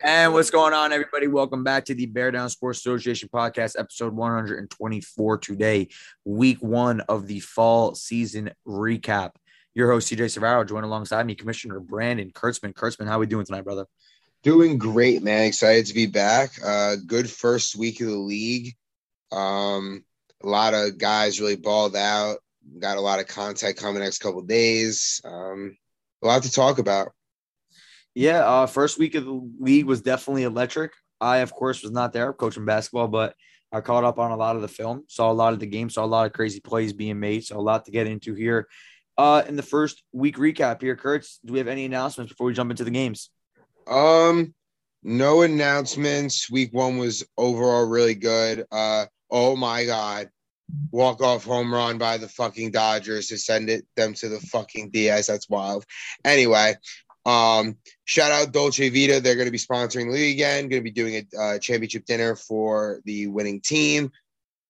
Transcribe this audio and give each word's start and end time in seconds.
And 0.00 0.34
what's 0.34 0.50
going 0.50 0.74
on, 0.74 0.92
everybody? 0.92 1.26
Welcome 1.26 1.64
back 1.64 1.86
to 1.86 1.94
the 1.94 2.04
Bear 2.04 2.30
Down 2.30 2.50
Sports 2.50 2.80
Association 2.80 3.30
podcast, 3.32 3.76
episode 3.78 4.14
124 4.14 5.38
today, 5.38 5.88
week 6.26 6.58
one 6.60 7.00
of 7.00 7.26
the 7.26 7.40
fall 7.40 7.94
season 7.94 8.50
recap. 8.68 9.30
Your 9.74 9.90
host, 9.90 10.12
CJ 10.12 10.38
Savaro, 10.38 10.68
joined 10.68 10.84
alongside 10.84 11.24
me, 11.24 11.34
Commissioner 11.34 11.80
Brandon 11.80 12.30
Kurtzman. 12.30 12.74
Kurtzman, 12.74 13.06
how 13.06 13.16
are 13.16 13.20
we 13.20 13.26
doing 13.26 13.46
tonight, 13.46 13.64
brother? 13.64 13.86
Doing 14.42 14.76
great, 14.76 15.22
man. 15.22 15.46
Excited 15.46 15.86
to 15.86 15.94
be 15.94 16.06
back. 16.06 16.50
Uh, 16.62 16.96
good 17.06 17.30
first 17.30 17.74
week 17.74 18.02
of 18.02 18.08
the 18.08 18.18
league. 18.18 18.74
Um, 19.32 20.04
a 20.44 20.46
lot 20.46 20.74
of 20.74 20.98
guys 20.98 21.40
really 21.40 21.56
balled 21.56 21.96
out. 21.96 22.36
Got 22.78 22.98
a 22.98 23.00
lot 23.00 23.20
of 23.20 23.28
contact 23.28 23.78
coming 23.78 24.02
next 24.02 24.18
couple 24.18 24.42
days. 24.42 25.22
Um, 25.24 25.78
a 26.22 26.26
lot 26.26 26.42
to 26.42 26.50
talk 26.50 26.78
about. 26.78 27.12
Yeah, 28.16 28.46
uh, 28.46 28.66
first 28.66 28.98
week 28.98 29.14
of 29.14 29.26
the 29.26 29.50
league 29.60 29.84
was 29.84 30.00
definitely 30.00 30.44
electric. 30.44 30.92
I, 31.20 31.38
of 31.38 31.52
course, 31.52 31.82
was 31.82 31.92
not 31.92 32.14
there 32.14 32.32
coaching 32.32 32.64
basketball, 32.64 33.08
but 33.08 33.34
I 33.70 33.82
caught 33.82 34.04
up 34.04 34.18
on 34.18 34.30
a 34.30 34.36
lot 34.36 34.56
of 34.56 34.62
the 34.62 34.68
film, 34.68 35.04
saw 35.06 35.30
a 35.30 35.34
lot 35.34 35.52
of 35.52 35.60
the 35.60 35.66
game, 35.66 35.90
saw 35.90 36.02
a 36.02 36.06
lot 36.06 36.24
of 36.24 36.32
crazy 36.32 36.58
plays 36.58 36.94
being 36.94 37.20
made, 37.20 37.44
so 37.44 37.58
a 37.58 37.60
lot 37.60 37.84
to 37.84 37.90
get 37.90 38.06
into 38.06 38.32
here. 38.32 38.68
Uh, 39.18 39.42
in 39.46 39.54
the 39.54 39.62
first 39.62 40.02
week 40.12 40.38
recap 40.38 40.80
here, 40.80 40.96
Kurtz, 40.96 41.40
do 41.44 41.52
we 41.52 41.58
have 41.58 41.68
any 41.68 41.84
announcements 41.84 42.32
before 42.32 42.46
we 42.46 42.54
jump 42.54 42.70
into 42.70 42.84
the 42.84 42.90
games? 42.90 43.28
Um, 43.86 44.54
no 45.02 45.42
announcements. 45.42 46.50
Week 46.50 46.72
one 46.72 46.96
was 46.96 47.22
overall 47.36 47.84
really 47.84 48.14
good. 48.14 48.64
Uh, 48.72 49.04
oh 49.30 49.56
my 49.56 49.84
god, 49.84 50.30
walk 50.90 51.22
off 51.22 51.44
home 51.44 51.70
run 51.70 51.98
by 51.98 52.16
the 52.16 52.28
fucking 52.28 52.70
Dodgers 52.70 53.28
to 53.28 53.36
send 53.36 53.68
it 53.68 53.84
them 53.94 54.14
to 54.14 54.30
the 54.30 54.40
fucking 54.40 54.88
Diaz. 54.88 55.26
That's 55.26 55.50
wild. 55.50 55.84
Anyway, 56.24 56.76
um, 57.26 57.76
shout 58.04 58.30
out 58.30 58.52
Dolce 58.52 58.88
Vita. 58.88 59.20
They're 59.20 59.34
going 59.34 59.48
to 59.48 59.52
be 59.52 59.58
sponsoring 59.58 60.06
the 60.06 60.12
league 60.12 60.36
again. 60.36 60.68
Going 60.68 60.80
to 60.82 60.84
be 60.84 60.90
doing 60.92 61.26
a 61.34 61.38
uh, 61.38 61.58
championship 61.58 62.06
dinner 62.06 62.36
for 62.36 63.00
the 63.04 63.26
winning 63.26 63.60
team. 63.60 64.12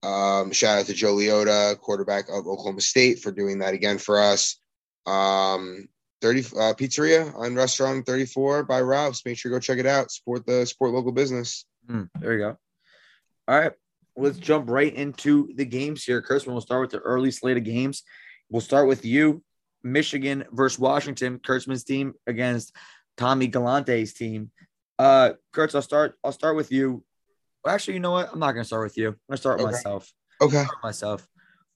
Um, 0.03 0.53
shout 0.53 0.78
out 0.78 0.86
to 0.86 0.94
Joe 0.94 1.14
Leota, 1.14 1.78
quarterback 1.78 2.28
of 2.28 2.47
Oklahoma 2.47 2.81
State, 2.81 3.20
for 3.20 3.31
doing 3.31 3.58
that 3.58 3.75
again 3.75 3.98
for 3.98 4.20
us. 4.20 4.58
Um, 5.05 5.89
30 6.22 6.41
uh, 6.41 6.42
pizzeria 6.75 7.34
on 7.36 7.55
restaurant 7.55 8.06
34 8.06 8.64
by 8.64 8.81
Ralph's. 8.81 9.25
Make 9.27 9.36
sure 9.36 9.50
you 9.50 9.56
go 9.56 9.61
check 9.61 9.78
it 9.78 9.86
out. 9.86 10.11
Support 10.11 10.47
the 10.47 10.64
support 10.64 10.92
local 10.92 11.12
business. 11.12 11.66
Mm, 11.91 12.09
there 12.19 12.33
you 12.33 12.38
go. 12.38 12.59
All 13.48 13.61
right, 13.61 13.72
let's 14.16 14.38
jump 14.38 14.70
right 14.70 14.92
into 14.94 15.53
the 15.56 15.66
games 15.66 16.05
here. 16.05 16.22
Chris. 16.22 16.47
we'll 16.47 16.61
start 16.62 16.81
with 16.81 16.91
the 16.91 16.98
early 16.98 17.31
slate 17.31 17.59
of 17.59 17.64
games. 17.64 18.03
We'll 18.48 18.62
start 18.62 18.88
with 18.88 19.05
you. 19.05 19.42
Michigan 19.92 20.45
versus 20.53 20.79
Washington, 20.79 21.39
Kurtzman's 21.39 21.84
team 21.84 22.15
against 22.27 22.75
Tommy 23.17 23.48
Galante's 23.48 24.12
team. 24.12 24.51
Uh, 24.98 25.33
Kurtz, 25.53 25.75
I'll 25.75 25.83
start. 25.83 26.19
I'll 26.25 26.33
start 26.33 26.56
with 26.56 26.73
you. 26.73 27.05
Well, 27.65 27.75
actually, 27.75 27.95
you 27.95 28.01
know 28.01 28.12
what? 28.12 28.31
I'm 28.33 28.39
not 28.39 28.53
gonna 28.53 28.65
start 28.65 28.84
with 28.84 28.97
you. 28.97 29.09
I'm 29.09 29.17
gonna 29.28 29.37
start 29.39 29.59
with 29.59 29.67
Okay. 29.67 29.73
myself. 29.77 30.12
Okay. 30.41 30.62
Start 30.65 30.77
with 30.77 30.83
myself. 30.83 31.28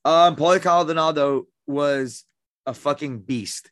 Um, 0.05 0.37
Paulie 0.37 0.61
Caldonado 0.61 1.45
was 1.67 2.25
a 2.67 2.75
fucking 2.75 3.21
beast. 3.21 3.71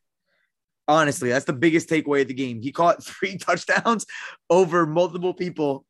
Honestly, 0.86 1.28
that's 1.28 1.44
the 1.44 1.52
biggest 1.52 1.88
takeaway 1.88 2.22
of 2.22 2.28
the 2.28 2.34
game. 2.34 2.62
He 2.62 2.72
caught 2.72 3.04
three 3.04 3.36
touchdowns 3.36 4.06
over 4.48 4.86
multiple 4.86 5.34
people 5.34 5.84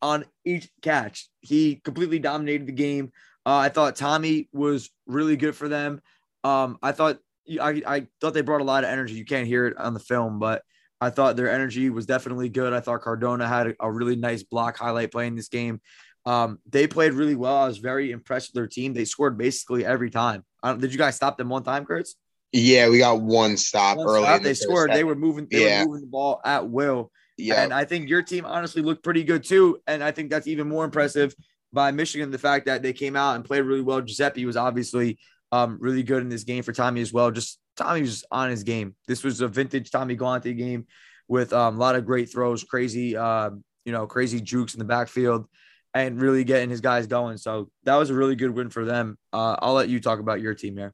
on 0.00 0.24
each 0.44 0.68
catch. 0.82 1.28
He 1.40 1.76
completely 1.76 2.18
dominated 2.18 2.66
the 2.66 2.72
game. 2.72 3.12
Uh, 3.44 3.56
I 3.56 3.68
thought 3.68 3.96
Tommy 3.96 4.48
was 4.52 4.90
really 5.06 5.36
good 5.36 5.56
for 5.56 5.68
them. 5.68 6.00
Um, 6.44 6.78
I 6.82 6.92
thought 6.92 7.18
I, 7.60 7.82
I 7.86 8.06
thought 8.20 8.34
they 8.34 8.42
brought 8.42 8.60
a 8.60 8.64
lot 8.64 8.84
of 8.84 8.90
energy. 8.90 9.14
You 9.14 9.24
can't 9.24 9.46
hear 9.46 9.66
it 9.66 9.76
on 9.78 9.94
the 9.94 10.00
film, 10.00 10.38
but 10.38 10.62
I 11.00 11.10
thought 11.10 11.36
their 11.36 11.50
energy 11.50 11.90
was 11.90 12.06
definitely 12.06 12.48
good. 12.48 12.72
I 12.72 12.80
thought 12.80 13.02
Cardona 13.02 13.46
had 13.46 13.74
a, 13.80 13.90
really 13.90 14.16
nice 14.16 14.42
block 14.42 14.76
highlight 14.76 15.12
play 15.12 15.26
in 15.26 15.36
this 15.36 15.48
game. 15.48 15.80
Um, 16.26 16.58
they 16.68 16.86
played 16.86 17.12
really 17.12 17.36
well. 17.36 17.56
I 17.56 17.66
was 17.66 17.78
very 17.78 18.10
impressed 18.10 18.48
with 18.48 18.54
their 18.54 18.66
team. 18.66 18.92
They 18.92 19.04
scored 19.04 19.38
basically 19.38 19.86
every 19.86 20.10
time. 20.10 20.44
I 20.62 20.70
don't, 20.70 20.80
did 20.80 20.92
you 20.92 20.98
guys 20.98 21.16
stop 21.16 21.38
them 21.38 21.48
one 21.48 21.62
time, 21.62 21.84
Kurtz? 21.86 22.16
Yeah, 22.52 22.88
we 22.88 22.98
got 22.98 23.20
one 23.20 23.56
stop 23.56 23.98
One 23.98 24.08
early. 24.08 24.22
stop, 24.22 24.36
in 24.38 24.42
the 24.42 24.48
they 24.48 24.54
scored. 24.54 24.92
They 24.92 25.04
were 25.04 25.14
moving. 25.14 25.46
They 25.50 25.64
Yeah. 25.64 25.82
were 25.82 25.88
moving 25.88 26.00
the 26.02 26.10
ball 26.10 26.40
at 26.44 26.68
will. 26.68 27.12
Yeah. 27.36 27.62
And 27.62 27.72
I 27.72 27.84
think 27.84 28.08
your 28.08 28.22
team 28.22 28.44
honestly 28.44 28.82
looked 28.82 29.04
pretty 29.04 29.22
good 29.22 29.44
too. 29.44 29.78
And 29.86 30.02
I 30.02 30.10
think 30.10 30.30
that's 30.30 30.46
even 30.46 30.68
more 30.68 30.84
impressive 30.84 31.34
by 31.72 31.92
Michigan. 31.92 32.30
The 32.30 32.38
fact 32.38 32.66
that 32.66 32.82
they 32.82 32.92
came 32.92 33.14
out 33.14 33.36
and 33.36 33.44
played 33.44 33.60
really 33.60 33.82
well. 33.82 34.00
Giuseppe 34.00 34.44
was 34.44 34.56
obviously 34.56 35.18
um, 35.52 35.78
really 35.80 36.02
good 36.02 36.22
in 36.22 36.28
this 36.28 36.44
game 36.44 36.62
for 36.62 36.72
Tommy 36.72 37.00
as 37.00 37.12
well. 37.12 37.30
Just 37.30 37.58
Tommy 37.76 38.02
was 38.02 38.24
on 38.30 38.50
his 38.50 38.64
game. 38.64 38.94
This 39.06 39.24
was 39.24 39.40
a 39.40 39.48
vintage 39.48 39.90
Tommy 39.90 40.14
Galante 40.14 40.54
game 40.54 40.86
with 41.28 41.52
um, 41.52 41.76
a 41.76 41.78
lot 41.78 41.94
of 41.94 42.06
great 42.06 42.30
throws, 42.30 42.64
crazy, 42.64 43.16
uh, 43.16 43.50
you 43.84 43.92
know, 43.92 44.06
crazy 44.06 44.40
jukes 44.40 44.74
in 44.74 44.78
the 44.78 44.84
backfield, 44.84 45.46
and 45.94 46.20
really 46.20 46.44
getting 46.44 46.70
his 46.70 46.80
guys 46.80 47.06
going. 47.06 47.36
So 47.38 47.70
that 47.84 47.96
was 47.96 48.10
a 48.10 48.14
really 48.14 48.36
good 48.36 48.50
win 48.50 48.70
for 48.70 48.84
them. 48.84 49.18
Uh, 49.32 49.56
I'll 49.60 49.74
let 49.74 49.88
you 49.88 50.00
talk 50.00 50.18
about 50.20 50.40
your 50.40 50.54
team 50.54 50.76
here. 50.76 50.92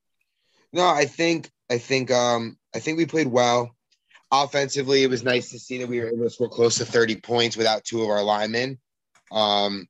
No, 0.73 0.87
I 0.87 1.05
think 1.05 1.51
I 1.71 1.79
think 1.79 2.11
um 2.11 2.59
I 2.75 2.81
think 2.81 2.99
we 2.99 3.07
played 3.07 3.29
well. 3.29 3.71
Offensively, 4.33 5.05
it 5.05 5.11
was 5.11 5.23
nice 5.23 5.51
to 5.51 5.59
see 5.59 5.79
that 5.79 5.89
we 5.89 6.01
were 6.01 6.09
able 6.09 6.25
to 6.25 6.31
score 6.31 6.49
close 6.49 6.79
to 6.79 6.85
30 6.85 7.17
points 7.21 7.57
without 7.57 7.85
two 7.85 8.03
of 8.03 8.09
our 8.09 8.23
linemen. 8.23 8.79
Um 9.31 9.87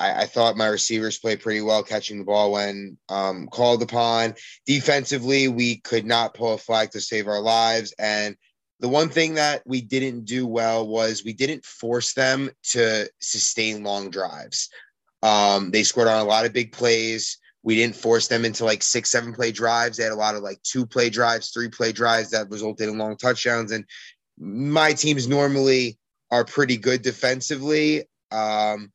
I, 0.00 0.22
I 0.22 0.26
thought 0.26 0.56
my 0.56 0.66
receivers 0.66 1.18
played 1.18 1.40
pretty 1.40 1.60
well 1.60 1.82
catching 1.82 2.18
the 2.18 2.24
ball 2.24 2.52
when 2.52 2.96
um, 3.08 3.46
called 3.48 3.82
upon. 3.82 4.34
Defensively, 4.66 5.46
we 5.48 5.76
could 5.76 6.06
not 6.06 6.34
pull 6.34 6.54
a 6.54 6.58
flag 6.58 6.90
to 6.92 7.00
save 7.00 7.28
our 7.28 7.40
lives. 7.40 7.94
And 7.98 8.36
the 8.80 8.88
one 8.88 9.10
thing 9.10 9.34
that 9.34 9.62
we 9.66 9.82
didn't 9.82 10.24
do 10.24 10.46
well 10.46 10.88
was 10.88 11.22
we 11.22 11.34
didn't 11.34 11.64
force 11.64 12.14
them 12.14 12.50
to 12.72 13.08
sustain 13.20 13.84
long 13.84 14.10
drives. 14.10 14.70
Um, 15.22 15.70
they 15.70 15.82
scored 15.82 16.08
on 16.08 16.24
a 16.24 16.28
lot 16.28 16.46
of 16.46 16.54
big 16.54 16.72
plays. 16.72 17.36
We 17.62 17.74
didn't 17.74 17.94
force 17.94 18.26
them 18.26 18.46
into 18.46 18.64
like 18.64 18.82
six, 18.82 19.10
seven 19.10 19.34
play 19.34 19.52
drives. 19.52 19.98
They 19.98 20.04
had 20.04 20.12
a 20.12 20.16
lot 20.16 20.34
of 20.34 20.42
like 20.42 20.62
two 20.62 20.86
play 20.86 21.10
drives, 21.10 21.50
three 21.50 21.68
play 21.68 21.92
drives 21.92 22.30
that 22.30 22.48
resulted 22.48 22.88
in 22.88 22.96
long 22.96 23.18
touchdowns. 23.18 23.70
And 23.70 23.84
my 24.38 24.94
teams 24.94 25.28
normally 25.28 25.98
are 26.30 26.44
pretty 26.46 26.78
good 26.78 27.02
defensively. 27.02 28.04
Um, 28.32 28.90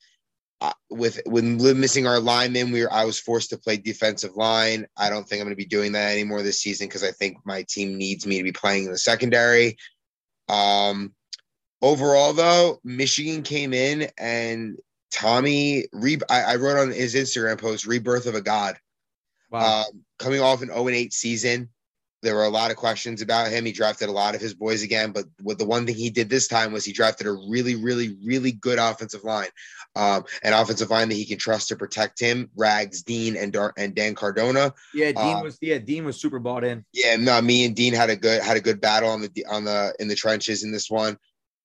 uh, 0.62 0.72
with 0.90 1.20
when 1.26 1.58
missing 1.80 2.08
our 2.08 2.20
linemen, 2.20 2.72
we 2.72 2.82
were 2.82 2.92
I 2.92 3.06
was 3.06 3.20
forced 3.20 3.50
to 3.50 3.58
play 3.58 3.78
defensive 3.78 4.36
line. 4.36 4.86
I 4.98 5.10
don't 5.10 5.28
think 5.28 5.42
I'm 5.42 5.48
going 5.48 5.56
to 5.56 5.62
be 5.62 5.66
doing 5.66 5.92
that 5.94 6.12
anymore 6.12 6.44
this 6.44 6.62
season 6.62 6.88
because 6.88 7.04
I 7.04 7.12
think 7.12 7.38
my 7.46 7.66
team 7.68 7.98
needs 7.98 8.26
me 8.26 8.38
to 8.38 8.44
be 8.44 8.52
playing 8.52 8.86
in 8.86 8.92
the 8.92 8.98
secondary. 8.98 9.78
Um, 10.48 11.14
overall, 11.82 12.34
though, 12.34 12.80
Michigan 12.84 13.44
came 13.44 13.74
in 13.74 14.10
and 14.18 14.78
Tommy. 15.12 15.86
Re- 15.92 16.20
I, 16.30 16.44
I 16.44 16.56
wrote 16.56 16.80
on 16.80 16.92
his 16.92 17.16
Instagram 17.16 17.60
post, 17.60 17.86
"Rebirth 17.86 18.26
of 18.26 18.36
a 18.36 18.42
God." 18.42 18.78
Um, 19.52 20.04
coming 20.20 20.42
off 20.42 20.62
an 20.62 20.70
0 20.70 20.90
8 20.90 21.14
season, 21.14 21.70
there 22.26 22.36
were 22.36 22.44
a 22.44 22.50
lot 22.50 22.72
of 22.72 22.78
questions 22.78 23.22
about 23.22 23.52
him. 23.52 23.66
He 23.66 23.72
drafted 23.72 24.10
a 24.10 24.12
lot 24.12 24.36
of 24.36 24.42
his 24.42 24.54
boys 24.54 24.84
again, 24.84 25.12
but 25.12 25.26
what 25.42 25.60
the 25.60 25.66
one 25.66 25.86
thing 25.86 25.96
he 25.96 26.10
did 26.10 26.30
this 26.30 26.48
time 26.48 26.74
was 26.74 26.84
he 26.84 26.92
drafted 26.92 27.28
a 27.28 27.32
really, 27.32 27.76
really, 27.76 28.18
really 28.26 28.52
good 28.52 28.80
offensive 28.80 29.24
line, 29.24 29.50
um, 29.96 30.26
an 30.44 30.54
offensive 30.54 30.90
line 30.90 31.10
that 31.10 31.16
he 31.16 31.26
can 31.26 31.38
trust 31.38 31.70
to 31.70 31.76
protect 31.76 32.20
him. 32.20 32.50
Rags, 32.56 33.04
Dean, 33.04 33.36
and 33.36 33.54
Dar- 33.54 33.74
and 33.78 33.96
Dan 33.96 34.16
Cardona. 34.16 34.74
yeah, 34.94 35.12
Dean 35.12 35.38
uh, 35.38 35.44
was 35.44 35.58
yeah 35.62 35.78
Dean 35.78 36.06
was 36.06 36.20
super 36.20 36.40
bought 36.40 36.64
in. 36.64 36.86
Yeah, 36.94 37.16
no, 37.16 37.42
me 37.42 37.66
and 37.66 37.76
Dean 37.76 37.94
had 37.94 38.10
a 38.10 38.16
good 38.16 38.42
had 38.42 38.58
a 38.58 38.62
good 38.62 38.82
battle 38.82 39.10
on 39.10 39.22
the 39.22 39.46
on 39.50 39.64
the 39.64 39.96
in 40.00 40.08
the 40.08 40.16
trenches 40.16 40.64
in 40.64 40.72
this 40.72 40.90
one. 40.90 41.18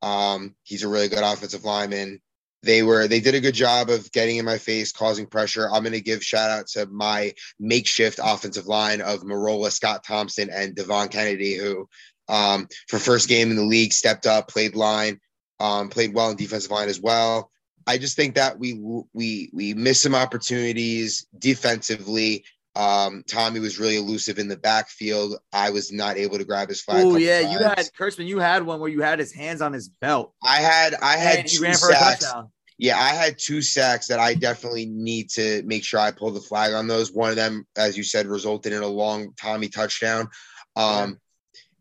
Um, 0.03 0.55
he's 0.63 0.83
a 0.83 0.89
really 0.89 1.09
good 1.09 1.25
offensive 1.25 1.65
lineman. 1.65 2.21
They 2.63 2.83
were 2.83 3.09
they 3.09 3.21
did 3.21 3.35
a 3.35 3.41
good 3.41 3.55
job 3.55 3.89
of 3.89 4.13
getting 4.13 4.37
in 4.37 4.45
my 4.45 4.59
face, 4.59 4.93
causing 4.93 5.27
pressure. 5.27 5.69
I'm 5.69 5.83
going 5.83 5.95
to 5.95 6.01
give 6.01 6.23
shout 6.23 6.51
out 6.51 6.67
to 6.69 6.87
my 6.87 7.33
makeshift 7.59 8.21
offensive 8.23 8.67
line 8.67 9.01
of 9.01 9.21
Marola, 9.21 9.71
Scott 9.71 10.05
Thompson, 10.05 10.51
and 10.51 10.75
Devon 10.75 11.09
Kennedy, 11.09 11.57
who 11.57 11.89
um, 12.29 12.69
for 12.87 12.99
first 12.99 13.29
game 13.29 13.51
in 13.51 13.57
the 13.57 13.65
league 13.65 13.93
stepped 13.93 14.27
up, 14.27 14.49
played 14.49 14.77
line, 14.77 15.21
um, 15.59 15.89
played 15.89 16.15
well 16.15 16.31
in 16.31 16.37
defensive 16.37 16.71
line 16.71 16.89
as 16.89 17.01
well. 17.01 17.51
I 17.87 17.99
just 17.99 18.17
think 18.17 18.35
that 18.35 18.59
we 18.59 18.81
we 19.13 19.51
we 19.53 19.75
missed 19.75 20.03
some 20.03 20.15
opportunities 20.15 21.27
defensively. 21.39 22.45
Um, 22.77 23.25
Tommy 23.27 23.59
was 23.59 23.81
really 23.81 23.97
elusive 23.97 24.39
in 24.39 24.47
the 24.47 24.57
backfield. 24.57 25.37
I 25.53 25.71
was 25.71 25.91
not 25.91 26.17
able 26.17 26.39
to 26.39 26.45
grab 26.45 26.69
his 26.69 26.81
flag. 26.81 27.05
Oh 27.05 27.17
yeah, 27.17 27.41
you 27.41 27.59
had 27.59 27.91
Kurtzman. 27.99 28.27
You 28.27 28.39
had 28.39 28.65
one 28.65 28.81
where 28.81 28.91
you 28.91 29.03
had 29.03 29.19
his 29.19 29.33
hands 29.33 29.61
on 29.61 29.73
his 29.73 29.89
belt. 29.89 30.35
I 30.43 30.59
had 30.59 30.95
I 31.03 31.17
had 31.17 31.47
two 31.47 31.73
sacks. 31.75 32.33
Yeah, 32.79 32.99
I 32.99 33.11
had 33.11 33.37
two 33.39 33.61
sacks 33.61 34.07
that 34.07 34.21
I 34.21 34.35
definitely 34.35 34.87
need 34.87 35.29
to 35.31 35.63
make 35.67 35.85
sure 35.85 36.01
I 36.01 36.13
pull 36.13 36.31
the 36.31 36.41
flag 36.41 36.73
on 36.73 36.87
those. 36.87 37.13
One 37.13 37.29
of 37.29 37.37
them, 37.37 37.67
as 37.77 37.97
you 37.97 38.03
said, 38.03 38.27
resulted 38.27 38.73
in 38.73 38.83
a 38.83 38.87
long 38.87 39.35
Tommy 39.37 39.69
touchdown. 39.69 40.31
Um, 40.77 41.21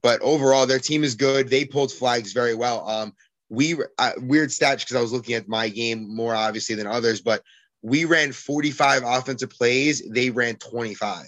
but 0.02 0.19
overall, 0.22 0.66
their 0.66 0.80
team 0.80 1.04
is 1.04 1.16
good. 1.16 1.50
They 1.50 1.63
pulled 1.63 1.94
flags 1.94 2.34
very 2.34 2.56
well. 2.56 2.88
Um, 2.90 3.13
we 3.50 3.75
uh, 3.98 4.12
weird 4.18 4.50
stats 4.50 4.80
because 4.80 4.96
I 4.96 5.01
was 5.01 5.12
looking 5.12 5.36
at 5.36 5.48
my 5.48 5.69
game 5.69 6.13
more 6.13 6.36
obviously 6.36 6.75
than 6.75 6.88
others, 6.88 7.22
but 7.22 7.44
we 7.81 8.06
ran 8.06 8.31
45 8.31 9.04
offensive 9.06 9.50
plays. 9.50 10.04
They 10.07 10.30
ran 10.30 10.56
25. 10.56 11.28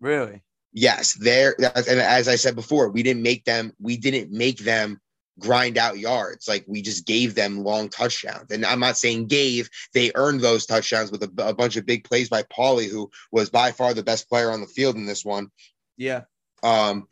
Really? 0.00 0.42
Yes, 0.72 1.14
there. 1.14 1.54
And 1.58 2.00
as 2.00 2.28
I 2.28 2.36
said 2.36 2.54
before, 2.54 2.88
we 2.88 3.02
didn't 3.02 3.22
make 3.22 3.44
them. 3.44 3.72
We 3.80 3.96
didn't 3.96 4.30
make 4.30 4.58
them 4.58 5.00
grind 5.38 5.78
out 5.78 5.98
yards. 5.98 6.48
Like 6.48 6.64
we 6.66 6.82
just 6.82 7.06
gave 7.06 7.34
them 7.34 7.62
long 7.62 7.88
touchdowns. 7.88 8.50
And 8.50 8.66
I'm 8.66 8.80
not 8.80 8.96
saying 8.96 9.28
gave, 9.28 9.70
they 9.94 10.12
earned 10.14 10.40
those 10.40 10.66
touchdowns 10.66 11.10
with 11.10 11.22
a, 11.22 11.30
a 11.38 11.54
bunch 11.54 11.76
of 11.76 11.86
big 11.86 12.04
plays 12.04 12.28
by 12.28 12.42
Paulie, 12.42 12.90
who 12.90 13.10
was 13.32 13.50
by 13.50 13.72
far 13.72 13.94
the 13.94 14.02
best 14.02 14.28
player 14.28 14.50
on 14.50 14.60
the 14.60 14.66
field 14.66 14.96
in 14.96 15.06
this 15.06 15.24
one. 15.24 15.50
Yeah. 15.96 16.22
Um, 16.62 17.08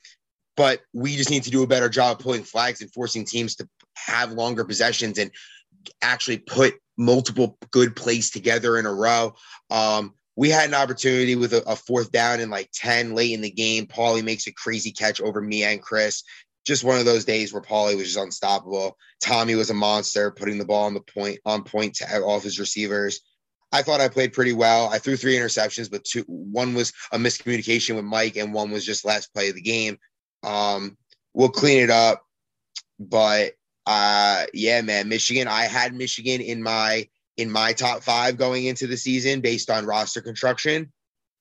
but 0.56 0.80
we 0.92 1.16
just 1.16 1.30
need 1.30 1.44
to 1.44 1.50
do 1.50 1.62
a 1.62 1.66
better 1.66 1.88
job 1.88 2.18
pulling 2.18 2.42
flags 2.42 2.80
and 2.80 2.92
forcing 2.92 3.24
teams 3.24 3.56
to 3.56 3.68
have 3.96 4.32
longer 4.32 4.64
possessions 4.64 5.18
and 5.18 5.30
actually 6.02 6.38
put 6.38 6.74
multiple 6.96 7.58
good 7.70 7.94
plays 7.94 8.30
together 8.30 8.78
in 8.78 8.86
a 8.86 8.92
row. 8.92 9.34
Um, 9.70 10.14
we 10.36 10.50
had 10.50 10.68
an 10.68 10.74
opportunity 10.74 11.34
with 11.34 11.52
a, 11.54 11.62
a, 11.66 11.76
fourth 11.76 12.12
down 12.12 12.40
in 12.40 12.50
like 12.50 12.70
10 12.74 13.14
late 13.14 13.32
in 13.32 13.40
the 13.40 13.50
game. 13.50 13.86
Paulie 13.86 14.24
makes 14.24 14.46
a 14.46 14.52
crazy 14.52 14.92
catch 14.92 15.20
over 15.20 15.40
me 15.40 15.64
and 15.64 15.80
Chris. 15.80 16.22
Just 16.66 16.84
one 16.84 16.98
of 16.98 17.04
those 17.04 17.24
days 17.24 17.52
where 17.52 17.62
Paulie 17.62 17.96
was 17.96 18.06
just 18.06 18.18
unstoppable. 18.18 18.96
Tommy 19.22 19.54
was 19.54 19.70
a 19.70 19.74
monster, 19.74 20.30
putting 20.30 20.58
the 20.58 20.64
ball 20.64 20.84
on 20.84 20.94
the 20.94 21.00
point 21.00 21.38
on 21.44 21.62
point 21.62 21.94
to 21.96 22.22
all 22.22 22.36
of 22.36 22.42
his 22.42 22.58
receivers. 22.58 23.20
I 23.72 23.82
thought 23.82 24.00
I 24.00 24.08
played 24.08 24.32
pretty 24.32 24.52
well. 24.52 24.88
I 24.88 24.98
threw 24.98 25.16
three 25.16 25.36
interceptions, 25.36 25.90
but 25.90 26.04
two 26.04 26.24
one 26.26 26.74
was 26.74 26.92
a 27.12 27.18
miscommunication 27.18 27.94
with 27.94 28.04
Mike, 28.04 28.36
and 28.36 28.52
one 28.52 28.70
was 28.70 28.84
just 28.84 29.04
last 29.04 29.32
play 29.32 29.48
of 29.48 29.54
the 29.54 29.62
game. 29.62 29.98
Um, 30.42 30.96
we'll 31.34 31.48
clean 31.48 31.82
it 31.82 31.90
up. 31.90 32.22
But 32.98 33.52
uh, 33.86 34.46
yeah, 34.52 34.80
man, 34.80 35.08
Michigan. 35.08 35.46
I 35.48 35.64
had 35.64 35.94
Michigan 35.94 36.40
in 36.40 36.62
my 36.62 37.08
in 37.36 37.50
my 37.50 37.72
top 37.72 38.02
five 38.02 38.38
going 38.38 38.64
into 38.64 38.86
the 38.86 38.96
season 38.96 39.40
based 39.40 39.70
on 39.70 39.86
roster 39.86 40.20
construction, 40.20 40.92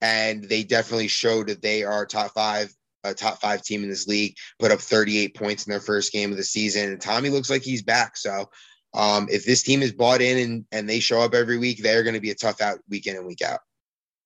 and 0.01 0.44
they 0.44 0.63
definitely 0.63 1.07
showed 1.07 1.47
that 1.47 1.62
they 1.62 1.83
are 1.83 2.06
top 2.06 2.31
five, 2.33 2.71
a 3.03 3.13
top 3.13 3.39
five 3.39 3.63
team 3.63 3.83
in 3.83 3.89
this 3.89 4.07
league. 4.07 4.36
Put 4.59 4.71
up 4.71 4.80
38 4.80 5.36
points 5.36 5.65
in 5.65 5.71
their 5.71 5.80
first 5.80 6.12
game 6.12 6.31
of 6.31 6.38
the 6.38 6.44
season, 6.44 6.92
and 6.92 7.01
Tommy 7.01 7.30
looks 7.30 7.50
like 7.50 7.63
he's 7.63 7.81
back. 7.81 8.15
So, 8.15 8.50
um, 8.94 9.27
if 9.31 9.45
this 9.45 9.63
team 9.63 9.81
is 9.81 9.91
bought 9.91 10.21
in 10.21 10.38
and 10.38 10.65
and 10.71 10.89
they 10.89 11.00
show 11.00 11.21
up 11.21 11.33
every 11.33 11.57
week, 11.57 11.81
they're 11.81 12.03
going 12.03 12.15
to 12.15 12.21
be 12.21 12.31
a 12.31 12.36
tough 12.36 12.62
out 12.62 12.80
week 12.89 13.07
in 13.07 13.15
and 13.15 13.25
week 13.25 13.41
out. 13.41 13.59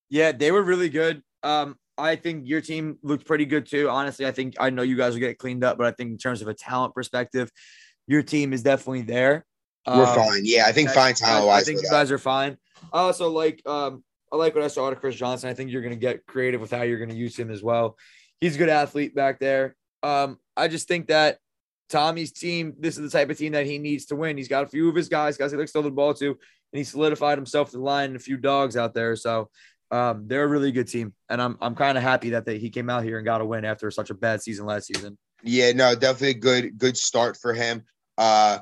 Yeah, 0.10 0.34
they 0.34 0.52
were 0.52 0.64
really 0.64 0.90
good. 0.90 1.22
Um, 1.44 1.78
I 1.98 2.16
think 2.16 2.48
your 2.48 2.62
team 2.62 2.98
looked 3.04 3.26
pretty 3.26 3.46
good 3.46 3.66
too. 3.66 3.90
Honestly, 3.90 4.26
I 4.26 4.32
think 4.32 4.56
I 4.60 4.70
know 4.72 4.82
you 4.82 4.98
guys 4.98 5.14
will 5.14 5.20
get 5.20 5.38
cleaned 5.38 5.64
up, 5.64 5.78
but 5.78 5.88
I 5.88 5.92
think 5.92 6.12
in 6.12 6.18
terms 6.18 6.42
of 6.42 6.48
a 6.48 6.54
talent 6.54 6.96
perspective, 6.96 7.52
your 8.10 8.24
team 8.24 8.54
is 8.54 8.64
definitely 8.64 9.04
there. 9.04 9.46
We're 9.88 10.04
um, 10.04 10.16
fine. 10.16 10.42
Yeah, 10.44 10.66
I 10.66 10.72
think 10.72 10.90
fine 10.90 11.14
talent 11.14 11.46
wise. 11.46 11.62
I 11.62 11.66
think 11.66 11.82
you 11.84 11.90
guys 11.90 12.12
are 12.12 12.18
fine. 12.18 12.58
I 12.92 13.00
also 13.02 13.30
like 13.30 13.62
um 13.66 14.04
I 14.34 14.36
like 14.36 14.56
what 14.56 14.64
I 14.64 14.68
saw 14.68 14.88
out 14.88 14.94
of 14.94 15.00
Chris 15.00 15.16
Johnson. 15.16 15.50
I 15.50 15.54
think 15.54 15.72
you're 15.72 15.84
gonna 15.84 15.96
get 15.96 16.26
creative 16.26 16.60
with 16.60 16.72
how 16.72 16.82
you're 16.82 17.00
gonna 17.00 17.14
use 17.14 17.38
him 17.38 17.52
as 17.52 17.62
well. 17.62 17.98
He's 18.42 18.56
a 18.56 18.58
good 18.58 18.70
athlete 18.70 19.16
back 19.16 19.40
there. 19.40 19.76
Um, 20.02 20.40
I 20.58 20.68
just 20.70 20.88
think 20.88 21.08
that 21.08 21.38
Tommy's 21.90 22.32
team, 22.32 22.74
this 22.80 22.98
is 22.98 23.12
the 23.12 23.16
type 23.16 23.30
of 23.30 23.38
team 23.38 23.52
that 23.52 23.66
he 23.66 23.78
needs 23.78 24.08
to 24.08 24.16
win. 24.16 24.38
He's 24.38 24.48
got 24.48 24.64
a 24.64 24.68
few 24.68 24.90
of 24.90 24.96
his 24.96 25.10
guys, 25.10 25.38
guys 25.38 25.52
he 25.52 25.58
likes 25.58 25.72
to 25.72 25.80
throw 25.80 25.82
the 25.84 25.92
ball 25.92 26.14
to, 26.16 26.28
and 26.28 26.38
he 26.72 26.84
solidified 26.84 27.38
himself 27.38 27.72
to 27.72 27.78
the 27.78 27.84
line 27.84 28.10
and 28.10 28.16
a 28.16 28.20
few 28.20 28.38
dogs 28.38 28.76
out 28.76 28.94
there. 28.94 29.16
So 29.16 29.50
um, 29.92 30.28
they're 30.28 30.46
a 30.46 30.48
really 30.48 30.72
good 30.72 30.88
team, 30.88 31.14
and 31.30 31.42
I'm 31.42 31.58
I'm 31.62 31.76
kind 31.76 31.98
of 31.98 32.04
happy 32.04 32.32
that 32.32 32.46
they, 32.46 32.58
he 32.58 32.72
came 32.72 32.90
out 32.90 33.04
here 33.04 33.18
and 33.18 33.26
got 33.26 33.42
a 33.42 33.46
win 33.46 33.66
after 33.66 33.92
such 33.92 34.10
a 34.10 34.16
bad 34.16 34.42
season 34.42 34.66
last 34.66 34.88
season. 34.88 35.18
Yeah, 35.44 35.72
no, 35.72 35.96
definitely 35.96 36.30
a 36.30 36.34
good 36.34 36.78
good 36.78 36.98
start 36.98 37.38
for 37.38 37.54
him. 37.54 37.84
Uh, 38.20 38.60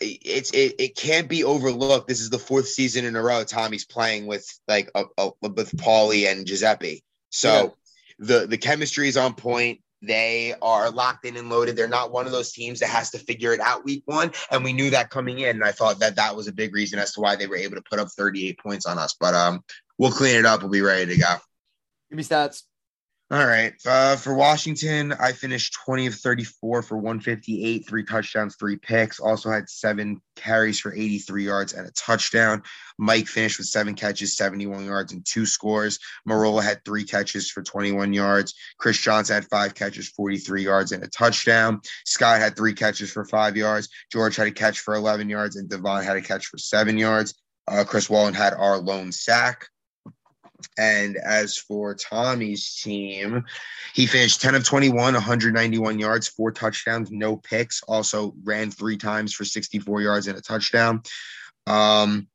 it's 0.00 0.50
it, 0.50 0.74
it 0.78 0.96
can't 0.96 1.28
be 1.28 1.44
overlooked. 1.44 2.08
This 2.08 2.20
is 2.20 2.30
the 2.30 2.38
fourth 2.38 2.68
season 2.68 3.04
in 3.04 3.16
a 3.16 3.22
row 3.22 3.44
Tommy's 3.44 3.84
playing 3.86 4.26
with 4.26 4.46
like 4.68 4.90
a, 4.94 5.04
a 5.16 5.30
with 5.40 5.76
Paulie 5.76 6.30
and 6.30 6.46
Giuseppe. 6.46 7.02
So 7.30 7.48
yeah. 7.48 7.68
the 8.18 8.46
the 8.46 8.58
chemistry 8.58 9.08
is 9.08 9.16
on 9.16 9.34
point. 9.34 9.80
They 10.02 10.54
are 10.62 10.90
locked 10.90 11.26
in 11.26 11.36
and 11.36 11.48
loaded. 11.48 11.76
They're 11.76 11.86
not 11.86 12.10
one 12.10 12.26
of 12.26 12.32
those 12.32 12.52
teams 12.52 12.80
that 12.80 12.88
has 12.88 13.10
to 13.10 13.18
figure 13.18 13.52
it 13.52 13.60
out 13.60 13.84
week 13.84 14.02
one. 14.06 14.32
And 14.50 14.64
we 14.64 14.72
knew 14.72 14.90
that 14.90 15.10
coming 15.10 15.40
in. 15.40 15.50
And 15.50 15.64
I 15.64 15.72
thought 15.72 16.00
that 16.00 16.16
that 16.16 16.34
was 16.34 16.48
a 16.48 16.52
big 16.52 16.74
reason 16.74 16.98
as 16.98 17.12
to 17.12 17.20
why 17.20 17.36
they 17.36 17.46
were 17.46 17.56
able 17.56 17.76
to 17.76 17.82
put 17.82 17.98
up 17.98 18.08
38 18.08 18.58
points 18.58 18.86
on 18.86 18.98
us. 18.98 19.14
But 19.20 19.34
um, 19.34 19.62
we'll 19.98 20.10
clean 20.10 20.36
it 20.36 20.46
up. 20.46 20.62
We'll 20.62 20.70
be 20.70 20.80
ready 20.80 21.14
to 21.14 21.20
go. 21.20 21.36
Give 22.08 22.16
me 22.16 22.24
stats. 22.24 22.62
All 23.32 23.46
right. 23.46 23.74
Uh, 23.86 24.16
for 24.16 24.34
Washington, 24.34 25.12
I 25.12 25.30
finished 25.30 25.76
20 25.84 26.08
of 26.08 26.16
34 26.16 26.82
for 26.82 26.96
158, 26.96 27.86
three 27.86 28.04
touchdowns, 28.04 28.56
three 28.56 28.76
picks. 28.76 29.20
Also 29.20 29.52
had 29.52 29.70
seven 29.70 30.20
carries 30.34 30.80
for 30.80 30.92
83 30.92 31.44
yards 31.44 31.72
and 31.72 31.86
a 31.86 31.92
touchdown. 31.92 32.64
Mike 32.98 33.28
finished 33.28 33.58
with 33.58 33.68
seven 33.68 33.94
catches, 33.94 34.36
71 34.36 34.84
yards, 34.84 35.12
and 35.12 35.24
two 35.24 35.46
scores. 35.46 36.00
Marola 36.28 36.64
had 36.64 36.84
three 36.84 37.04
catches 37.04 37.48
for 37.48 37.62
21 37.62 38.12
yards. 38.12 38.52
Chris 38.78 38.98
Johnson 38.98 39.34
had 39.34 39.48
five 39.48 39.76
catches, 39.76 40.08
43 40.08 40.64
yards, 40.64 40.90
and 40.90 41.04
a 41.04 41.08
touchdown. 41.08 41.80
Scott 42.04 42.40
had 42.40 42.56
three 42.56 42.74
catches 42.74 43.12
for 43.12 43.24
five 43.24 43.56
yards. 43.56 43.88
George 44.10 44.34
had 44.34 44.48
a 44.48 44.52
catch 44.52 44.80
for 44.80 44.94
11 44.94 45.28
yards, 45.28 45.54
and 45.54 45.70
Devon 45.70 46.02
had 46.02 46.16
a 46.16 46.22
catch 46.22 46.46
for 46.46 46.58
seven 46.58 46.98
yards. 46.98 47.34
Uh, 47.68 47.84
Chris 47.84 48.10
Wallen 48.10 48.34
had 48.34 48.54
our 48.54 48.78
lone 48.78 49.12
sack. 49.12 49.68
And 50.78 51.16
as 51.16 51.56
for 51.56 51.94
Tommy's 51.94 52.80
team, 52.82 53.44
he 53.94 54.06
finished 54.06 54.40
10 54.40 54.54
of 54.54 54.64
21, 54.64 55.14
191 55.14 55.98
yards, 55.98 56.28
four 56.28 56.52
touchdowns, 56.52 57.10
no 57.10 57.36
picks. 57.36 57.82
Also 57.82 58.34
ran 58.44 58.70
three 58.70 58.96
times 58.96 59.32
for 59.34 59.44
64 59.44 60.02
yards 60.02 60.26
and 60.26 60.38
a 60.38 60.42
touchdown. 60.42 61.02
Um, 61.66 62.28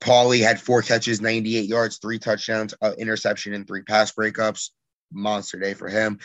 Paulie 0.00 0.42
had 0.42 0.60
four 0.60 0.82
catches, 0.82 1.20
98 1.20 1.68
yards, 1.68 1.98
three 1.98 2.18
touchdowns, 2.18 2.74
uh, 2.80 2.92
interception, 2.98 3.52
and 3.52 3.66
three 3.66 3.82
pass 3.82 4.12
breakups. 4.12 4.70
Monster 5.12 5.58
day 5.58 5.74
for 5.74 5.88
him. 5.88 6.18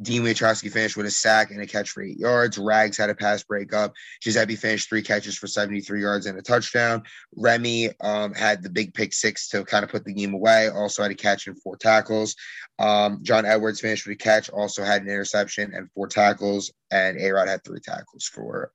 Dean 0.00 0.22
Wiatrowski 0.22 0.70
finished 0.70 0.96
with 0.96 1.06
a 1.06 1.10
sack 1.10 1.50
and 1.50 1.60
a 1.60 1.66
catch 1.66 1.90
for 1.90 2.02
eight 2.02 2.18
yards. 2.18 2.58
Rags 2.58 2.96
had 2.96 3.10
a 3.10 3.14
pass 3.14 3.42
breakup. 3.42 3.92
Giuseppe 4.20 4.56
finished 4.56 4.88
three 4.88 5.02
catches 5.02 5.36
for 5.36 5.46
73 5.46 6.00
yards 6.00 6.26
and 6.26 6.38
a 6.38 6.42
touchdown. 6.42 7.02
Remy 7.36 7.90
um, 8.00 8.32
had 8.32 8.62
the 8.62 8.70
big 8.70 8.94
pick 8.94 9.12
six 9.12 9.48
to 9.48 9.64
kind 9.64 9.84
of 9.84 9.90
put 9.90 10.04
the 10.04 10.14
game 10.14 10.34
away. 10.34 10.68
Also 10.68 11.02
had 11.02 11.12
a 11.12 11.16
catch 11.16 11.46
and 11.46 11.60
four 11.60 11.76
tackles. 11.76 12.34
Um, 12.78 13.20
John 13.22 13.44
Edwards 13.44 13.80
finished 13.80 14.06
with 14.06 14.14
a 14.14 14.18
catch, 14.18 14.48
also 14.48 14.82
had 14.82 15.02
an 15.02 15.08
interception 15.08 15.72
and 15.74 15.90
four 15.92 16.08
tackles. 16.08 16.72
And 16.90 17.18
A 17.20 17.30
Rod 17.30 17.48
had 17.48 17.62
three 17.64 17.80
tackles 17.80 18.24
for 18.24 18.72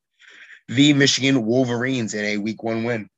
the 0.67 0.93
Michigan 0.93 1.45
Wolverines 1.45 2.13
in 2.13 2.25
a 2.25 2.37
week 2.37 2.61
one 2.63 2.83
win. 2.83 3.09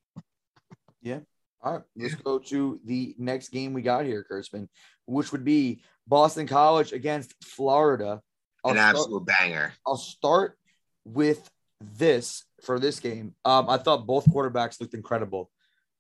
Yeah. 1.01 1.19
All 1.61 1.73
right. 1.73 1.83
Let's 1.95 2.15
go 2.15 2.39
to 2.39 2.79
the 2.85 3.15
next 3.17 3.49
game 3.49 3.73
we 3.73 3.81
got 3.81 4.05
here, 4.05 4.25
Kurtzman, 4.29 4.69
which 5.05 5.31
would 5.31 5.43
be 5.43 5.81
Boston 6.09 6.47
College 6.47 6.91
against 6.91 7.33
Florida. 7.43 8.21
I'll 8.65 8.71
An 8.71 8.77
start, 8.77 8.95
absolute 8.95 9.25
banger. 9.25 9.73
I'll 9.85 9.95
start 9.95 10.57
with 11.05 11.49
this 11.79 12.43
for 12.63 12.79
this 12.79 12.99
game. 12.99 13.35
Um, 13.45 13.69
I 13.69 13.77
thought 13.77 14.07
both 14.07 14.25
quarterbacks 14.25 14.81
looked 14.81 14.95
incredible. 14.95 15.49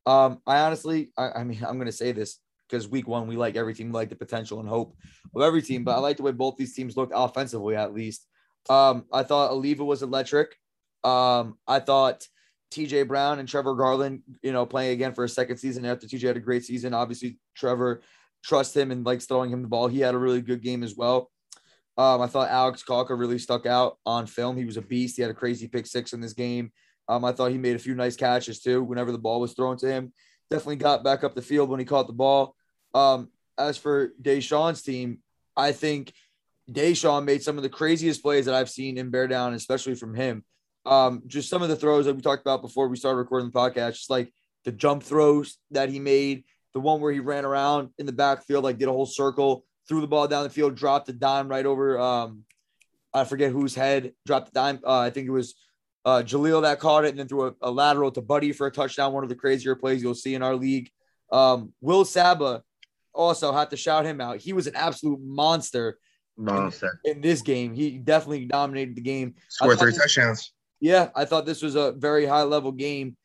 Um, 0.05 0.41
I 0.47 0.59
honestly, 0.61 1.11
I, 1.15 1.29
I 1.37 1.43
mean, 1.43 1.63
I'm 1.65 1.75
going 1.75 1.85
to 1.85 1.91
say 1.91 2.11
this 2.11 2.39
because 2.67 2.87
week 2.87 3.07
one, 3.07 3.27
we 3.27 3.37
like 3.37 3.55
every 3.55 3.73
team, 3.73 3.87
we 3.87 3.93
like 3.93 4.09
the 4.09 4.15
potential 4.15 4.59
and 4.59 4.67
hope 4.67 4.95
of 5.35 5.41
every 5.41 5.61
team, 5.61 5.83
but 5.83 5.95
I 5.95 5.99
like 5.99 6.17
the 6.17 6.23
way 6.23 6.31
both 6.31 6.57
these 6.57 6.73
teams 6.73 6.97
looked 6.97 7.13
offensively, 7.15 7.75
at 7.75 7.93
least. 7.93 8.25
Um, 8.69 9.05
I 9.13 9.23
thought 9.23 9.51
Oliva 9.51 9.85
was 9.85 10.01
electric. 10.01 10.55
Um, 11.03 11.57
I 11.67 11.79
thought 11.79 12.27
TJ 12.71 13.07
Brown 13.07 13.39
and 13.39 13.47
Trevor 13.47 13.75
Garland, 13.75 14.21
you 14.41 14.51
know, 14.51 14.65
playing 14.65 14.91
again 14.91 15.13
for 15.13 15.23
a 15.23 15.29
second 15.29 15.57
season 15.57 15.85
after 15.85 16.07
TJ 16.07 16.27
had 16.27 16.37
a 16.37 16.41
great 16.41 16.65
season. 16.65 16.93
Obviously, 16.93 17.39
Trevor 17.55 18.01
trust 18.43 18.75
him 18.75 18.91
and 18.91 19.05
likes 19.05 19.25
throwing 19.25 19.51
him 19.51 19.61
the 19.61 19.67
ball. 19.67 19.87
He 19.87 19.99
had 19.99 20.15
a 20.15 20.19
really 20.19 20.41
good 20.41 20.61
game 20.61 20.83
as 20.83 20.95
well. 20.95 21.31
Um, 21.97 22.21
I 22.21 22.27
thought 22.27 22.49
Alex 22.49 22.83
Calca 22.87 23.17
really 23.17 23.39
stuck 23.39 23.65
out 23.65 23.97
on 24.05 24.25
film. 24.25 24.55
He 24.55 24.65
was 24.65 24.77
a 24.77 24.81
beast. 24.81 25.17
He 25.17 25.21
had 25.21 25.31
a 25.31 25.35
crazy 25.35 25.67
pick 25.67 25.85
six 25.85 26.13
in 26.13 26.21
this 26.21 26.33
game. 26.33 26.71
Um, 27.09 27.25
I 27.25 27.31
thought 27.31 27.51
he 27.51 27.57
made 27.57 27.75
a 27.75 27.79
few 27.79 27.95
nice 27.95 28.15
catches 28.15 28.61
too 28.61 28.83
whenever 28.83 29.11
the 29.11 29.17
ball 29.17 29.41
was 29.41 29.53
thrown 29.53 29.77
to 29.77 29.87
him. 29.87 30.13
Definitely 30.49 30.77
got 30.77 31.03
back 31.03 31.23
up 31.23 31.35
the 31.35 31.41
field 31.41 31.69
when 31.69 31.79
he 31.79 31.85
caught 31.85 32.07
the 32.07 32.13
ball. 32.13 32.55
Um, 32.93 33.29
as 33.57 33.77
for 33.77 34.13
Deshaun's 34.21 34.81
team, 34.81 35.19
I 35.57 35.73
think 35.73 36.13
Deshaun 36.71 37.25
made 37.25 37.43
some 37.43 37.57
of 37.57 37.63
the 37.63 37.69
craziest 37.69 38.21
plays 38.21 38.45
that 38.45 38.55
I've 38.55 38.69
seen 38.69 38.97
in 38.97 39.09
Bear 39.09 39.27
Down, 39.27 39.53
especially 39.53 39.95
from 39.95 40.15
him. 40.15 40.45
Um, 40.85 41.23
just 41.27 41.49
some 41.49 41.61
of 41.61 41.69
the 41.69 41.75
throws 41.75 42.05
that 42.05 42.15
we 42.15 42.21
talked 42.21 42.41
about 42.41 42.61
before 42.61 42.87
we 42.87 42.95
started 42.95 43.17
recording 43.17 43.49
the 43.49 43.59
podcast, 43.59 43.95
just 43.95 44.09
like 44.09 44.31
the 44.63 44.71
jump 44.71 45.03
throws 45.03 45.57
that 45.71 45.89
he 45.89 45.99
made, 45.99 46.45
the 46.73 46.79
one 46.79 47.01
where 47.01 47.11
he 47.11 47.19
ran 47.19 47.45
around 47.45 47.89
in 47.97 48.05
the 48.05 48.11
backfield, 48.11 48.63
like 48.63 48.77
did 48.77 48.87
a 48.87 48.91
whole 48.91 49.05
circle, 49.05 49.65
threw 49.87 50.01
the 50.01 50.07
ball 50.07 50.27
down 50.27 50.43
the 50.43 50.49
field, 50.49 50.75
dropped 50.75 51.07
the 51.07 51.13
dime 51.13 51.47
right 51.47 51.65
over 51.65 51.99
um, 51.99 52.43
I 53.13 53.23
forget 53.23 53.51
whose 53.51 53.75
head, 53.75 54.13
dropped 54.25 54.53
the 54.53 54.59
dime. 54.59 54.79
Uh, 54.85 54.99
I 54.99 55.09
think 55.09 55.27
it 55.27 55.31
was 55.31 55.55
uh, 56.05 56.21
Jaleel 56.25 56.61
that 56.61 56.79
caught 56.79 57.05
it 57.05 57.09
and 57.09 57.19
then 57.19 57.27
threw 57.27 57.47
a, 57.47 57.53
a, 57.61 57.71
lateral 57.71 58.11
to 58.11 58.21
Buddy 58.21 58.51
for 58.51 58.67
a 58.67 58.71
touchdown. 58.71 59.13
One 59.13 59.23
of 59.23 59.29
the 59.29 59.35
crazier 59.35 59.75
plays 59.75 60.01
you'll 60.01 60.15
see 60.15 60.35
in 60.35 60.43
our 60.43 60.55
league. 60.55 60.89
Um, 61.31 61.73
Will 61.81 62.05
Saba 62.05 62.63
also 63.13 63.51
had 63.51 63.71
to 63.71 63.77
shout 63.77 64.05
him 64.05 64.21
out. 64.21 64.37
He 64.37 64.53
was 64.53 64.67
an 64.67 64.75
absolute 64.75 65.19
monster. 65.21 65.99
Monster 66.37 66.99
in, 67.03 67.17
in 67.17 67.21
this 67.21 67.41
game. 67.41 67.73
He 67.73 67.97
definitely 67.97 68.45
dominated 68.45 68.95
the 68.95 69.01
game. 69.01 69.35
Scored 69.49 69.79
three 69.79 69.93
touchdowns. 69.93 70.53
Yeah, 70.79 71.09
I 71.15 71.25
thought 71.25 71.45
this 71.45 71.61
was 71.61 71.75
a 71.75 71.91
very 71.91 72.25
high 72.25 72.43
level 72.43 72.71
game 72.71 73.17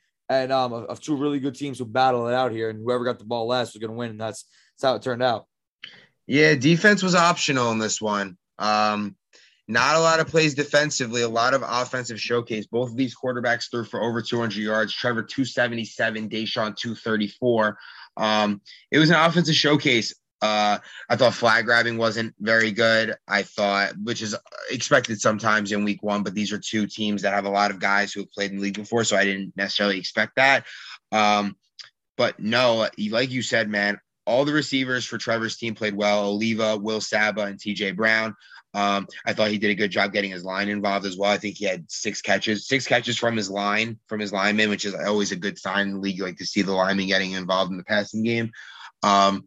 and 0.42 0.52
um, 0.52 0.72
of, 0.72 0.84
of, 0.84 1.00
two 1.00 1.16
really 1.16 1.40
good 1.40 1.54
teams 1.54 1.78
who 1.78 1.84
battle 1.84 2.28
it 2.28 2.34
out 2.34 2.52
here, 2.52 2.70
and 2.70 2.78
whoever 2.78 3.04
got 3.04 3.18
the 3.18 3.24
ball 3.24 3.46
last 3.46 3.74
was 3.74 3.80
going 3.80 3.90
to 3.90 3.96
win. 3.96 4.10
And 4.10 4.20
that's 4.20 4.44
that's 4.76 4.88
how 4.88 4.96
it 4.96 5.02
turned 5.02 5.22
out. 5.22 5.46
Yeah, 6.26 6.54
defense 6.54 7.02
was 7.02 7.14
optional 7.14 7.70
in 7.72 7.78
this 7.78 8.00
one. 8.00 8.36
Um, 8.58 9.16
not 9.66 9.96
a 9.96 10.00
lot 10.00 10.20
of 10.20 10.26
plays 10.26 10.54
defensively, 10.54 11.22
a 11.22 11.28
lot 11.28 11.54
of 11.54 11.62
offensive 11.66 12.20
showcase. 12.20 12.66
Both 12.66 12.90
of 12.90 12.96
these 12.96 13.16
quarterbacks 13.16 13.70
threw 13.70 13.84
for 13.84 14.02
over 14.02 14.20
200 14.20 14.56
yards. 14.56 14.92
Trevor 14.92 15.22
277, 15.22 16.28
Deshaun 16.28 16.76
234. 16.76 17.78
Um, 18.16 18.60
it 18.90 18.98
was 18.98 19.10
an 19.10 19.16
offensive 19.16 19.54
showcase. 19.54 20.14
Uh, 20.42 20.78
I 21.08 21.16
thought 21.16 21.34
flag 21.34 21.64
grabbing 21.64 21.96
wasn't 21.96 22.34
very 22.38 22.70
good. 22.70 23.14
I 23.26 23.42
thought, 23.42 23.94
which 24.02 24.20
is 24.20 24.34
expected 24.70 25.20
sometimes 25.20 25.72
in 25.72 25.84
week 25.84 26.02
one, 26.02 26.22
but 26.22 26.34
these 26.34 26.52
are 26.52 26.58
two 26.58 26.86
teams 26.86 27.22
that 27.22 27.32
have 27.32 27.46
a 27.46 27.50
lot 27.50 27.70
of 27.70 27.80
guys 27.80 28.12
who 28.12 28.20
have 28.20 28.32
played 28.32 28.50
in 28.50 28.58
the 28.58 28.62
league 28.62 28.74
before, 28.74 29.04
so 29.04 29.16
I 29.16 29.24
didn't 29.24 29.56
necessarily 29.56 29.98
expect 29.98 30.36
that. 30.36 30.66
Um, 31.12 31.56
but 32.16 32.38
no, 32.38 32.88
like 33.10 33.30
you 33.30 33.42
said, 33.42 33.68
man, 33.68 33.98
all 34.26 34.44
the 34.44 34.52
receivers 34.52 35.04
for 35.04 35.18
Trevor's 35.18 35.56
team 35.56 35.74
played 35.74 35.94
well. 35.94 36.26
Oliva, 36.26 36.76
Will 36.76 37.00
Saba, 37.00 37.42
and 37.42 37.58
TJ 37.58 37.96
Brown. 37.96 38.34
Um, 38.72 39.06
I 39.24 39.32
thought 39.32 39.50
he 39.50 39.58
did 39.58 39.70
a 39.70 39.74
good 39.74 39.90
job 39.90 40.12
getting 40.12 40.32
his 40.32 40.44
line 40.44 40.68
involved 40.68 41.06
as 41.06 41.16
well. 41.16 41.30
I 41.30 41.38
think 41.38 41.56
he 41.56 41.64
had 41.64 41.90
six 41.90 42.20
catches, 42.20 42.66
six 42.66 42.86
catches 42.86 43.16
from 43.16 43.36
his 43.36 43.48
line, 43.48 43.98
from 44.08 44.18
his 44.18 44.32
lineman, 44.32 44.68
which 44.68 44.84
is 44.84 44.94
always 44.94 45.30
a 45.30 45.36
good 45.36 45.58
sign 45.58 45.88
in 45.88 45.94
the 45.94 46.00
league. 46.00 46.16
You 46.16 46.24
like 46.24 46.38
to 46.38 46.46
see 46.46 46.62
the 46.62 46.72
lineman 46.72 47.06
getting 47.06 47.32
involved 47.32 47.70
in 47.70 47.78
the 47.78 47.84
passing 47.84 48.24
game. 48.24 48.50
Um, 49.04 49.46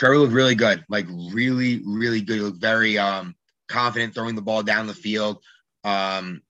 Trevor 0.00 0.16
looked 0.16 0.32
really 0.32 0.54
good, 0.54 0.82
like 0.88 1.04
really, 1.10 1.82
really 1.84 2.22
good. 2.22 2.36
He 2.36 2.40
looked 2.40 2.58
very 2.58 2.96
um, 2.96 3.34
confident 3.68 4.14
throwing 4.14 4.34
the 4.34 4.40
ball 4.40 4.62
down 4.62 4.86
the 4.86 4.94
field. 4.94 5.42
Um, 5.84 6.40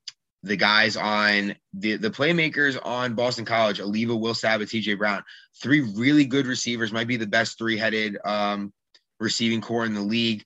the 0.44 0.54
guys 0.54 0.96
on 0.96 1.56
the 1.74 1.96
the 1.96 2.12
playmakers 2.12 2.78
on 2.80 3.16
Boston 3.16 3.44
College, 3.44 3.80
Oliva, 3.80 4.14
Will 4.14 4.34
Saba, 4.34 4.66
TJ 4.66 4.96
Brown, 4.96 5.24
three 5.60 5.80
really 5.80 6.26
good 6.26 6.46
receivers, 6.46 6.92
might 6.92 7.08
be 7.08 7.16
the 7.16 7.26
best 7.26 7.58
three 7.58 7.76
headed 7.76 8.18
um, 8.24 8.72
receiving 9.18 9.60
core 9.60 9.84
in 9.84 9.94
the 9.94 10.00
league. 10.00 10.44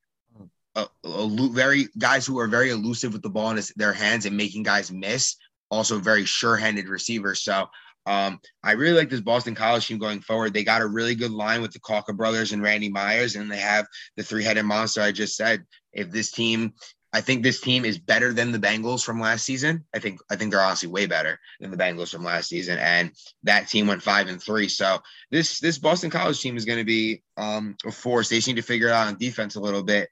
Very 1.05 1.89
guys 1.99 2.25
who 2.25 2.39
are 2.39 2.49
very 2.49 2.71
elusive 2.71 3.13
with 3.13 3.21
the 3.21 3.29
ball 3.29 3.51
in 3.51 3.57
his, 3.57 3.69
their 3.77 3.93
hands 3.93 4.25
and 4.25 4.35
making 4.35 4.63
guys 4.63 4.91
miss. 4.91 5.37
Also, 5.71 5.99
very 5.99 6.25
sure-handed 6.25 6.89
receivers. 6.89 7.43
So 7.43 7.69
um, 8.07 8.41
I 8.63 8.73
really 8.73 8.97
like 8.97 9.09
this 9.09 9.21
Boston 9.21 9.55
College 9.55 9.87
team 9.87 9.99
going 9.99 10.21
forward. 10.21 10.53
They 10.53 10.65
got 10.65 10.83
a 10.83 10.87
really 10.87 11.15
good 11.15 11.31
line 11.31 11.63
with 11.63 11.73
the 11.73 11.81
Calca 11.81 12.15
brothers 12.15 12.53
and 12.53 12.63
Randy 12.63 12.91
Myers, 12.91 13.37
and 13.37 13.51
they 13.51 13.59
have 13.59 13.87
the 14.17 14.23
three-headed 14.23 14.65
monster 14.65 15.01
I 15.01 15.13
just 15.13 15.37
said. 15.37 15.65
If 15.93 16.11
this 16.11 16.31
team, 16.31 16.75
I 17.13 17.21
think 17.21 17.43
this 17.43 17.61
team 17.61 17.85
is 17.85 17.99
better 17.99 18.33
than 18.33 18.53
the 18.53 18.59
Bengals 18.59 19.05
from 19.05 19.21
last 19.21 19.45
season. 19.45 19.85
I 19.95 20.01
think 20.01 20.21
I 20.31 20.37
think 20.37 20.51
they're 20.51 20.61
honestly 20.61 20.89
way 20.89 21.07
better 21.07 21.39
than 21.61 21.71
the 21.71 21.77
Bengals 21.77 22.11
from 22.11 22.25
last 22.25 22.49
season, 22.49 22.79
and 22.79 23.11
that 23.45 23.69
team 23.69 23.87
went 23.87 24.03
five 24.03 24.29
and 24.29 24.43
three. 24.43 24.69
So 24.69 24.99
this 25.31 25.61
this 25.61 25.79
Boston 25.79 26.11
College 26.11 26.41
team 26.41 26.57
is 26.57 26.67
going 26.67 26.81
to 26.81 26.85
be 26.85 27.23
um, 27.37 27.77
a 27.87 27.91
force. 27.91 28.29
They 28.29 28.37
just 28.37 28.49
need 28.49 28.57
to 28.57 28.63
figure 28.63 28.89
it 28.89 28.93
out 28.93 29.07
on 29.07 29.17
defense 29.17 29.55
a 29.55 29.61
little 29.61 29.83
bit. 29.83 30.11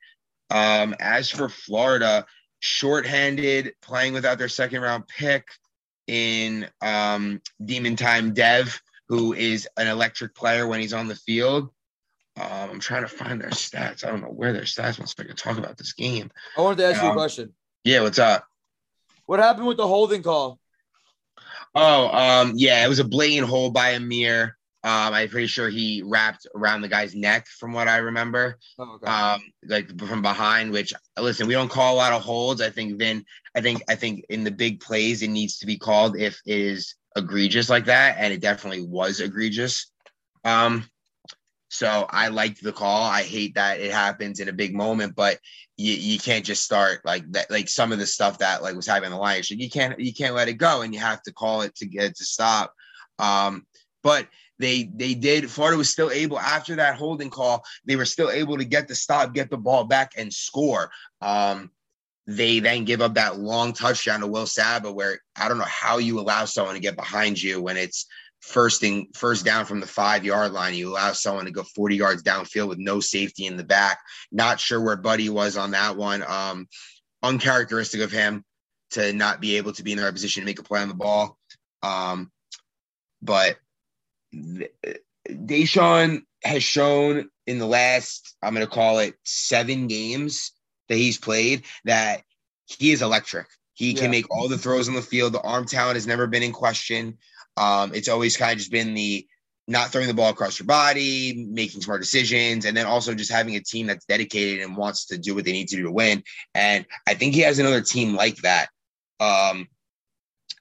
Um, 0.48 0.94
as 1.00 1.28
for 1.28 1.48
Florida, 1.48 2.24
shorthanded, 2.60 3.74
playing 3.82 4.14
without 4.14 4.38
their 4.38 4.48
second 4.48 4.80
round 4.80 5.08
pick 5.08 5.46
in 6.06 6.68
um, 6.80 7.40
Demon 7.64 7.96
Time 7.96 8.34
Dev, 8.34 8.80
who 9.08 9.32
is 9.32 9.68
an 9.76 9.86
electric 9.86 10.34
player 10.34 10.66
when 10.66 10.80
he's 10.80 10.92
on 10.92 11.08
the 11.08 11.14
field. 11.14 11.70
Um, 12.40 12.70
I'm 12.70 12.80
trying 12.80 13.02
to 13.02 13.08
find 13.08 13.40
their 13.40 13.50
stats. 13.50 14.04
I 14.04 14.10
don't 14.10 14.22
know 14.22 14.28
where 14.28 14.52
their 14.52 14.62
stats 14.62 14.98
were, 14.98 15.06
so 15.06 15.14
I 15.18 15.24
can 15.24 15.36
talk 15.36 15.58
about 15.58 15.76
this 15.76 15.92
game. 15.92 16.30
I 16.56 16.62
wanted 16.62 16.78
to 16.78 16.86
ask 16.86 16.98
um, 16.98 17.02
you 17.02 17.08
a 17.08 17.10
um, 17.10 17.16
question. 17.16 17.52
Yeah, 17.84 18.00
what's 18.00 18.18
up? 18.18 18.46
What 19.26 19.38
happened 19.38 19.66
with 19.66 19.76
the 19.76 19.86
holding 19.86 20.22
call? 20.22 20.58
Oh, 21.74 22.08
um, 22.08 22.52
yeah, 22.56 22.84
it 22.84 22.88
was 22.88 22.98
a 22.98 23.04
blatant 23.04 23.48
hold 23.48 23.74
by 23.74 23.90
Amir. 23.90 24.56
Um, 24.84 25.14
I'm 25.14 25.28
pretty 25.28 25.46
sure 25.46 25.68
he 25.68 26.02
wrapped 26.04 26.46
around 26.56 26.82
the 26.82 26.88
guy's 26.88 27.14
neck, 27.14 27.46
from 27.46 27.72
what 27.72 27.86
I 27.86 27.98
remember. 27.98 28.58
Oh. 28.78 28.98
Um, 29.04 29.40
like 29.64 29.96
from 29.98 30.22
behind. 30.22 30.72
Which 30.72 30.92
listen, 31.16 31.46
we 31.46 31.54
don't 31.54 31.70
call 31.70 31.94
a 31.94 31.96
lot 31.96 32.12
of 32.12 32.22
holds. 32.22 32.60
I 32.60 32.70
think 32.70 32.98
then 32.98 33.24
I 33.54 33.60
think 33.60 33.82
I 33.88 33.94
think 33.94 34.24
in 34.28 34.42
the 34.42 34.50
big 34.50 34.80
plays 34.80 35.22
it 35.22 35.28
needs 35.28 35.58
to 35.58 35.66
be 35.66 35.78
called 35.78 36.16
if 36.16 36.40
it 36.46 36.58
is 36.58 36.96
egregious 37.16 37.68
like 37.68 37.84
that, 37.84 38.16
and 38.18 38.32
it 38.32 38.40
definitely 38.40 38.82
was 38.82 39.20
egregious. 39.20 39.90
Um, 40.44 40.84
so 41.68 42.06
I 42.10 42.28
liked 42.28 42.62
the 42.62 42.72
call. 42.72 43.04
I 43.04 43.22
hate 43.22 43.54
that 43.54 43.80
it 43.80 43.92
happens 43.92 44.40
in 44.40 44.48
a 44.48 44.52
big 44.52 44.74
moment, 44.74 45.14
but 45.14 45.38
you, 45.78 45.94
you 45.94 46.18
can't 46.18 46.44
just 46.44 46.64
start 46.64 47.00
like 47.04 47.24
that. 47.32 47.50
Like 47.50 47.68
some 47.68 47.92
of 47.92 47.98
the 47.98 48.06
stuff 48.06 48.38
that 48.38 48.62
like 48.62 48.76
was 48.76 48.86
happening 48.86 49.12
in 49.12 49.12
the 49.12 49.18
Lions, 49.18 49.50
you 49.50 49.70
can't 49.70 49.98
you 49.98 50.12
can't 50.12 50.34
let 50.34 50.48
it 50.48 50.54
go, 50.54 50.82
and 50.82 50.92
you 50.92 51.00
have 51.00 51.22
to 51.22 51.32
call 51.32 51.62
it 51.62 51.74
to 51.76 51.86
get 51.86 52.04
it 52.04 52.16
to 52.16 52.24
stop. 52.24 52.74
Um, 53.18 53.64
but 54.02 54.28
they 54.58 54.84
they 54.94 55.14
did. 55.14 55.50
Florida 55.50 55.76
was 55.76 55.90
still 55.90 56.10
able 56.10 56.38
after 56.38 56.76
that 56.76 56.96
holding 56.96 57.30
call. 57.30 57.64
They 57.84 57.96
were 57.96 58.04
still 58.04 58.30
able 58.30 58.58
to 58.58 58.64
get 58.64 58.88
the 58.88 58.94
stop, 58.94 59.34
get 59.34 59.50
the 59.50 59.56
ball 59.58 59.84
back, 59.84 60.12
and 60.16 60.32
score. 60.32 60.90
Um, 61.20 61.70
they 62.26 62.60
then 62.60 62.84
give 62.84 63.00
up 63.00 63.14
that 63.14 63.38
long 63.38 63.72
touchdown 63.72 64.20
to 64.20 64.26
Will 64.26 64.46
Saba, 64.46 64.92
where 64.92 65.18
I 65.36 65.48
don't 65.48 65.58
know 65.58 65.64
how 65.64 65.98
you 65.98 66.20
allow 66.20 66.44
someone 66.44 66.74
to 66.74 66.80
get 66.80 66.96
behind 66.96 67.42
you 67.42 67.60
when 67.60 67.76
it's 67.76 68.06
first 68.40 68.84
first 69.14 69.44
down 69.44 69.64
from 69.64 69.80
the 69.80 69.86
five 69.86 70.24
yard 70.24 70.52
line. 70.52 70.74
You 70.74 70.90
allow 70.90 71.12
someone 71.12 71.46
to 71.46 71.50
go 71.50 71.62
40 71.62 71.96
yards 71.96 72.22
downfield 72.22 72.68
with 72.68 72.78
no 72.78 73.00
safety 73.00 73.46
in 73.46 73.56
the 73.56 73.64
back. 73.64 73.98
Not 74.30 74.60
sure 74.60 74.80
where 74.80 74.96
Buddy 74.96 75.28
was 75.28 75.56
on 75.56 75.72
that 75.72 75.96
one. 75.96 76.22
Um, 76.26 76.68
uncharacteristic 77.22 78.00
of 78.00 78.12
him 78.12 78.44
to 78.90 79.12
not 79.12 79.40
be 79.40 79.56
able 79.56 79.72
to 79.72 79.82
be 79.82 79.92
in 79.92 79.98
the 79.98 80.04
right 80.04 80.12
position 80.12 80.42
to 80.42 80.46
make 80.46 80.58
a 80.58 80.62
play 80.62 80.80
on 80.80 80.88
the 80.88 80.94
ball. 80.94 81.38
Um, 81.82 82.30
but 83.22 83.56
Deshaun 85.28 86.22
has 86.42 86.62
shown 86.62 87.28
in 87.46 87.58
the 87.58 87.66
last, 87.66 88.36
I'm 88.42 88.54
going 88.54 88.66
to 88.66 88.72
call 88.72 88.98
it 88.98 89.14
seven 89.24 89.86
games 89.86 90.52
that 90.88 90.96
he's 90.96 91.18
played, 91.18 91.62
that 91.84 92.22
he 92.66 92.92
is 92.92 93.02
electric. 93.02 93.46
He 93.74 93.92
yeah. 93.92 94.02
can 94.02 94.10
make 94.10 94.30
all 94.30 94.48
the 94.48 94.58
throws 94.58 94.88
on 94.88 94.94
the 94.94 95.02
field. 95.02 95.32
The 95.32 95.40
arm 95.40 95.66
talent 95.66 95.96
has 95.96 96.06
never 96.06 96.26
been 96.26 96.42
in 96.42 96.52
question. 96.52 97.18
Um, 97.56 97.94
it's 97.94 98.08
always 98.08 98.36
kind 98.36 98.52
of 98.52 98.58
just 98.58 98.70
been 98.70 98.94
the 98.94 99.26
not 99.68 99.90
throwing 99.90 100.08
the 100.08 100.14
ball 100.14 100.30
across 100.30 100.58
your 100.58 100.66
body, 100.66 101.46
making 101.48 101.82
smart 101.82 102.00
decisions, 102.00 102.64
and 102.64 102.76
then 102.76 102.86
also 102.86 103.14
just 103.14 103.30
having 103.30 103.54
a 103.54 103.60
team 103.60 103.86
that's 103.86 104.04
dedicated 104.04 104.62
and 104.62 104.76
wants 104.76 105.06
to 105.06 105.18
do 105.18 105.34
what 105.34 105.44
they 105.44 105.52
need 105.52 105.68
to 105.68 105.76
do 105.76 105.84
to 105.84 105.92
win. 105.92 106.22
And 106.54 106.84
I 107.06 107.14
think 107.14 107.34
he 107.34 107.42
has 107.42 107.58
another 107.58 107.80
team 107.80 108.14
like 108.14 108.36
that. 108.38 108.68
Um, 109.20 109.68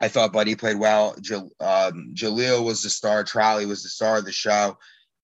I 0.02 0.08
thought 0.08 0.34
Buddy 0.34 0.56
played 0.56 0.80
well. 0.80 1.16
um, 1.60 2.12
Jaleel 2.14 2.66
was 2.66 2.82
the 2.82 2.90
star. 2.90 3.24
Trolley 3.24 3.68
was 3.68 3.84
the 3.84 3.90
star 3.90 4.18
of 4.18 4.26
the 4.26 4.32
show. 4.32 4.78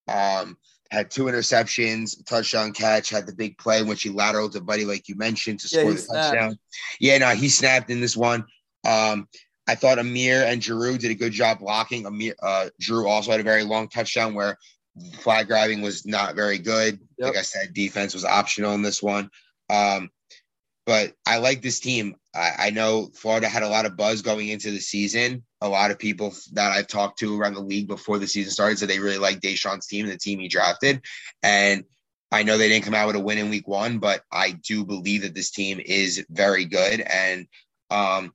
Um, 0.07 0.57
had 0.91 1.11
two 1.11 1.25
interceptions, 1.25 2.23
touchdown 2.25 2.71
catch, 2.71 3.09
had 3.09 3.25
the 3.25 3.35
big 3.35 3.57
play 3.57 3.83
when 3.83 3.97
she 3.97 4.09
lateraled 4.09 4.53
to 4.53 4.61
Buddy, 4.61 4.85
like 4.85 5.09
you 5.09 5.15
mentioned, 5.15 5.59
to 5.61 5.75
yeah, 5.75 5.81
score 5.81 5.91
the 5.93 5.97
snapped. 5.97 6.33
touchdown. 6.33 6.59
Yeah, 6.99 7.17
no, 7.17 7.29
he 7.29 7.49
snapped 7.49 7.89
in 7.89 7.99
this 7.99 8.15
one. 8.15 8.45
Um, 8.87 9.27
I 9.67 9.75
thought 9.75 9.99
Amir 9.99 10.45
and 10.45 10.61
Drew 10.61 10.97
did 10.97 11.11
a 11.11 11.15
good 11.15 11.33
job 11.33 11.59
blocking. 11.59 12.05
Amir, 12.05 12.35
uh, 12.41 12.69
Drew 12.79 13.07
also 13.07 13.31
had 13.31 13.41
a 13.41 13.43
very 13.43 13.63
long 13.63 13.89
touchdown 13.89 14.33
where 14.33 14.57
flag 15.19 15.47
grabbing 15.47 15.81
was 15.81 16.05
not 16.05 16.35
very 16.35 16.57
good. 16.57 16.99
Yep. 17.17 17.27
Like 17.27 17.37
I 17.37 17.41
said, 17.41 17.73
defense 17.73 18.13
was 18.13 18.23
optional 18.23 18.73
in 18.73 18.81
this 18.81 19.03
one. 19.03 19.29
Um, 19.69 20.09
but 20.85 21.13
I 21.25 21.37
like 21.39 21.61
this 21.61 21.81
team. 21.81 22.15
I, 22.37 22.67
I, 22.67 22.69
know 22.69 23.09
Florida 23.15 23.49
had 23.49 23.63
a 23.63 23.67
lot 23.67 23.85
of 23.85 23.97
buzz 23.97 24.21
going 24.21 24.49
into 24.49 24.71
the 24.71 24.79
season. 24.79 25.43
A 25.61 25.67
lot 25.67 25.91
of 25.91 25.97
people 25.97 26.33
that 26.53 26.71
I've 26.71 26.87
talked 26.87 27.19
to 27.19 27.39
around 27.39 27.55
the 27.55 27.61
league 27.61 27.87
before 27.87 28.19
the 28.19 28.27
season 28.27 28.51
started 28.51 28.77
said 28.77 28.89
they 28.89 28.99
really 28.99 29.17
like 29.17 29.41
Deshaun's 29.41 29.87
team 29.87 30.05
and 30.05 30.13
the 30.13 30.19
team 30.19 30.39
he 30.39 30.47
drafted. 30.47 31.01
And 31.41 31.83
I 32.31 32.43
know 32.43 32.57
they 32.57 32.69
didn't 32.69 32.85
come 32.85 32.93
out 32.93 33.07
with 33.07 33.15
a 33.15 33.19
win 33.19 33.37
in 33.39 33.49
week 33.49 33.67
one, 33.67 33.99
but 33.99 34.21
I 34.31 34.51
do 34.51 34.85
believe 34.85 35.23
that 35.23 35.33
this 35.33 35.51
team 35.51 35.81
is 35.83 36.25
very 36.29 36.65
good. 36.65 37.01
And 37.01 37.47
um, 37.89 38.33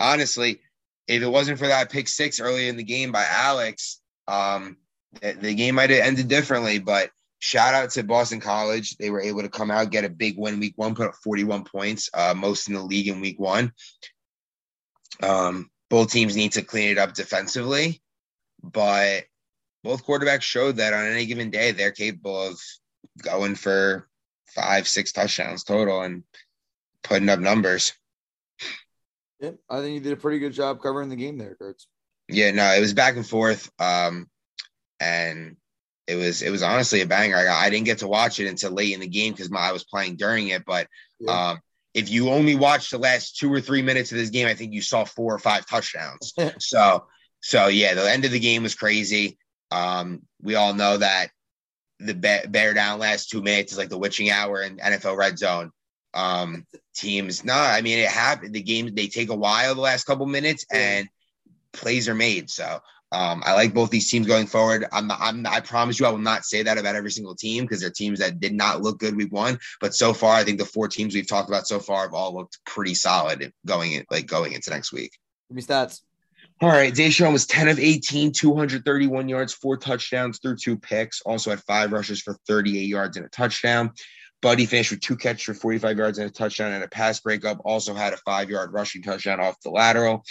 honestly, 0.00 0.60
if 1.06 1.22
it 1.22 1.28
wasn't 1.28 1.58
for 1.58 1.68
that 1.68 1.90
pick 1.90 2.08
six 2.08 2.40
early 2.40 2.68
in 2.68 2.76
the 2.76 2.82
game 2.82 3.12
by 3.12 3.24
Alex, 3.28 4.00
um, 4.26 4.78
the, 5.20 5.32
the 5.32 5.54
game 5.54 5.76
might 5.76 5.90
have 5.90 6.00
ended 6.00 6.28
differently. 6.28 6.78
But 6.78 7.10
shout 7.44 7.74
out 7.74 7.90
to 7.90 8.02
Boston 8.02 8.40
College. 8.40 8.96
They 8.96 9.10
were 9.10 9.20
able 9.20 9.42
to 9.42 9.50
come 9.50 9.70
out, 9.70 9.90
get 9.90 10.04
a 10.04 10.08
big 10.08 10.38
win 10.38 10.60
week 10.60 10.72
one, 10.76 10.94
put 10.94 11.08
up 11.08 11.14
41 11.22 11.64
points, 11.64 12.08
uh, 12.14 12.32
most 12.34 12.68
in 12.68 12.74
the 12.74 12.80
league 12.80 13.08
in 13.08 13.20
week 13.20 13.38
one. 13.38 13.70
Um, 15.22 15.70
both 15.90 16.10
teams 16.10 16.36
need 16.36 16.52
to 16.52 16.62
clean 16.62 16.90
it 16.90 16.96
up 16.96 17.12
defensively, 17.12 18.00
but 18.62 19.24
both 19.82 20.06
quarterbacks 20.06 20.40
showed 20.40 20.76
that 20.76 20.94
on 20.94 21.04
any 21.04 21.26
given 21.26 21.50
day 21.50 21.72
they're 21.72 21.92
capable 21.92 22.48
of 22.48 22.58
going 23.20 23.56
for 23.56 24.08
five, 24.46 24.88
six 24.88 25.12
touchdowns 25.12 25.64
total 25.64 26.00
and 26.00 26.24
putting 27.02 27.28
up 27.28 27.40
numbers. 27.40 27.92
Yeah, 29.38 29.50
I 29.68 29.80
think 29.80 29.92
you 29.92 30.00
did 30.00 30.14
a 30.14 30.20
pretty 30.20 30.38
good 30.38 30.54
job 30.54 30.80
covering 30.80 31.10
the 31.10 31.16
game 31.16 31.36
there, 31.36 31.56
Kurtz. 31.56 31.88
Yeah, 32.26 32.52
no, 32.52 32.72
it 32.72 32.80
was 32.80 32.94
back 32.94 33.16
and 33.16 33.26
forth. 33.26 33.70
Um, 33.78 34.30
and 34.98 35.58
it 36.06 36.16
was 36.16 36.42
it 36.42 36.50
was 36.50 36.62
honestly 36.62 37.00
a 37.00 37.06
banger. 37.06 37.36
I, 37.36 37.66
I 37.66 37.70
didn't 37.70 37.86
get 37.86 37.98
to 37.98 38.08
watch 38.08 38.40
it 38.40 38.48
until 38.48 38.72
late 38.72 38.92
in 38.92 39.00
the 39.00 39.08
game 39.08 39.32
because 39.32 39.50
I 39.54 39.72
was 39.72 39.84
playing 39.84 40.16
during 40.16 40.48
it. 40.48 40.64
But 40.64 40.88
yeah. 41.18 41.50
um, 41.50 41.60
if 41.94 42.10
you 42.10 42.30
only 42.30 42.56
watched 42.56 42.90
the 42.90 42.98
last 42.98 43.38
two 43.38 43.52
or 43.52 43.60
three 43.60 43.82
minutes 43.82 44.12
of 44.12 44.18
this 44.18 44.30
game, 44.30 44.46
I 44.46 44.54
think 44.54 44.72
you 44.72 44.82
saw 44.82 45.04
four 45.04 45.34
or 45.34 45.38
five 45.38 45.66
touchdowns. 45.66 46.34
so 46.58 47.06
so 47.40 47.68
yeah, 47.68 47.94
the 47.94 48.10
end 48.10 48.24
of 48.24 48.32
the 48.32 48.40
game 48.40 48.62
was 48.62 48.74
crazy. 48.74 49.38
Um, 49.70 50.22
we 50.42 50.54
all 50.54 50.74
know 50.74 50.98
that 50.98 51.30
the 52.00 52.14
bear 52.14 52.74
down 52.74 52.98
last 52.98 53.30
two 53.30 53.42
minutes 53.42 53.72
is 53.72 53.78
like 53.78 53.88
the 53.88 53.98
witching 53.98 54.30
hour 54.30 54.62
in 54.62 54.76
NFL 54.76 55.16
red 55.16 55.38
zone. 55.38 55.70
um, 56.14 56.66
teams. 56.94 57.44
No, 57.44 57.54
I 57.54 57.82
mean 57.82 57.98
it 57.98 58.08
happened. 58.08 58.54
The 58.54 58.62
games 58.62 58.92
they 58.92 59.08
take 59.08 59.30
a 59.30 59.34
while 59.34 59.74
the 59.74 59.80
last 59.80 60.04
couple 60.04 60.26
minutes, 60.26 60.64
and 60.70 61.08
plays 61.72 62.08
are 62.08 62.14
made. 62.14 62.50
So 62.50 62.80
um, 63.12 63.42
I 63.44 63.54
like 63.54 63.74
both 63.74 63.90
these 63.90 64.10
teams 64.10 64.26
going 64.26 64.46
forward. 64.46 64.86
I'm, 64.92 65.10
I'm, 65.10 65.46
I 65.46 65.60
promise 65.60 66.00
you, 66.00 66.06
I 66.06 66.10
will 66.10 66.18
not 66.18 66.44
say 66.44 66.62
that 66.62 66.78
about 66.78 66.96
every 66.96 67.10
single 67.10 67.34
team 67.34 67.64
because 67.64 67.80
they're 67.80 67.90
teams 67.90 68.18
that 68.18 68.40
did 68.40 68.54
not 68.54 68.82
look 68.82 68.98
good 68.98 69.16
week 69.16 69.32
one. 69.32 69.58
But 69.80 69.94
so 69.94 70.12
far, 70.12 70.34
I 70.34 70.44
think 70.44 70.58
the 70.58 70.64
four 70.64 70.88
teams 70.88 71.14
we've 71.14 71.28
talked 71.28 71.48
about 71.48 71.68
so 71.68 71.78
far 71.78 72.02
have 72.02 72.14
all 72.14 72.34
looked 72.34 72.58
pretty 72.64 72.94
solid 72.94 73.52
going 73.66 73.92
in, 73.92 74.04
like 74.10 74.26
going 74.26 74.52
into 74.52 74.70
next 74.70 74.92
week. 74.92 75.12
Give 75.48 75.56
me 75.56 75.62
stats. 75.62 76.00
All 76.60 76.68
right, 76.68 76.94
Deshaun 76.94 77.32
was 77.32 77.46
10 77.46 77.68
of 77.68 77.78
18, 77.78 78.32
231 78.32 79.28
yards, 79.28 79.52
four 79.52 79.76
touchdowns 79.76 80.38
through 80.38 80.56
two 80.56 80.76
picks. 80.76 81.20
Also 81.22 81.50
had 81.50 81.60
five 81.64 81.92
rushes 81.92 82.22
for 82.22 82.36
38 82.46 82.80
yards 82.80 83.16
and 83.16 83.26
a 83.26 83.28
touchdown. 83.28 83.90
Buddy 84.44 84.66
finished 84.66 84.90
with 84.90 85.00
two 85.00 85.16
catches 85.16 85.42
for 85.42 85.54
45 85.54 85.96
yards 85.96 86.18
and 86.18 86.28
a 86.28 86.30
touchdown 86.30 86.72
and 86.72 86.84
a 86.84 86.88
pass 86.88 87.18
breakup. 87.18 87.62
Also 87.64 87.94
had 87.94 88.12
a 88.12 88.18
five 88.18 88.50
yard 88.50 88.74
rushing 88.74 89.00
touchdown 89.00 89.40
off 89.40 89.58
the 89.62 89.70
lateral. 89.70 90.22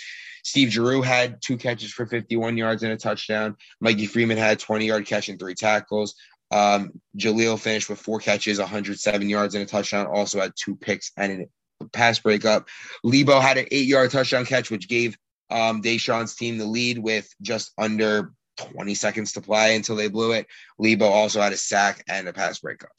Steve 0.43 0.70
Giroux 0.70 1.01
had 1.01 1.41
two 1.41 1.58
catches 1.58 1.91
for 1.91 2.05
51 2.05 2.55
yards 2.55 2.84
and 2.84 2.91
a 2.91 2.96
touchdown. 2.96 3.55
Mikey 3.82 4.05
Freeman 4.05 4.38
had 4.38 4.58
a 4.58 4.60
20 4.60 4.86
yard 4.86 5.08
catch 5.08 5.29
and 5.29 5.39
three 5.39 5.55
tackles. 5.55 6.13
Um, 6.51 6.91
Jaleel 7.17 7.58
finished 7.58 7.89
with 7.89 8.00
four 8.00 8.20
catches, 8.20 8.60
107 8.60 9.27
yards 9.27 9.55
and 9.55 9.63
a 9.63 9.65
touchdown. 9.65 10.05
Also 10.05 10.39
had 10.39 10.53
two 10.55 10.75
picks 10.75 11.12
and 11.17 11.48
a 11.82 11.86
pass 11.86 12.20
breakup. 12.20 12.67
Lebo 13.03 13.39
had 13.39 13.58
an 13.58 13.65
eight 13.72 13.88
yard 13.88 14.12
touchdown 14.12 14.46
catch, 14.46 14.70
which 14.70 14.88
gave 14.88 15.17
um, 15.50 15.82
Deshaun's 15.82 16.36
team 16.36 16.60
the 16.60 16.65
lead 16.65 17.00
with 17.00 17.27
just 17.41 17.72
under 17.79 18.32
20 18.58 18.93
seconds 18.93 19.32
to 19.32 19.41
play 19.41 19.75
until 19.75 19.96
they 19.96 20.08
blew 20.08 20.34
it. 20.34 20.46
Lebo 20.77 21.05
also 21.05 21.41
had 21.41 21.51
a 21.51 21.58
sack 21.58 22.03
and 22.08 22.27
a 22.27 22.34
pass 22.34 22.60
breakup. 22.60 22.91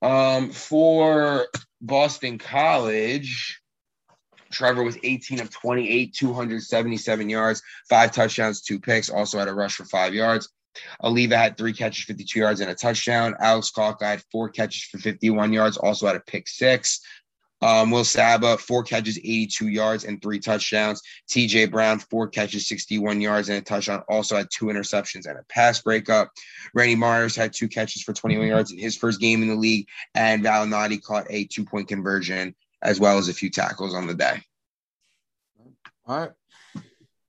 Um, 0.00 0.50
for 0.50 1.48
Boston 1.80 2.38
College, 2.38 3.60
Trevor 4.50 4.82
was 4.82 4.98
18 5.02 5.40
of 5.40 5.50
28, 5.50 6.14
277 6.14 7.30
yards, 7.30 7.62
five 7.88 8.12
touchdowns, 8.12 8.62
two 8.62 8.80
picks. 8.80 9.10
Also 9.10 9.38
had 9.38 9.48
a 9.48 9.54
rush 9.54 9.74
for 9.74 9.84
five 9.84 10.14
yards. 10.14 10.48
Oliva 11.02 11.36
had 11.36 11.56
three 11.56 11.72
catches, 11.72 12.04
52 12.04 12.38
yards, 12.38 12.60
and 12.60 12.70
a 12.70 12.74
touchdown. 12.74 13.34
Alex 13.40 13.70
Kalka 13.70 14.04
had 14.04 14.22
four 14.30 14.48
catches 14.48 14.84
for 14.84 14.98
51 14.98 15.52
yards, 15.52 15.76
also 15.76 16.06
had 16.06 16.16
a 16.16 16.20
pick 16.20 16.48
six. 16.48 17.00
Um, 17.60 17.90
Will 17.90 18.04
Saba, 18.04 18.56
four 18.56 18.82
catches, 18.84 19.18
82 19.18 19.68
yards, 19.68 20.04
and 20.04 20.22
three 20.22 20.38
touchdowns. 20.38 21.02
TJ 21.28 21.70
Brown, 21.70 21.98
four 21.98 22.28
catches, 22.28 22.68
61 22.68 23.20
yards, 23.20 23.48
and 23.48 23.58
a 23.58 23.60
touchdown. 23.60 24.02
Also 24.08 24.36
had 24.36 24.48
two 24.50 24.66
interceptions 24.66 25.26
and 25.26 25.38
a 25.38 25.42
pass 25.48 25.82
breakup. 25.82 26.30
Randy 26.74 26.94
Myers 26.94 27.34
had 27.34 27.52
two 27.52 27.68
catches 27.68 28.02
for 28.02 28.12
21 28.12 28.46
yards 28.46 28.70
in 28.70 28.78
his 28.78 28.96
first 28.96 29.20
game 29.20 29.42
in 29.42 29.48
the 29.48 29.56
league. 29.56 29.88
And 30.14 30.44
Valinati 30.44 31.02
caught 31.02 31.26
a 31.30 31.44
two 31.44 31.64
point 31.64 31.88
conversion 31.88 32.54
as 32.82 33.00
well 33.00 33.18
as 33.18 33.28
a 33.28 33.34
few 33.34 33.50
tackles 33.50 33.94
on 33.94 34.06
the 34.06 34.14
day. 34.14 34.40
All 36.06 36.20
right. 36.20 36.30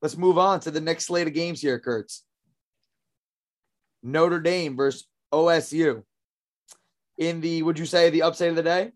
Let's 0.01 0.15
move 0.15 0.38
on 0.38 0.62
to 0.62 0.71
the 0.71 0.79
next 0.79 1.05
slate 1.05 1.27
of 1.27 1.33
games 1.33 1.59
here, 1.62 1.79
Kurtz. 1.79 2.24
Notre 4.01 4.39
Dame 4.39 4.77
versus 4.77 5.05
OSU. 5.33 6.03
In 7.17 7.41
the, 7.41 7.63
would 7.63 7.77
you 7.77 7.86
say 7.86 8.09
the 8.09 8.21
upset 8.21 8.50
of 8.50 8.55
the 8.55 8.63
day? 8.63 8.91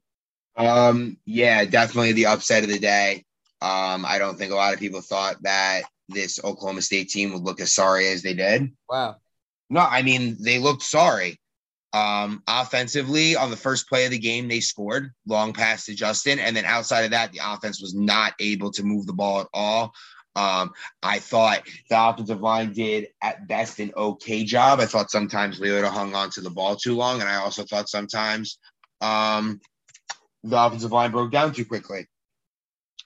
Um, 0.55 1.17
yeah, 1.25 1.65
definitely 1.65 2.13
the 2.13 2.27
upset 2.27 2.63
of 2.63 2.69
the 2.69 2.79
day. 2.79 3.25
Um, 3.61 4.05
I 4.05 4.17
don't 4.19 4.37
think 4.37 4.51
a 4.51 4.55
lot 4.55 4.73
of 4.73 4.79
people 4.79 5.01
thought 5.01 5.41
that 5.43 5.83
this 6.09 6.39
Oklahoma 6.43 6.81
State 6.81 7.09
team 7.09 7.33
would 7.33 7.43
look 7.43 7.59
as 7.59 7.73
sorry 7.73 8.09
as 8.09 8.21
they 8.21 8.33
did. 8.33 8.71
Wow. 8.89 9.17
No, 9.69 9.79
I 9.79 10.01
mean 10.01 10.37
they 10.39 10.59
looked 10.59 10.83
sorry. 10.83 11.39
Um, 11.93 12.41
offensively, 12.47 13.35
on 13.35 13.51
the 13.51 13.57
first 13.57 13.87
play 13.87 14.05
of 14.05 14.11
the 14.11 14.17
game, 14.17 14.47
they 14.47 14.59
scored 14.59 15.11
long 15.27 15.53
pass 15.53 15.85
to 15.85 15.95
Justin, 15.95 16.39
and 16.39 16.57
then 16.57 16.65
outside 16.65 17.03
of 17.03 17.11
that, 17.11 17.31
the 17.31 17.39
offense 17.43 17.81
was 17.81 17.93
not 17.93 18.33
able 18.39 18.71
to 18.71 18.83
move 18.83 19.05
the 19.05 19.13
ball 19.13 19.41
at 19.41 19.47
all. 19.53 19.93
Um, 20.35 20.71
I 21.03 21.19
thought 21.19 21.61
the 21.89 22.09
offensive 22.09 22.41
line 22.41 22.73
did 22.73 23.09
at 23.21 23.47
best 23.47 23.79
an 23.79 23.93
okay 23.95 24.43
job. 24.43 24.79
I 24.79 24.87
thought 24.87 25.11
sometimes 25.11 25.59
Leota 25.59 25.89
hung 25.89 26.15
on 26.15 26.31
to 26.31 26.41
the 26.41 26.49
ball 26.49 26.75
too 26.75 26.95
long, 26.95 27.21
and 27.21 27.29
I 27.29 27.35
also 27.35 27.63
thought 27.63 27.89
sometimes 27.89 28.57
um, 28.99 29.61
the 30.43 30.61
offensive 30.61 30.91
line 30.91 31.11
broke 31.11 31.31
down 31.31 31.53
too 31.53 31.65
quickly. 31.65 32.07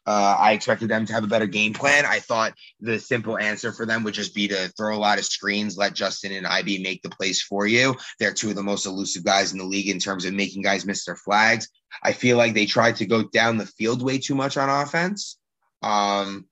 Uh, 0.08 0.38
I 0.40 0.54
expected 0.54 0.88
them 0.88 1.06
to 1.06 1.14
have 1.14 1.26
a 1.26 1.28
better 1.28 1.48
game 1.48 1.74
plan. 1.74 2.06
I 2.06 2.20
thought 2.20 2.54
the 2.80 2.98
simple 2.98 3.38
answer 3.38 3.74
for 3.74 3.86
them 3.86 4.06
would 4.06 4.14
just 4.14 4.34
be 4.34 4.48
to 4.48 4.70
throw 4.70 4.96
a 4.96 4.98
lot 4.98 5.20
of 5.20 5.26
screens, 5.26 5.78
let 5.78 5.94
Justin 5.94 6.32
and 6.32 6.48
IB 6.48 6.82
make 6.82 7.02
the 7.02 7.10
plays 7.10 7.42
for 7.42 7.68
you. 7.68 7.94
They're 8.18 8.34
two 8.34 8.50
of 8.50 8.56
the 8.56 8.64
most 8.64 8.86
elusive 8.86 9.26
guys 9.26 9.52
in 9.52 9.58
the 9.58 9.66
league 9.66 9.90
in 9.90 10.00
terms 10.00 10.24
of 10.24 10.34
making 10.34 10.62
guys 10.62 10.86
miss 10.86 11.04
their 11.04 11.18
flags. 11.18 11.68
I 12.02 12.14
feel 12.14 12.38
like 12.38 12.54
they 12.54 12.66
tried 12.66 12.96
to 12.98 13.06
go 13.06 13.24
down 13.24 13.58
the 13.58 13.66
field 13.66 14.02
way 14.02 14.18
too 14.18 14.36
much 14.36 14.56
on 14.56 14.70
offense. 14.70 15.38
Um, 15.82 16.46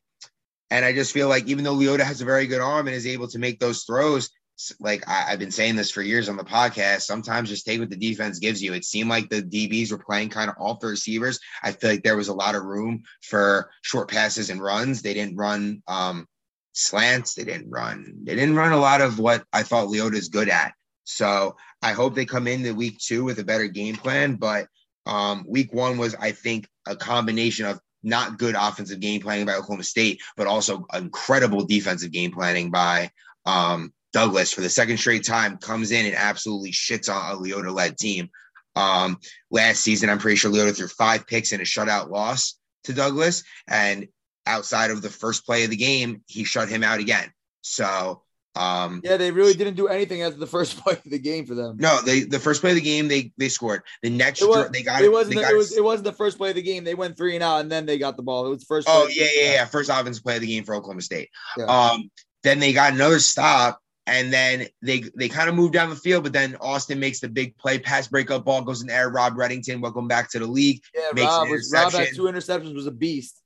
and 0.69 0.83
I 0.83 0.91
just 0.91 1.13
feel 1.13 1.29
like 1.29 1.47
even 1.47 1.63
though 1.63 1.75
Leota 1.75 2.01
has 2.01 2.19
a 2.19 2.25
very 2.25 2.47
good 2.47 2.59
arm 2.59 2.87
and 2.87 2.95
is 2.95 3.07
able 3.07 3.29
to 3.29 3.39
make 3.39 3.59
those 3.59 3.83
throws, 3.83 4.31
like 4.79 5.07
I, 5.07 5.21
have 5.21 5.39
been 5.39 5.51
saying 5.51 5.75
this 5.75 5.91
for 5.91 6.01
years 6.01 6.29
on 6.29 6.37
the 6.37 6.43
podcast, 6.43 7.01
sometimes 7.01 7.49
just 7.49 7.65
take 7.65 7.79
what 7.79 7.89
the 7.89 7.95
defense 7.95 8.39
gives 8.39 8.61
you. 8.63 8.73
It 8.73 8.85
seemed 8.85 9.09
like 9.09 9.29
the 9.29 9.41
DBs 9.41 9.91
were 9.91 9.97
playing 9.97 10.29
kind 10.29 10.49
of 10.49 10.55
off 10.59 10.79
the 10.79 10.87
receivers. 10.87 11.39
I 11.61 11.71
feel 11.71 11.89
like 11.89 12.03
there 12.03 12.17
was 12.17 12.29
a 12.29 12.33
lot 12.33 12.55
of 12.55 12.63
room 12.63 13.03
for 13.21 13.69
short 13.81 14.09
passes 14.09 14.49
and 14.49 14.61
runs. 14.61 15.01
They 15.01 15.13
didn't 15.13 15.35
run 15.35 15.83
um, 15.87 16.27
slants. 16.73 17.33
They 17.33 17.43
didn't 17.43 17.69
run. 17.69 18.19
They 18.23 18.35
didn't 18.35 18.55
run 18.55 18.71
a 18.71 18.77
lot 18.77 19.01
of 19.01 19.19
what 19.19 19.43
I 19.51 19.63
thought 19.63 19.89
Leota 19.89 20.15
is 20.15 20.29
good 20.29 20.49
at. 20.49 20.73
So 21.03 21.55
I 21.81 21.91
hope 21.91 22.15
they 22.15 22.25
come 22.25 22.47
into 22.47 22.73
week 22.73 22.99
two 22.99 23.23
with 23.23 23.39
a 23.39 23.43
better 23.43 23.67
game 23.67 23.95
plan. 23.95 24.35
But 24.35 24.67
um, 25.05 25.45
week 25.47 25.73
one 25.73 25.97
was, 25.97 26.15
I 26.15 26.31
think, 26.31 26.67
a 26.87 26.95
combination 26.95 27.65
of 27.65 27.79
not 28.03 28.37
good 28.37 28.55
offensive 28.55 28.99
game 28.99 29.21
planning 29.21 29.45
by 29.45 29.53
Oklahoma 29.53 29.83
State, 29.83 30.21
but 30.37 30.47
also 30.47 30.85
incredible 30.93 31.65
defensive 31.65 32.11
game 32.11 32.31
planning 32.31 32.71
by 32.71 33.09
um, 33.45 33.93
Douglas 34.15 34.53
for 34.53 34.61
the 34.61 34.69
second 34.69 34.97
straight 34.97 35.25
time 35.25 35.57
comes 35.57 35.91
in 35.91 36.05
and 36.05 36.15
absolutely 36.15 36.71
shits 36.71 37.13
on 37.13 37.33
a 37.33 37.37
Leota 37.37 37.75
led 37.75 37.97
team. 37.97 38.29
Um, 38.73 39.17
last 39.51 39.81
season, 39.81 40.09
I'm 40.09 40.19
pretty 40.19 40.37
sure 40.37 40.49
Leota 40.49 40.73
threw 40.73 40.87
five 40.87 41.27
picks 41.27 41.51
in 41.51 41.59
a 41.59 41.65
shutout 41.65 42.09
loss 42.09 42.57
to 42.85 42.93
Douglas. 42.93 43.43
And 43.67 44.07
outside 44.45 44.91
of 44.91 45.01
the 45.01 45.09
first 45.09 45.45
play 45.45 45.65
of 45.65 45.69
the 45.69 45.75
game, 45.75 46.23
he 46.27 46.45
shut 46.45 46.69
him 46.69 46.81
out 46.81 47.01
again. 47.01 47.29
So, 47.59 48.21
um, 48.55 49.01
yeah, 49.03 49.17
they 49.17 49.31
really 49.31 49.53
didn't 49.53 49.75
do 49.75 49.89
anything 49.89 50.21
after 50.21 50.39
the 50.39 50.47
first 50.47 50.77
play 50.81 50.93
of 50.93 51.03
the 51.03 51.19
game 51.19 51.45
for 51.45 51.55
them. 51.55 51.75
No, 51.77 51.99
they 51.99 52.21
the 52.21 52.39
first 52.39 52.61
play 52.61 52.69
of 52.69 52.75
the 52.75 52.81
game 52.81 53.09
they 53.09 53.33
they 53.37 53.49
scored. 53.49 53.81
The 54.01 54.11
next 54.11 54.41
it 54.41 54.47
was, 54.47 54.69
they 54.69 54.81
got 54.81 55.01
it. 55.01 55.11
wasn't. 55.11 55.41
Got 55.41 55.51
it 55.51 55.57
was. 55.57 55.75
It 55.75 55.83
wasn't 55.83 56.05
the 56.05 56.13
first 56.13 56.37
play 56.37 56.51
of 56.51 56.55
the 56.55 56.61
game. 56.61 56.85
They 56.85 56.95
went 56.95 57.17
three 57.17 57.35
and 57.35 57.43
out, 57.43 57.59
and 57.59 57.69
then 57.69 57.85
they 57.85 57.97
got 57.97 58.15
the 58.15 58.23
ball. 58.23 58.45
It 58.45 58.49
was 58.51 58.63
first. 58.63 58.87
Oh 58.89 59.09
yeah, 59.11 59.27
yeah, 59.35 59.51
yeah. 59.51 59.65
First 59.65 59.89
offensive 59.89 60.23
play 60.23 60.35
of 60.35 60.41
the 60.41 60.47
game 60.47 60.63
for 60.63 60.73
Oklahoma 60.73 61.01
State. 61.01 61.27
Yeah. 61.57 61.65
Um, 61.65 62.09
then 62.43 62.59
they 62.59 62.71
got 62.71 62.93
another 62.93 63.19
stop 63.19 63.81
and 64.07 64.31
then 64.31 64.67
they 64.81 65.03
they 65.15 65.29
kind 65.29 65.49
of 65.49 65.55
move 65.55 65.71
down 65.71 65.89
the 65.89 65.95
field, 65.95 66.23
but 66.23 66.33
then 66.33 66.55
Austin 66.61 66.99
makes 66.99 67.19
the 67.19 67.27
big 67.27 67.57
play, 67.57 67.79
pass 67.79 68.07
breakup 68.07 68.45
ball 68.45 68.61
goes 68.61 68.83
in 68.83 68.89
air. 68.89 69.09
Rob 69.09 69.35
Reddington, 69.35 69.81
welcome 69.81 70.07
back 70.07 70.29
to 70.31 70.39
the 70.39 70.47
league. 70.47 70.81
Yeah, 70.93 71.23
Rob, 71.23 71.49
was, 71.49 71.71
Rob 71.73 71.91
had 71.91 72.09
two 72.15 72.23
interceptions, 72.23 72.75
was 72.75 72.87
a 72.87 72.91
beast. 72.91 73.41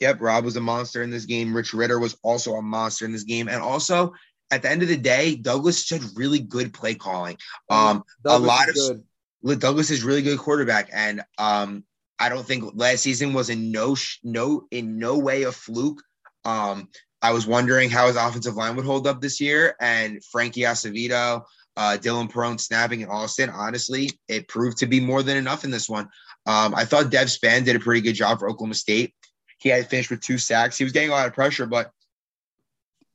Yep, 0.00 0.20
Rob 0.20 0.44
was 0.44 0.56
a 0.56 0.60
monster 0.60 1.02
in 1.02 1.10
this 1.10 1.26
game. 1.26 1.54
Rich 1.54 1.74
Ritter 1.74 1.98
was 1.98 2.16
also 2.22 2.54
a 2.54 2.62
monster 2.62 3.04
in 3.04 3.12
this 3.12 3.24
game, 3.24 3.48
and 3.48 3.62
also 3.62 4.12
at 4.50 4.62
the 4.62 4.70
end 4.70 4.82
of 4.82 4.88
the 4.88 4.96
day, 4.96 5.36
Douglas 5.36 5.88
had 5.88 6.02
really 6.14 6.40
good 6.40 6.74
play 6.74 6.94
calling. 6.94 7.36
Um, 7.68 8.02
a 8.26 8.38
lot 8.38 8.68
of 8.68 8.74
good. 8.74 9.60
Douglas 9.60 9.90
is 9.90 10.02
really 10.02 10.22
good 10.22 10.38
quarterback, 10.38 10.90
and 10.92 11.22
um, 11.38 11.84
I 12.18 12.28
don't 12.28 12.46
think 12.46 12.72
last 12.74 13.02
season 13.02 13.32
was 13.32 13.48
in 13.48 13.70
no 13.70 13.96
no 14.24 14.66
in 14.70 14.98
no 14.98 15.18
way 15.18 15.44
a 15.44 15.52
fluke. 15.52 16.02
Um, 16.44 16.88
I 17.22 17.32
was 17.32 17.46
wondering 17.46 17.90
how 17.90 18.06
his 18.06 18.16
offensive 18.16 18.56
line 18.56 18.76
would 18.76 18.84
hold 18.84 19.06
up 19.06 19.20
this 19.20 19.40
year, 19.40 19.76
and 19.80 20.24
Frankie 20.24 20.62
Acevedo, 20.62 21.44
uh, 21.76 21.98
Dylan 22.00 22.30
Perone 22.30 22.58
snapping, 22.58 23.02
in 23.02 23.08
Austin. 23.08 23.50
Honestly, 23.50 24.10
it 24.28 24.48
proved 24.48 24.78
to 24.78 24.86
be 24.86 25.00
more 25.00 25.22
than 25.22 25.36
enough 25.36 25.64
in 25.64 25.70
this 25.70 25.88
one. 25.88 26.08
Um, 26.46 26.74
I 26.74 26.84
thought 26.84 27.10
Dev 27.10 27.30
Span 27.30 27.64
did 27.64 27.76
a 27.76 27.80
pretty 27.80 28.00
good 28.00 28.14
job 28.14 28.38
for 28.38 28.48
Oklahoma 28.48 28.74
State. 28.74 29.14
He 29.58 29.68
had 29.68 29.90
finished 29.90 30.10
with 30.10 30.20
two 30.20 30.38
sacks. 30.38 30.78
He 30.78 30.84
was 30.84 30.92
getting 30.92 31.10
a 31.10 31.12
lot 31.12 31.26
of 31.26 31.34
pressure, 31.34 31.66
but 31.66 31.90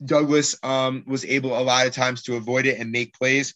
Douglas 0.04 0.56
um, 0.62 1.04
was 1.08 1.26
able 1.26 1.58
a 1.58 1.62
lot 1.62 1.88
of 1.88 1.94
times 1.94 2.24
to 2.24 2.36
avoid 2.36 2.68
it 2.68 2.80
and 2.80 2.91
make 2.91 3.18
plays. 3.18 3.56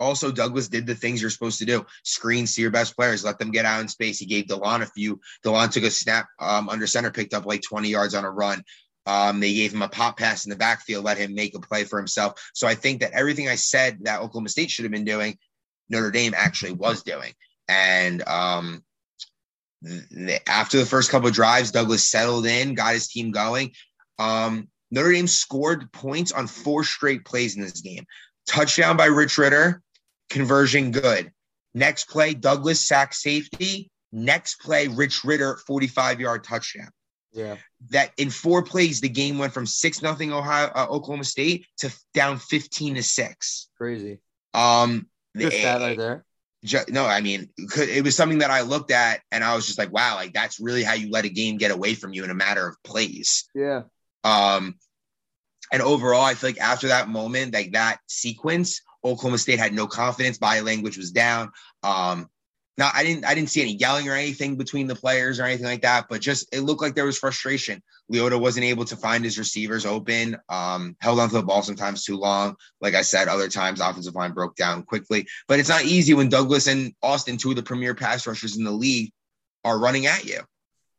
Also, 0.00 0.32
Douglas 0.32 0.68
did 0.68 0.86
the 0.86 0.96
things 0.96 1.20
you're 1.20 1.30
supposed 1.30 1.60
to 1.60 1.64
do: 1.64 1.86
screens 2.02 2.54
to 2.54 2.60
your 2.60 2.72
best 2.72 2.96
players, 2.96 3.24
let 3.24 3.38
them 3.38 3.52
get 3.52 3.64
out 3.64 3.80
in 3.80 3.88
space. 3.88 4.18
He 4.18 4.26
gave 4.26 4.46
Delon 4.46 4.82
a 4.82 4.86
few. 4.86 5.20
Delon 5.44 5.70
took 5.70 5.84
a 5.84 5.90
snap 5.90 6.26
um, 6.40 6.68
under 6.68 6.88
center, 6.88 7.12
picked 7.12 7.34
up 7.34 7.46
like 7.46 7.62
20 7.62 7.88
yards 7.88 8.14
on 8.14 8.24
a 8.24 8.30
run. 8.30 8.64
Um, 9.06 9.40
they 9.40 9.52
gave 9.54 9.72
him 9.72 9.82
a 9.82 9.88
pop 9.88 10.18
pass 10.18 10.44
in 10.44 10.50
the 10.50 10.56
backfield, 10.56 11.04
let 11.04 11.18
him 11.18 11.34
make 11.34 11.54
a 11.56 11.60
play 11.60 11.84
for 11.84 11.98
himself. 11.98 12.50
So 12.54 12.66
I 12.66 12.74
think 12.74 13.00
that 13.00 13.12
everything 13.12 13.48
I 13.48 13.56
said 13.56 13.98
that 14.02 14.20
Oklahoma 14.20 14.48
State 14.48 14.70
should 14.70 14.84
have 14.84 14.92
been 14.92 15.04
doing, 15.04 15.38
Notre 15.88 16.10
Dame 16.10 16.34
actually 16.36 16.72
was 16.72 17.02
doing. 17.02 17.32
And 17.68 18.26
um, 18.28 18.84
the, 19.82 20.40
after 20.48 20.78
the 20.78 20.86
first 20.86 21.10
couple 21.10 21.28
of 21.28 21.34
drives, 21.34 21.72
Douglas 21.72 22.08
settled 22.08 22.46
in, 22.46 22.74
got 22.74 22.94
his 22.94 23.08
team 23.08 23.32
going. 23.32 23.72
Um, 24.18 24.68
Notre 24.90 25.12
Dame 25.12 25.26
scored 25.26 25.90
points 25.92 26.30
on 26.32 26.46
four 26.46 26.84
straight 26.84 27.24
plays 27.24 27.56
in 27.56 27.62
this 27.62 27.80
game. 27.80 28.06
Touchdown 28.46 28.96
by 28.96 29.06
Rich 29.06 29.38
Ritter, 29.38 29.82
conversion 30.30 30.92
good. 30.92 31.32
Next 31.74 32.08
play, 32.08 32.34
Douglas 32.34 32.86
sack 32.86 33.14
safety, 33.14 33.90
Next 34.12 34.60
play, 34.60 34.88
Rich 34.88 35.24
Ritter, 35.24 35.56
45 35.66 36.20
yard 36.20 36.44
touchdown. 36.44 36.90
Yeah. 37.32 37.56
That 37.90 38.12
in 38.16 38.30
four 38.30 38.62
plays, 38.62 39.00
the 39.00 39.08
game 39.08 39.38
went 39.38 39.52
from 39.52 39.66
6 39.66 40.02
nothing 40.02 40.32
Ohio 40.32 40.70
uh, 40.74 40.86
Oklahoma 40.90 41.24
State 41.24 41.66
to 41.78 41.92
down 42.14 42.38
15 42.38 42.96
to 42.96 43.02
6. 43.02 43.68
Crazy. 43.76 44.20
Um, 44.54 45.06
the- 45.34 45.50
stat 45.50 45.80
right 45.80 45.96
there. 45.98 46.24
ju- 46.64 46.84
no, 46.88 47.06
I 47.06 47.20
mean, 47.20 47.48
it 47.56 48.04
was 48.04 48.16
something 48.16 48.38
that 48.38 48.50
I 48.50 48.60
looked 48.62 48.90
at 48.90 49.20
and 49.30 49.42
I 49.42 49.54
was 49.54 49.66
just 49.66 49.78
like, 49.78 49.92
wow, 49.92 50.16
like 50.16 50.32
that's 50.32 50.60
really 50.60 50.82
how 50.82 50.92
you 50.94 51.10
let 51.10 51.24
a 51.24 51.30
game 51.30 51.56
get 51.56 51.70
away 51.70 51.94
from 51.94 52.12
you 52.12 52.24
in 52.24 52.30
a 52.30 52.34
matter 52.34 52.66
of 52.68 52.76
plays. 52.84 53.48
Yeah. 53.54 53.82
Um, 54.24 54.76
and 55.72 55.80
overall, 55.80 56.22
I 56.22 56.34
feel 56.34 56.50
like 56.50 56.60
after 56.60 56.88
that 56.88 57.08
moment, 57.08 57.54
like 57.54 57.72
that 57.72 57.98
sequence, 58.06 58.82
Oklahoma 59.04 59.38
State 59.38 59.58
had 59.58 59.72
no 59.72 59.86
confidence. 59.86 60.38
Body 60.38 60.60
language 60.60 60.98
was 60.98 61.10
down. 61.10 61.50
Um, 61.82 62.28
now 62.78 62.90
I 62.94 63.04
didn't 63.04 63.24
I 63.24 63.34
didn't 63.34 63.50
see 63.50 63.60
any 63.60 63.74
yelling 63.74 64.08
or 64.08 64.14
anything 64.14 64.56
between 64.56 64.86
the 64.86 64.94
players 64.94 65.38
or 65.38 65.44
anything 65.44 65.66
like 65.66 65.82
that, 65.82 66.06
but 66.08 66.20
just 66.20 66.48
it 66.52 66.60
looked 66.60 66.80
like 66.80 66.94
there 66.94 67.04
was 67.04 67.18
frustration. 67.18 67.82
Leota 68.10 68.40
wasn't 68.40 68.64
able 68.64 68.84
to 68.86 68.96
find 68.96 69.24
his 69.24 69.38
receivers 69.38 69.84
open, 69.84 70.36
um, 70.48 70.96
held 71.00 71.20
onto 71.20 71.34
the 71.34 71.42
ball 71.42 71.62
sometimes 71.62 72.04
too 72.04 72.16
long. 72.16 72.56
Like 72.80 72.94
I 72.94 73.02
said, 73.02 73.28
other 73.28 73.48
times 73.48 73.80
offensive 73.80 74.14
line 74.14 74.32
broke 74.32 74.56
down 74.56 74.84
quickly. 74.84 75.26
But 75.48 75.60
it's 75.60 75.68
not 75.68 75.84
easy 75.84 76.14
when 76.14 76.28
Douglas 76.28 76.66
and 76.66 76.94
Austin, 77.02 77.36
two 77.36 77.50
of 77.50 77.56
the 77.56 77.62
premier 77.62 77.94
pass 77.94 78.26
rushers 78.26 78.56
in 78.56 78.64
the 78.64 78.70
league, 78.70 79.12
are 79.64 79.78
running 79.78 80.06
at 80.06 80.24
you. 80.24 80.40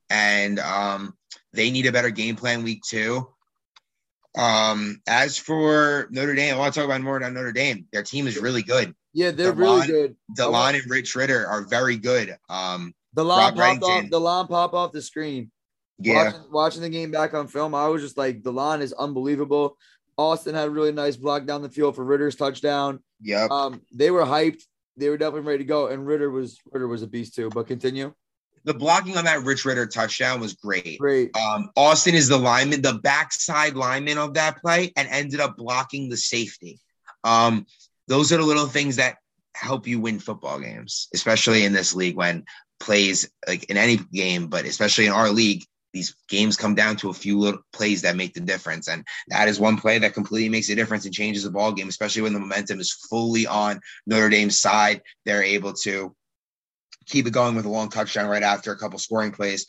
And 0.10 0.60
um, 0.60 1.16
they 1.54 1.72
need 1.72 1.88
a 1.88 1.92
better 1.92 2.12
game 2.12 2.36
plan 2.36 2.64
week 2.64 2.84
two. 2.88 3.28
Um, 4.36 5.02
as 5.08 5.38
for 5.38 6.08
Notre 6.12 6.36
Dame, 6.36 6.56
I 6.56 6.58
want 6.58 6.74
to 6.74 6.80
talk 6.80 6.88
about 6.88 7.02
more 7.02 7.18
about 7.18 7.34
Notre 7.34 7.52
Dame. 7.52 7.88
Their 7.92 8.04
team 8.04 8.28
is 8.28 8.38
really 8.38 8.64
good. 8.64 8.96
Yeah, 9.14 9.32
they're 9.32 9.52
The 9.52 9.54
really 9.54 9.88
good. 9.88 10.16
Delon 10.38 10.74
and 10.82 10.90
Rich 10.90 11.16
Ritter 11.16 11.46
are 11.48 11.62
very 11.64 11.98
good. 11.98 12.36
Um, 12.50 12.94
The 13.14 13.24
line 13.24 13.56
popped 13.56 13.84
off. 13.84 14.10
The 14.10 14.20
line 14.20 14.48
popped 14.48 14.74
off 14.74 14.92
the 14.92 15.02
screen. 15.02 15.52
yeah, 16.00 16.26
Watching, 16.26 16.42
watching 16.52 16.82
the 16.82 16.90
game 16.90 17.12
back 17.12 17.34
on 17.34 17.48
film, 17.48 17.76
I 17.76 17.88
was 17.88 18.02
just 18.02 18.18
like, 18.18 18.44
the 18.44 18.52
line 18.54 18.82
is 18.82 18.94
unbelievable. 18.94 19.78
Austin 20.18 20.56
had 20.56 20.68
a 20.68 20.72
really 20.72 20.92
nice 20.92 21.16
block 21.16 21.46
down 21.46 21.62
the 21.62 21.70
field 21.70 21.96
for 21.96 22.04
Ritter's 22.04 22.36
touchdown. 22.36 23.00
yep. 23.22 23.50
Um, 23.52 23.82
they 23.94 24.12
were 24.12 24.24
hyped. 24.24 24.62
They 24.96 25.10
were 25.10 25.18
definitely 25.18 25.48
ready 25.48 25.58
to 25.60 25.68
go, 25.68 25.88
and 25.88 26.06
Ritter 26.06 26.30
was 26.30 26.60
Ritter 26.72 26.88
was 26.88 27.02
a 27.02 27.08
beast 27.08 27.34
too. 27.34 27.50
But 27.50 27.66
continue. 27.66 28.14
the 28.64 28.76
blocking 28.76 29.18
on 29.18 29.26
that 29.26 29.42
Rich 29.44 29.66
Ritter 29.66 29.88
touchdown 29.88 30.40
was 30.40 30.54
great. 30.54 31.00
Great. 31.00 31.36
Um, 31.36 31.72
Austin 31.76 32.14
is 32.14 32.28
the 32.28 32.38
lineman, 32.38 32.84
the 32.84 33.00
backside 33.02 33.74
lineman 33.76 34.20
of 34.20 34.36
that 34.36 34.62
play, 34.62 34.94
and 34.96 35.08
ended 35.10 35.40
up 35.40 35.58
blocking 35.58 36.10
the 36.10 36.18
safety. 36.18 36.80
Um, 37.24 37.66
those 38.08 38.32
are 38.32 38.38
the 38.38 38.44
little 38.44 38.68
things 38.68 38.98
that 38.98 39.18
help 39.56 39.88
you 39.88 40.00
win 40.00 40.20
football 40.20 40.60
games, 40.60 41.08
especially 41.14 41.66
in 41.66 41.74
this 41.74 41.94
league 41.94 42.16
when 42.16 42.46
plays 42.80 43.30
like 43.48 43.66
in 43.66 43.78
any 43.78 43.98
game, 43.98 44.48
but 44.48 44.66
especially 44.66 45.06
in 45.06 45.12
our 45.12 45.30
league, 45.30 45.64
these 45.94 46.16
games 46.28 46.58
come 46.58 46.74
down 46.74 46.98
to 46.98 47.10
a 47.10 47.14
few 47.14 47.40
little 47.40 47.62
plays 47.72 48.02
that 48.02 48.16
make 48.16 48.34
the 48.34 48.40
difference. 48.40 48.90
And 48.90 49.06
that 49.28 49.48
is 49.48 49.60
one 49.60 49.78
play 49.78 50.00
that 50.00 50.16
completely 50.16 50.50
makes 50.50 50.70
a 50.70 50.76
difference 50.76 51.06
and 51.06 51.14
changes 51.14 51.44
the 51.44 51.52
ball 51.52 51.72
game, 51.72 51.88
especially 51.88 52.24
when 52.24 52.34
the 52.34 52.40
momentum 52.40 52.80
is 52.80 52.92
fully 52.92 53.46
on 53.46 53.80
Notre 54.08 54.30
Dame's 54.30 54.60
side. 54.60 55.02
They're 55.26 55.44
able 55.44 55.74
to 55.84 56.16
keep 57.06 57.28
it 57.28 57.34
going 57.34 57.56
with 57.56 57.66
a 57.66 57.70
long 57.70 57.90
touchdown 57.90 58.28
right 58.28 58.44
after 58.44 58.72
a 58.72 58.78
couple 58.78 58.98
scoring 58.98 59.32
plays. 59.32 59.68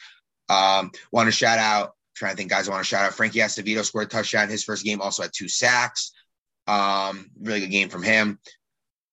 Um, 0.49 0.90
want 1.12 1.27
to 1.27 1.33
shout 1.33 1.59
out, 1.59 1.92
trying 2.16 2.33
to 2.33 2.37
think, 2.37 2.51
guys, 2.51 2.68
I 2.68 2.73
want 2.73 2.85
to 2.85 2.88
shout 2.88 3.05
out 3.05 3.14
Frankie 3.14 3.40
Acevedo 3.40 3.85
scored 3.85 4.07
a 4.07 4.09
touchdown. 4.09 4.49
His 4.49 4.64
first 4.64 4.85
game 4.85 5.01
also 5.01 5.23
had 5.23 5.33
two 5.35 5.49
sacks. 5.49 6.12
Um, 6.66 7.31
really 7.40 7.61
good 7.61 7.70
game 7.70 7.88
from 7.88 8.03
him. 8.03 8.38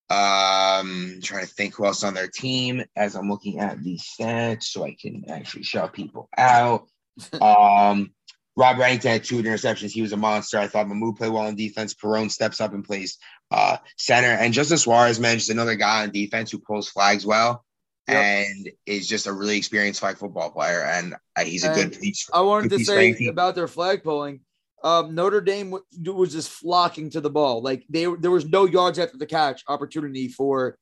Um, 0.10 1.20
trying 1.24 1.46
to 1.46 1.54
think 1.54 1.76
who 1.76 1.86
else 1.86 2.04
on 2.04 2.14
their 2.14 2.28
team 2.28 2.84
as 2.98 3.16
I'm 3.16 3.30
looking 3.30 3.60
at 3.60 3.82
these 3.82 4.04
stats 4.04 4.64
so 4.64 4.84
I 4.84 4.96
can 5.00 5.24
actually 5.30 5.64
shout 5.64 5.94
people 5.94 6.30
out. 6.38 6.88
Um, 7.42 8.14
Rob 8.58 8.78
Reddington 8.78 9.04
had 9.10 9.24
two 9.24 9.42
interceptions. 9.42 9.92
He 9.92 10.02
was 10.02 10.12
a 10.14 10.18
monster. 10.18 10.58
I 10.58 10.68
thought 10.68 10.88
Mamu 10.88 11.16
played 11.18 11.32
well 11.32 11.46
on 11.48 11.56
defense. 11.56 11.94
Perone 11.94 12.32
steps 12.32 12.60
up 12.60 12.74
and 12.74 12.84
plays 12.84 13.18
uh, 13.52 13.78
center. 13.98 14.28
And 14.30 14.54
Justin 14.54 14.78
Suarez, 14.78 15.20
man, 15.20 15.38
just 15.38 15.50
another 15.50 15.76
guy 15.76 16.04
on 16.04 16.12
defense 16.12 16.52
who 16.52 16.60
pulls 16.60 16.90
flags 16.90 17.26
well 17.26 17.64
Yep. 18.08 18.18
and 18.18 18.70
is 18.86 19.08
just 19.08 19.28
a 19.28 19.32
really 19.32 19.58
experienced 19.58 20.00
flag 20.00 20.18
football 20.18 20.52
player. 20.52 20.82
And 20.84 21.16
uh, 21.36 21.44
he's 21.44 21.64
a 21.64 21.72
And 21.72 21.76
good 21.92 22.00
piece. 22.02 22.30
I 22.34 22.42
wanted 22.42 22.72
to 22.72 22.84
say 22.84 23.14
about 23.28 23.56
their 23.56 23.68
flag 23.68 24.04
pulling. 24.04 24.42
Um, 24.84 25.14
Notre 25.14 25.42
Dame 25.42 25.72
was 25.72 26.32
just 26.32 26.50
flocking 26.50 27.10
to 27.12 27.22
the 27.22 27.30
ball. 27.30 27.62
Like 27.62 27.86
they 27.90 28.06
there 28.20 28.32
was 28.32 28.46
no 28.46 28.66
yards 28.66 29.00
after 29.00 29.18
the 29.18 29.26
catch 29.26 29.64
opportunity 29.68 30.28
for 30.28 30.78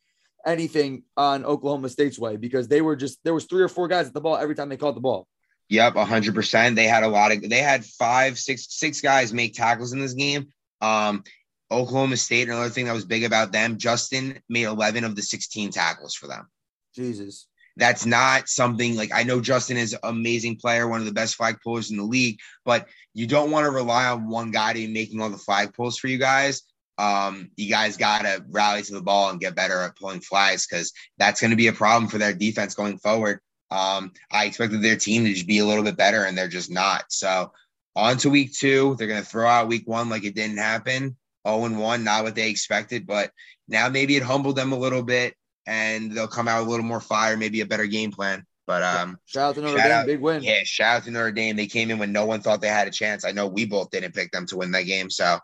anything 0.45 1.03
on 1.17 1.45
Oklahoma 1.45 1.89
State's 1.89 2.17
way 2.17 2.38
because 2.38 2.67
they 2.67 2.81
were 2.81 2.95
just 2.95 3.19
there 3.23 3.33
was 3.33 3.45
three 3.45 3.62
or 3.62 3.67
four 3.67 3.88
guys 3.88 4.07
at 4.07 4.13
the 4.13 4.21
ball 4.21 4.38
every 4.38 4.55
time 4.55 4.69
they 4.69 4.77
caught 4.77 4.95
the 4.95 5.01
ball. 5.01 5.27
Yep, 5.69 5.95
hundred 5.95 6.33
percent. 6.33 6.75
They 6.75 6.88
had 6.88 7.03
a 7.03 7.07
lot 7.07 7.31
of. 7.31 7.47
They 7.47 7.59
had 7.59 7.85
five, 7.85 8.39
six, 8.39 8.67
six 8.69 9.01
guys 9.01 9.33
make 9.33 9.53
tackles 9.53 9.93
in 9.93 9.99
this 9.99 10.13
game. 10.13 10.47
Um, 10.81 11.23
Oklahoma 11.71 12.17
State. 12.17 12.47
Another 12.47 12.69
thing 12.69 12.85
that 12.85 12.93
was 12.93 13.05
big 13.05 13.23
about 13.23 13.51
them, 13.51 13.77
Justin 13.77 14.39
made 14.49 14.63
eleven 14.63 15.03
of 15.03 15.15
the 15.15 15.21
sixteen 15.21 15.69
tackles 15.69 16.15
for 16.15 16.27
them. 16.27 16.47
Jesus. 16.95 17.48
That's 17.79 18.05
not 18.05 18.49
something 18.49 18.95
like 18.95 19.11
I 19.13 19.23
know 19.23 19.41
Justin 19.41 19.77
is 19.77 19.93
an 19.93 19.99
amazing 20.03 20.57
player, 20.57 20.87
one 20.87 20.99
of 20.99 21.05
the 21.05 21.13
best 21.13 21.35
flag 21.35 21.57
pullers 21.63 21.91
in 21.91 21.97
the 21.97 22.03
league, 22.03 22.39
but 22.65 22.87
you 23.13 23.27
don't 23.27 23.51
want 23.51 23.65
to 23.65 23.71
rely 23.71 24.05
on 24.05 24.27
one 24.27 24.51
guy 24.51 24.73
to 24.73 24.79
be 24.79 24.87
making 24.87 25.21
all 25.21 25.29
the 25.29 25.37
flag 25.37 25.73
pulls 25.73 25.97
for 25.97 26.07
you 26.07 26.17
guys. 26.17 26.63
Um, 26.97 27.49
you 27.55 27.69
guys 27.69 27.95
got 27.95 28.23
to 28.23 28.43
rally 28.49 28.83
to 28.83 28.93
the 28.93 29.01
ball 29.01 29.29
and 29.29 29.39
get 29.39 29.55
better 29.55 29.81
at 29.81 29.95
pulling 29.95 30.19
flags 30.19 30.67
because 30.67 30.91
that's 31.17 31.39
going 31.39 31.51
to 31.51 31.57
be 31.57 31.67
a 31.67 31.73
problem 31.73 32.09
for 32.09 32.17
their 32.17 32.33
defense 32.33 32.75
going 32.75 32.97
forward. 32.97 33.39
Um, 33.71 34.11
I 34.31 34.45
expected 34.45 34.81
their 34.81 34.97
team 34.97 35.23
to 35.23 35.33
just 35.33 35.47
be 35.47 35.59
a 35.59 35.65
little 35.65 35.83
bit 35.83 35.95
better, 35.95 36.25
and 36.25 36.37
they're 36.37 36.47
just 36.47 36.71
not. 36.71 37.05
So, 37.09 37.53
on 37.95 38.17
to 38.17 38.29
week 38.29 38.53
two. 38.53 38.95
They're 38.97 39.07
going 39.07 39.21
to 39.21 39.27
throw 39.27 39.47
out 39.47 39.67
week 39.67 39.87
one 39.87 40.09
like 40.09 40.25
it 40.25 40.35
didn't 40.35 40.57
happen. 40.57 41.15
0 41.47 41.65
and 41.65 41.79
1, 41.79 42.03
not 42.03 42.23
what 42.23 42.35
they 42.35 42.49
expected, 42.49 43.07
but 43.07 43.31
now 43.67 43.89
maybe 43.89 44.15
it 44.15 44.23
humbled 44.23 44.55
them 44.55 44.71
a 44.71 44.77
little 44.77 45.03
bit 45.03 45.35
and 45.69 46.12
they'll 46.12 46.27
come 46.27 46.47
out 46.47 46.60
with 46.62 46.67
a 46.67 46.71
little 46.71 46.86
more 46.86 46.99
fire, 46.99 47.38
maybe 47.38 47.62
a 47.62 47.65
better 47.65 47.86
game 47.86 48.12
plan. 48.12 48.43
But 48.65 48.82
um, 48.84 49.19
Shout 49.25 49.49
out 49.49 49.55
to 49.55 49.62
Notre 49.62 49.77
Dame, 49.77 49.91
out- 49.91 50.05
big 50.08 50.19
win. 50.19 50.41
yeah, 50.43 50.62
shout 50.63 50.97
out 50.97 51.03
to 51.05 51.12
Notre 51.12 51.32
Dame. 51.32 51.55
They 51.55 51.67
came 51.67 51.91
in 51.91 51.99
when 51.99 52.12
no 52.12 52.25
one 52.25 52.41
thought 52.41 52.60
they 52.60 52.67
had 52.67 52.88
a 52.88 52.91
chance. 52.91 53.23
I 53.23 53.32
know 53.32 53.47
we 53.47 53.65
both 53.65 53.91
didn't 53.91 54.15
pick 54.15 54.32
them 54.32 54.47
to 54.47 54.58
win 54.58 54.71
that 54.71 54.84
game. 54.84 55.10
So, 55.12 55.38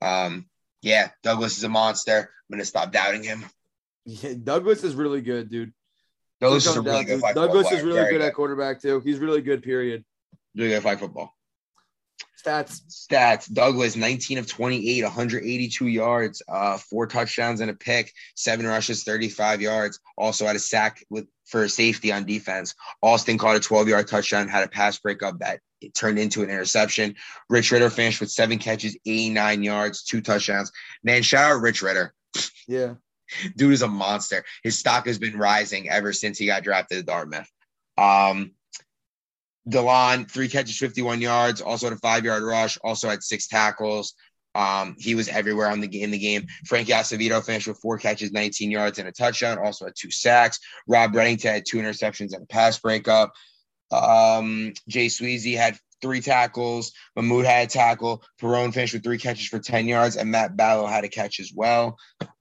um, 0.00 0.46
yeah, 0.82 1.10
Douglas 1.22 1.58
is 1.58 1.64
a 1.64 1.68
monster. 1.68 2.18
I'm 2.18 2.52
going 2.54 2.60
to 2.60 2.66
stop 2.66 2.90
doubting 2.90 3.22
him. 3.22 3.44
Yeah, 4.06 4.34
Douglas 4.42 4.82
is 4.84 4.94
really 4.94 5.20
good, 5.20 5.50
dude. 5.50 5.72
Douglas 6.40 6.66
is 6.66 6.76
a 6.76 6.80
really 6.80 7.04
good 7.04 7.20
Douglas 7.34 7.70
is 7.72 7.82
really 7.82 8.10
good 8.10 8.20
at 8.20 8.34
quarterback 8.34 8.80
too. 8.80 9.00
He's 9.00 9.18
really 9.18 9.40
good. 9.42 9.62
Period. 9.62 10.04
Really 10.54 10.70
good 10.70 10.82
flag 10.82 11.00
football. 11.00 11.35
Stats. 12.46 12.82
Stats 12.88 13.52
Douglas, 13.52 13.96
19 13.96 14.38
of 14.38 14.46
28, 14.46 15.02
182 15.02 15.86
yards, 15.86 16.42
uh, 16.48 16.76
four 16.78 17.06
touchdowns 17.06 17.60
and 17.60 17.70
a 17.70 17.74
pick, 17.74 18.12
seven 18.34 18.66
rushes, 18.66 19.04
35 19.04 19.60
yards. 19.60 20.00
Also 20.16 20.46
had 20.46 20.56
a 20.56 20.60
sack 20.60 21.04
with 21.10 21.26
for 21.44 21.64
a 21.64 21.68
safety 21.68 22.12
on 22.12 22.24
defense. 22.24 22.74
Austin 23.02 23.38
caught 23.38 23.56
a 23.56 23.60
12 23.60 23.88
yard 23.88 24.08
touchdown, 24.08 24.48
had 24.48 24.64
a 24.64 24.68
pass 24.68 24.98
breakup 24.98 25.38
that 25.38 25.60
it 25.80 25.94
turned 25.94 26.18
into 26.18 26.42
an 26.42 26.50
interception. 26.50 27.14
Rich 27.48 27.70
Ritter 27.72 27.90
finished 27.90 28.20
with 28.20 28.30
seven 28.30 28.58
catches, 28.58 28.96
89 29.06 29.62
yards, 29.62 30.02
two 30.02 30.20
touchdowns. 30.20 30.72
Man, 31.04 31.22
shout 31.22 31.52
out 31.52 31.60
Rich 31.60 31.82
Ritter. 31.82 32.14
Yeah. 32.66 32.94
Dude 33.56 33.72
is 33.72 33.82
a 33.82 33.88
monster. 33.88 34.44
His 34.62 34.78
stock 34.78 35.06
has 35.06 35.18
been 35.18 35.36
rising 35.36 35.88
ever 35.88 36.12
since 36.12 36.38
he 36.38 36.46
got 36.46 36.62
drafted 36.62 36.98
to 36.98 37.04
Dartmouth. 37.04 37.50
Um, 37.98 38.52
Delon, 39.68 40.30
three 40.30 40.48
catches, 40.48 40.78
51 40.78 41.20
yards, 41.20 41.60
also 41.60 41.86
had 41.86 41.92
a 41.92 42.00
five 42.00 42.24
yard 42.24 42.42
rush, 42.42 42.78
also 42.84 43.08
had 43.08 43.22
six 43.22 43.48
tackles. 43.48 44.14
Um, 44.54 44.96
he 44.98 45.14
was 45.14 45.28
everywhere 45.28 45.68
on 45.68 45.80
the 45.80 46.02
in 46.02 46.10
the 46.10 46.18
game. 46.18 46.46
Frankie 46.64 46.92
Acevedo 46.92 47.44
finished 47.44 47.66
with 47.66 47.78
four 47.80 47.98
catches, 47.98 48.32
19 48.32 48.70
yards, 48.70 48.98
and 48.98 49.06
a 49.06 49.12
touchdown. 49.12 49.58
Also 49.58 49.84
had 49.84 49.94
two 49.96 50.10
sacks. 50.10 50.58
Rob 50.88 51.12
Reddington 51.12 51.50
had 51.50 51.64
two 51.68 51.76
interceptions 51.76 52.32
and 52.32 52.42
a 52.42 52.46
pass 52.46 52.78
breakup. 52.78 53.32
Um, 53.90 54.72
Jay 54.88 55.06
Sweezy 55.06 55.56
had 55.56 55.78
three 56.00 56.20
tackles. 56.20 56.92
Mahmoud 57.16 57.44
had 57.44 57.66
a 57.66 57.70
tackle. 57.70 58.22
Perone 58.40 58.72
finished 58.72 58.94
with 58.94 59.04
three 59.04 59.18
catches 59.18 59.46
for 59.46 59.58
10 59.58 59.88
yards, 59.88 60.16
and 60.16 60.30
Matt 60.30 60.56
Ballo 60.56 60.86
had 60.86 61.04
a 61.04 61.08
catch 61.08 61.38
as 61.38 61.52
well. 61.54 61.98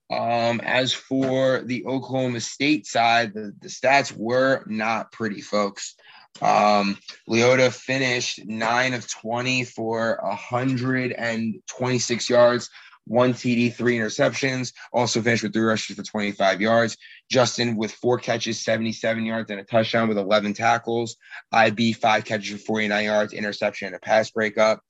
Um, 0.10 0.62
as 0.62 0.94
for 0.94 1.62
the 1.62 1.86
Oklahoma 1.86 2.40
State 2.40 2.86
side, 2.86 3.34
the, 3.34 3.54
the 3.60 3.68
stats 3.68 4.16
were 4.16 4.64
not 4.68 5.12
pretty, 5.12 5.42
folks. 5.42 5.96
Um, 6.42 6.98
Leota 7.30 7.72
finished 7.74 8.46
nine 8.46 8.94
of 8.94 9.10
20 9.10 9.64
for 9.64 10.20
126 10.22 12.30
yards, 12.30 12.70
one 13.06 13.34
TD, 13.34 13.74
three 13.74 13.98
interceptions. 13.98 14.74
Also 14.92 15.22
finished 15.22 15.44
with 15.44 15.54
three 15.54 15.64
rushes 15.64 15.96
for 15.96 16.04
25 16.04 16.60
yards. 16.62 16.98
Justin 17.30 17.78
with 17.78 17.94
four 17.94 18.20
catches, 18.20 18.62
77 18.64 19.26
yards, 19.26 19.50
and 19.50 19.60
a 19.60 19.64
touchdown 19.64 20.10
with 20.10 20.18
11 20.18 20.54
tackles. 20.54 21.16
IB, 21.52 21.94
five 21.94 22.26
catches 22.26 22.60
for 22.60 22.66
49 22.66 23.06
yards, 23.06 23.34
interception, 23.34 23.88
and 23.88 23.96
a 23.96 24.00
pass 24.00 24.30
breakup. 24.32 24.82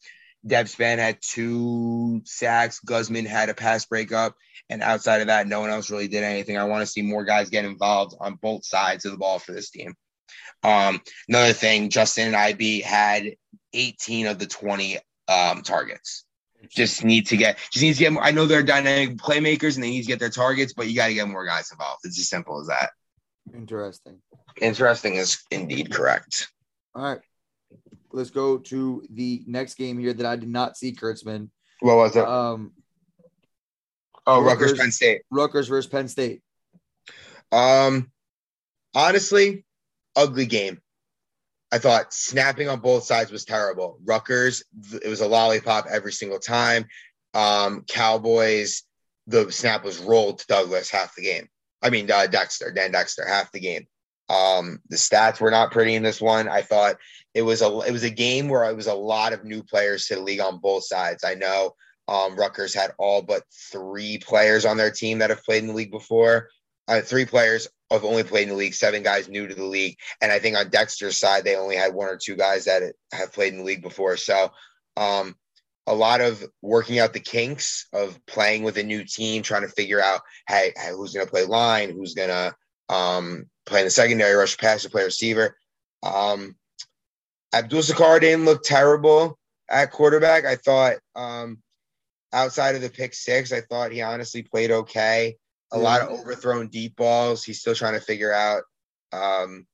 Dev 0.47 0.69
Span 0.69 0.99
had 0.99 1.17
two 1.21 2.21
sacks. 2.25 2.79
Guzman 2.79 3.25
had 3.25 3.49
a 3.49 3.55
pass 3.55 3.85
breakup. 3.85 4.35
And 4.69 4.83
outside 4.83 5.21
of 5.21 5.27
that, 5.27 5.47
no 5.47 5.59
one 5.59 5.71
else 5.71 5.89
really 5.89 6.07
did 6.07 6.23
anything. 6.23 6.57
I 6.57 6.65
want 6.65 6.81
to 6.81 6.87
see 6.87 7.01
more 7.01 7.25
guys 7.25 7.49
get 7.49 7.65
involved 7.65 8.15
on 8.19 8.37
both 8.41 8.63
sides 8.65 9.05
of 9.05 9.11
the 9.11 9.17
ball 9.17 9.39
for 9.39 9.53
this 9.53 9.71
team. 9.71 9.95
Um, 10.63 11.01
another 11.27 11.53
thing, 11.53 11.89
Justin 11.89 12.27
and 12.27 12.35
IB 12.35 12.81
had 12.81 13.35
18 13.73 14.27
of 14.27 14.39
the 14.39 14.47
20 14.47 14.97
um, 15.27 15.61
targets. 15.61 16.25
Just 16.69 17.03
need 17.03 17.27
to 17.27 17.37
get, 17.37 17.57
just 17.71 17.83
needs 17.83 17.97
to 17.99 18.05
get 18.05 18.13
more. 18.13 18.23
I 18.23 18.31
know 18.31 18.45
they're 18.47 18.63
dynamic 18.63 19.17
playmakers 19.17 19.75
and 19.75 19.83
they 19.83 19.91
need 19.91 20.01
to 20.01 20.07
get 20.07 20.19
their 20.19 20.29
targets, 20.29 20.73
but 20.73 20.87
you 20.87 20.95
got 20.95 21.07
to 21.07 21.13
get 21.13 21.27
more 21.27 21.45
guys 21.45 21.71
involved. 21.71 22.01
It's 22.05 22.19
as 22.19 22.27
simple 22.27 22.59
as 22.59 22.67
that. 22.67 22.91
Interesting. 23.53 24.19
Interesting 24.59 25.15
is 25.15 25.43
indeed 25.51 25.91
correct. 25.91 26.47
All 26.95 27.03
right. 27.03 27.19
Let's 28.11 28.31
go 28.31 28.57
to 28.57 29.03
the 29.09 29.43
next 29.45 29.75
game 29.75 29.99
here 29.99 30.13
that 30.13 30.25
I 30.25 30.37
did 30.37 30.49
not 30.49 30.77
see, 30.77 30.93
Kurtzman. 30.93 31.49
What 31.81 31.97
was 31.97 32.15
it? 32.15 32.25
Um, 32.25 32.71
oh, 34.25 34.41
Rutgers, 34.41 34.71
Rutgers- 34.71 34.79
Penn 34.79 34.91
State. 34.91 35.21
Rutgers 35.29 35.67
versus 35.67 35.91
Penn 35.91 36.07
State. 36.07 36.41
Um, 37.51 38.11
honestly, 38.95 39.65
ugly 40.15 40.45
game. 40.45 40.79
I 41.71 41.77
thought 41.77 42.13
snapping 42.13 42.69
on 42.69 42.79
both 42.79 43.03
sides 43.03 43.31
was 43.31 43.43
terrible. 43.43 43.99
Rutgers, 44.05 44.63
it 44.91 45.07
was 45.07 45.21
a 45.21 45.27
lollipop 45.27 45.87
every 45.89 46.11
single 46.11 46.39
time. 46.39 46.85
Um, 47.33 47.83
Cowboys, 47.87 48.83
the 49.27 49.51
snap 49.51 49.83
was 49.83 49.99
rolled 49.99 50.39
to 50.39 50.47
Douglas 50.47 50.89
half 50.89 51.15
the 51.15 51.23
game. 51.23 51.47
I 51.81 51.89
mean, 51.89 52.09
uh, 52.09 52.27
Dexter, 52.27 52.71
Dan 52.71 52.91
Dexter, 52.91 53.27
half 53.27 53.51
the 53.51 53.59
game. 53.59 53.87
Um, 54.29 54.79
the 54.89 54.95
stats 54.95 55.39
were 55.39 55.51
not 55.51 55.71
pretty 55.71 55.95
in 55.95 56.03
this 56.03 56.21
one. 56.21 56.47
I 56.47 56.61
thought 56.61 56.95
it 57.33 57.41
was 57.41 57.61
a 57.61 57.79
it 57.81 57.91
was 57.91 58.03
a 58.03 58.09
game 58.09 58.47
where 58.47 58.63
it 58.69 58.75
was 58.75 58.87
a 58.87 58.93
lot 58.93 59.33
of 59.33 59.43
new 59.43 59.61
players 59.61 60.05
to 60.07 60.15
the 60.15 60.21
league 60.21 60.39
on 60.39 60.59
both 60.59 60.85
sides. 60.85 61.23
I 61.23 61.35
know 61.35 61.75
um, 62.07 62.35
Rutgers 62.35 62.73
had 62.73 62.93
all 62.97 63.21
but 63.21 63.43
three 63.71 64.17
players 64.17 64.65
on 64.65 64.77
their 64.77 64.91
team 64.91 65.19
that 65.19 65.29
have 65.29 65.43
played 65.43 65.63
in 65.63 65.67
the 65.67 65.73
league 65.73 65.91
before. 65.91 66.49
Uh, 66.87 67.01
three 67.01 67.25
players 67.25 67.67
have 67.91 68.03
only 68.03 68.23
played 68.23 68.43
in 68.43 68.49
the 68.49 68.55
league, 68.55 68.73
seven 68.73 69.03
guys 69.03 69.27
new 69.27 69.47
to 69.47 69.55
the 69.55 69.63
league. 69.63 69.97
And 70.21 70.31
I 70.31 70.39
think 70.39 70.57
on 70.57 70.69
Dexter's 70.69 71.17
side, 71.17 71.43
they 71.43 71.55
only 71.55 71.75
had 71.75 71.93
one 71.93 72.07
or 72.07 72.17
two 72.17 72.35
guys 72.35 72.65
that 72.65 72.93
have 73.11 73.33
played 73.33 73.53
in 73.53 73.59
the 73.59 73.65
league 73.65 73.81
before. 73.81 74.17
So 74.17 74.51
um, 74.97 75.35
a 75.87 75.95
lot 75.95 76.21
of 76.21 76.43
working 76.61 76.99
out 76.99 77.13
the 77.13 77.19
kinks 77.19 77.87
of 77.93 78.19
playing 78.25 78.63
with 78.63 78.77
a 78.77 78.83
new 78.83 79.03
team, 79.03 79.43
trying 79.43 79.61
to 79.63 79.67
figure 79.67 80.01
out, 80.01 80.21
hey, 80.47 80.73
who's 80.95 81.13
going 81.13 81.25
to 81.25 81.31
play 81.31 81.45
line, 81.45 81.91
who's 81.91 82.13
going 82.13 82.29
to 82.29 82.55
um, 82.93 83.45
play 83.65 83.79
in 83.79 83.85
the 83.85 83.91
secondary, 83.91 84.33
rush 84.33 84.57
passer, 84.57 84.89
play 84.89 85.03
receiver. 85.03 85.57
Um, 86.03 86.55
Abdul 87.53 87.81
Sakar 87.81 88.19
didn't 88.19 88.45
look 88.45 88.63
terrible 88.63 89.37
at 89.69 89.91
quarterback. 89.91 90.45
I 90.45 90.55
thought 90.55 90.97
um, 91.15 91.59
outside 92.33 92.75
of 92.75 92.81
the 92.81 92.89
pick 92.89 93.13
six, 93.13 93.51
I 93.51 93.61
thought 93.61 93.91
he 93.91 94.01
honestly 94.01 94.43
played 94.43 94.71
okay. 94.71 95.37
A 95.71 95.77
lot 95.77 96.01
of 96.01 96.09
overthrown 96.09 96.67
deep 96.67 96.95
balls. 96.95 97.43
He's 97.43 97.59
still 97.59 97.75
trying 97.75 97.93
to 97.93 97.99
figure 97.99 98.31
out 98.31 98.63
um, 99.11 99.65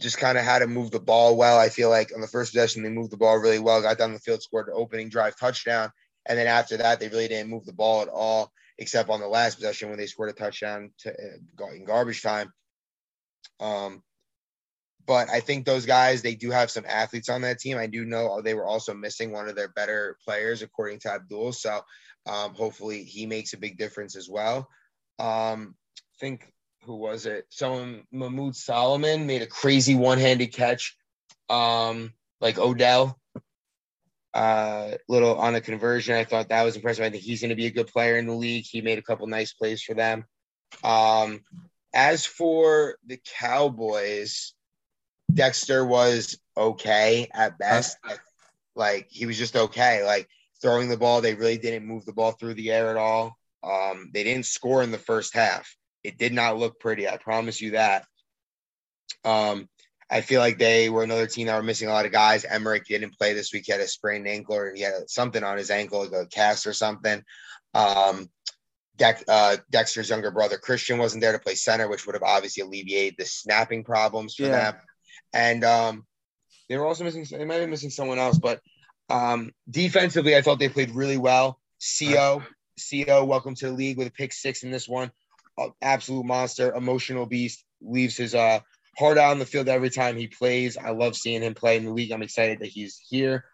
just 0.00 0.18
kind 0.18 0.36
of 0.36 0.44
how 0.44 0.58
to 0.58 0.66
move 0.66 0.90
the 0.90 1.00
ball 1.00 1.36
well. 1.36 1.58
I 1.58 1.68
feel 1.68 1.88
like 1.90 2.12
on 2.14 2.20
the 2.20 2.26
first 2.26 2.52
possession, 2.52 2.82
they 2.82 2.90
moved 2.90 3.12
the 3.12 3.16
ball 3.16 3.38
really 3.38 3.58
well, 3.58 3.80
got 3.82 3.98
down 3.98 4.12
the 4.12 4.18
field, 4.18 4.42
scored 4.42 4.68
an 4.68 4.74
opening 4.76 5.08
drive 5.08 5.38
touchdown. 5.38 5.90
And 6.28 6.38
then 6.38 6.46
after 6.46 6.76
that, 6.78 7.00
they 7.00 7.08
really 7.08 7.28
didn't 7.28 7.50
move 7.50 7.64
the 7.64 7.72
ball 7.72 8.02
at 8.02 8.08
all, 8.08 8.52
except 8.78 9.08
on 9.08 9.20
the 9.20 9.28
last 9.28 9.54
possession 9.54 9.88
when 9.88 9.98
they 9.98 10.06
scored 10.06 10.30
a 10.30 10.32
touchdown 10.32 10.90
to, 10.98 11.10
uh, 11.10 11.66
in 11.68 11.84
garbage 11.84 12.22
time. 12.22 12.52
Um, 13.60 14.02
but 15.06 15.30
I 15.30 15.38
think 15.38 15.64
those 15.64 15.86
guys, 15.86 16.20
they 16.20 16.34
do 16.34 16.50
have 16.50 16.70
some 16.70 16.84
athletes 16.86 17.28
on 17.28 17.42
that 17.42 17.60
team. 17.60 17.78
I 17.78 17.86
do 17.86 18.04
know 18.04 18.42
they 18.42 18.54
were 18.54 18.66
also 18.66 18.92
missing 18.92 19.30
one 19.30 19.48
of 19.48 19.54
their 19.54 19.68
better 19.68 20.18
players, 20.24 20.62
according 20.62 20.98
to 21.00 21.12
Abdul. 21.12 21.52
So 21.52 21.80
um, 22.26 22.54
hopefully 22.54 23.04
he 23.04 23.24
makes 23.24 23.52
a 23.52 23.58
big 23.58 23.78
difference 23.78 24.16
as 24.16 24.28
well. 24.28 24.68
Um, 25.18 25.74
I 25.98 26.18
think 26.20 26.52
who 26.84 26.96
was 26.96 27.26
it? 27.26 27.46
Someone 27.48 28.04
Mahmoud 28.12 28.54
Solomon 28.54 29.26
made 29.26 29.42
a 29.42 29.46
crazy 29.46 29.94
one-handed 29.94 30.52
catch, 30.52 30.96
um, 31.48 32.12
like 32.40 32.58
Odell. 32.58 33.18
Uh, 34.32 34.98
little 35.08 35.38
on 35.38 35.54
a 35.54 35.62
conversion. 35.62 36.14
I 36.14 36.24
thought 36.24 36.50
that 36.50 36.62
was 36.62 36.76
impressive. 36.76 37.04
I 37.04 37.10
think 37.10 37.22
he's 37.22 37.40
going 37.40 37.48
to 37.48 37.56
be 37.56 37.66
a 37.66 37.70
good 37.70 37.86
player 37.86 38.18
in 38.18 38.26
the 38.26 38.34
league. 38.34 38.66
He 38.68 38.82
made 38.82 38.98
a 38.98 39.02
couple 39.02 39.26
nice 39.26 39.54
plays 39.54 39.82
for 39.82 39.94
them. 39.94 40.26
Um, 40.84 41.40
as 41.94 42.26
for 42.26 42.96
the 43.06 43.18
Cowboys, 43.38 44.52
Dexter 45.32 45.84
was 45.84 46.38
okay 46.56 47.28
at 47.32 47.58
best. 47.58 47.96
Like 48.74 49.06
he 49.10 49.24
was 49.24 49.38
just 49.38 49.56
okay. 49.56 50.04
Like 50.04 50.28
throwing 50.60 50.90
the 50.90 50.98
ball, 50.98 51.22
they 51.22 51.34
really 51.34 51.56
didn't 51.56 51.88
move 51.88 52.04
the 52.04 52.12
ball 52.12 52.32
through 52.32 52.54
the 52.54 52.70
air 52.70 52.90
at 52.90 52.96
all. 52.96 53.38
Um, 53.66 54.10
they 54.12 54.22
didn't 54.22 54.46
score 54.46 54.82
in 54.82 54.90
the 54.92 54.98
first 54.98 55.34
half. 55.34 55.74
It 56.04 56.18
did 56.18 56.32
not 56.32 56.58
look 56.58 56.78
pretty. 56.78 57.08
I 57.08 57.16
promise 57.16 57.60
you 57.60 57.72
that. 57.72 58.04
Um, 59.24 59.68
I 60.08 60.20
feel 60.20 60.40
like 60.40 60.58
they 60.58 60.88
were 60.88 61.02
another 61.02 61.26
team 61.26 61.48
that 61.48 61.56
were 61.56 61.64
missing 61.64 61.88
a 61.88 61.92
lot 61.92 62.06
of 62.06 62.12
guys. 62.12 62.44
Emmerich 62.44 62.86
didn't 62.86 63.18
play 63.18 63.32
this 63.32 63.52
week. 63.52 63.64
He 63.66 63.72
had 63.72 63.80
a 63.80 63.88
sprained 63.88 64.28
ankle 64.28 64.54
or 64.54 64.72
he 64.72 64.82
had 64.82 65.08
something 65.10 65.42
on 65.42 65.58
his 65.58 65.70
ankle, 65.70 66.04
like 66.04 66.12
a 66.12 66.26
cast 66.26 66.66
or 66.66 66.72
something. 66.72 67.22
Um, 67.74 68.30
Dex, 68.96 69.24
uh, 69.28 69.56
Dexter's 69.70 70.08
younger 70.08 70.30
brother 70.30 70.58
Christian 70.58 70.98
wasn't 70.98 71.22
there 71.22 71.32
to 71.32 71.38
play 71.38 71.54
center, 71.56 71.88
which 71.88 72.06
would 72.06 72.14
have 72.14 72.22
obviously 72.22 72.62
alleviated 72.62 73.16
the 73.18 73.26
snapping 73.26 73.82
problems 73.84 74.36
for 74.36 74.44
Yeah. 74.44 74.70
them. 74.70 74.80
And 75.32 75.64
um, 75.64 76.06
they 76.68 76.78
were 76.78 76.86
also 76.86 77.04
missing. 77.04 77.26
They 77.30 77.44
might 77.44 77.60
be 77.60 77.66
missing 77.66 77.90
someone 77.90 78.18
else, 78.18 78.38
but 78.38 78.60
um, 79.10 79.50
defensively, 79.68 80.36
I 80.36 80.42
thought 80.42 80.58
they 80.58 80.68
played 80.68 80.92
really 80.92 81.18
well. 81.18 81.60
Co, 82.00 82.42
Co, 82.78 83.24
welcome 83.24 83.54
to 83.54 83.66
the 83.66 83.72
league 83.72 83.96
with 83.96 84.08
a 84.08 84.12
pick 84.12 84.32
six 84.32 84.62
in 84.62 84.70
this 84.70 84.86
one. 84.86 85.10
Uh, 85.56 85.68
absolute 85.80 86.26
monster, 86.26 86.74
emotional 86.74 87.24
beast. 87.24 87.64
Leaves 87.80 88.16
his 88.16 88.34
uh, 88.34 88.60
heart 88.98 89.18
out 89.18 89.30
on 89.30 89.38
the 89.38 89.46
field 89.46 89.68
every 89.68 89.90
time 89.90 90.16
he 90.16 90.26
plays. 90.26 90.76
I 90.76 90.90
love 90.90 91.16
seeing 91.16 91.42
him 91.42 91.54
play 91.54 91.76
in 91.76 91.84
the 91.84 91.92
league. 91.92 92.12
I'm 92.12 92.22
excited 92.22 92.60
that 92.60 92.68
he's 92.68 92.98
here. 93.08 93.44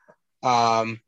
Um, 0.43 1.01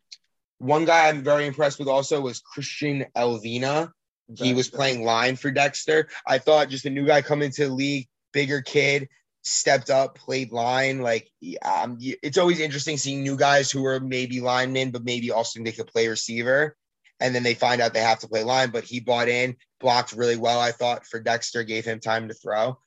one 0.58 0.84
guy 0.84 1.08
I'm 1.08 1.24
very 1.24 1.46
impressed 1.46 1.78
with 1.78 1.88
also 1.88 2.20
was 2.20 2.40
Christian 2.40 3.06
Elvina. 3.16 3.90
He 4.36 4.54
was 4.54 4.68
playing 4.68 5.04
line 5.04 5.36
for 5.36 5.50
Dexter. 5.50 6.08
I 6.26 6.38
thought 6.38 6.70
just 6.70 6.86
a 6.86 6.90
new 6.90 7.06
guy 7.06 7.20
coming 7.20 7.50
to 7.50 7.66
the 7.66 7.74
league, 7.74 8.08
bigger 8.32 8.62
kid, 8.62 9.08
stepped 9.42 9.90
up, 9.90 10.16
played 10.16 10.52
line. 10.52 11.02
Like, 11.02 11.28
um, 11.62 11.98
it's 12.00 12.38
always 12.38 12.60
interesting 12.60 12.96
seeing 12.96 13.22
new 13.22 13.36
guys 13.36 13.70
who 13.70 13.84
are 13.84 14.00
maybe 14.00 14.40
linemen, 14.40 14.92
but 14.92 15.04
maybe 15.04 15.30
also 15.30 15.62
they 15.62 15.72
could 15.72 15.88
play 15.88 16.08
receiver. 16.08 16.76
And 17.20 17.34
then 17.34 17.42
they 17.42 17.54
find 17.54 17.80
out 17.80 17.94
they 17.94 18.00
have 18.00 18.20
to 18.20 18.28
play 18.28 18.42
line, 18.42 18.70
but 18.70 18.84
he 18.84 19.00
bought 19.00 19.28
in, 19.28 19.56
blocked 19.80 20.12
really 20.12 20.36
well, 20.36 20.60
I 20.60 20.72
thought, 20.72 21.06
for 21.06 21.20
Dexter, 21.20 21.62
gave 21.62 21.84
him 21.84 22.00
time 22.00 22.28
to 22.28 22.34
throw. 22.34 22.78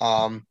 Um, 0.00 0.46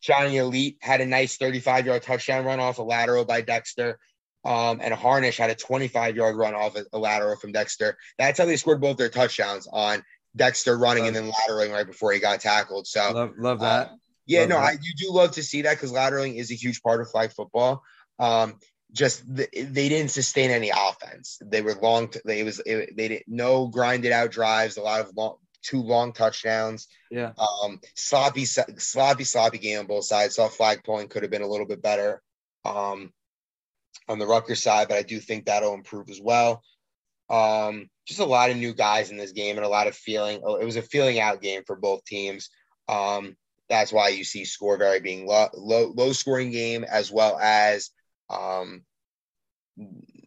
Johnny 0.00 0.36
Elite 0.36 0.78
had 0.80 1.00
a 1.00 1.06
nice 1.06 1.36
35 1.36 1.86
yard 1.86 2.02
touchdown 2.02 2.44
run 2.44 2.60
off 2.60 2.78
a 2.78 2.82
lateral 2.82 3.24
by 3.24 3.40
Dexter. 3.40 3.98
Um, 4.44 4.80
and 4.80 4.94
Harnish 4.94 5.38
had 5.38 5.50
a 5.50 5.56
25 5.56 6.16
yard 6.16 6.36
run 6.36 6.54
off 6.54 6.76
a, 6.92 6.98
lateral 6.98 7.36
from 7.36 7.52
Dexter. 7.52 7.98
That's 8.18 8.38
how 8.38 8.44
they 8.44 8.56
scored 8.56 8.80
both 8.80 8.96
their 8.96 9.08
touchdowns 9.08 9.66
on 9.70 10.04
Dexter 10.36 10.78
running 10.78 11.06
and 11.06 11.16
then 11.16 11.30
lateraling 11.30 11.72
right 11.72 11.86
before 11.86 12.12
he 12.12 12.20
got 12.20 12.40
tackled. 12.40 12.86
So 12.86 13.12
Love, 13.12 13.32
love 13.38 13.60
that. 13.60 13.90
yeah, 14.26 14.40
Love 14.40 14.48
no, 14.48 14.56
that. 14.56 14.64
I 14.64 14.72
you 14.72 14.92
do 14.96 15.12
love 15.12 15.32
to 15.32 15.42
see 15.42 15.62
that 15.62 15.74
because 15.74 15.92
lateraling 15.92 16.36
is 16.36 16.52
a 16.52 16.54
huge 16.54 16.80
part 16.82 17.00
of 17.00 17.10
flag 17.10 17.32
football. 17.32 17.82
Um, 18.20 18.58
just 18.96 19.22
the, 19.32 19.48
they 19.52 19.88
didn't 19.88 20.10
sustain 20.10 20.50
any 20.50 20.70
offense. 20.70 21.38
They 21.44 21.62
were 21.62 21.74
long. 21.74 22.10
They 22.24 22.42
was 22.42 22.60
it, 22.64 22.96
they 22.96 23.08
didn't 23.08 23.28
no 23.28 23.68
grinded 23.68 24.12
out 24.12 24.30
drives. 24.30 24.76
A 24.76 24.82
lot 24.82 25.00
of 25.00 25.14
long, 25.16 25.36
two 25.62 25.82
long 25.82 26.12
touchdowns. 26.12 26.88
yeah. 27.10 27.32
Um, 27.38 27.80
sloppy, 27.94 28.44
sloppy, 28.44 29.24
sloppy 29.24 29.58
game 29.58 29.80
on 29.80 29.86
both 29.86 30.04
sides. 30.04 30.36
Saw 30.36 30.48
flag 30.48 30.82
pulling 30.84 31.08
could 31.08 31.22
have 31.22 31.30
been 31.30 31.42
a 31.42 31.48
little 31.48 31.66
bit 31.66 31.82
better. 31.82 32.22
Um, 32.64 33.12
on 34.08 34.18
the 34.18 34.26
Rutgers 34.26 34.62
side, 34.62 34.88
but 34.88 34.98
I 34.98 35.02
do 35.02 35.18
think 35.18 35.46
that'll 35.46 35.74
improve 35.74 36.10
as 36.10 36.20
well. 36.20 36.62
Um, 37.28 37.88
just 38.06 38.20
a 38.20 38.24
lot 38.24 38.50
of 38.50 38.56
new 38.56 38.72
guys 38.72 39.10
in 39.10 39.16
this 39.16 39.32
game 39.32 39.56
and 39.56 39.66
a 39.66 39.68
lot 39.68 39.88
of 39.88 39.96
feeling. 39.96 40.42
oh, 40.44 40.56
It 40.56 40.64
was 40.64 40.76
a 40.76 40.82
feeling 40.82 41.18
out 41.18 41.42
game 41.42 41.62
for 41.66 41.74
both 41.76 42.04
teams. 42.04 42.50
Um, 42.88 43.36
that's 43.68 43.92
why 43.92 44.10
you 44.10 44.22
see 44.22 44.44
score 44.44 44.76
very 44.76 45.00
being 45.00 45.26
low, 45.26 45.48
low, 45.54 45.92
low 45.96 46.12
scoring 46.12 46.52
game 46.52 46.84
as 46.84 47.10
well 47.10 47.36
as 47.40 47.90
um, 48.30 48.84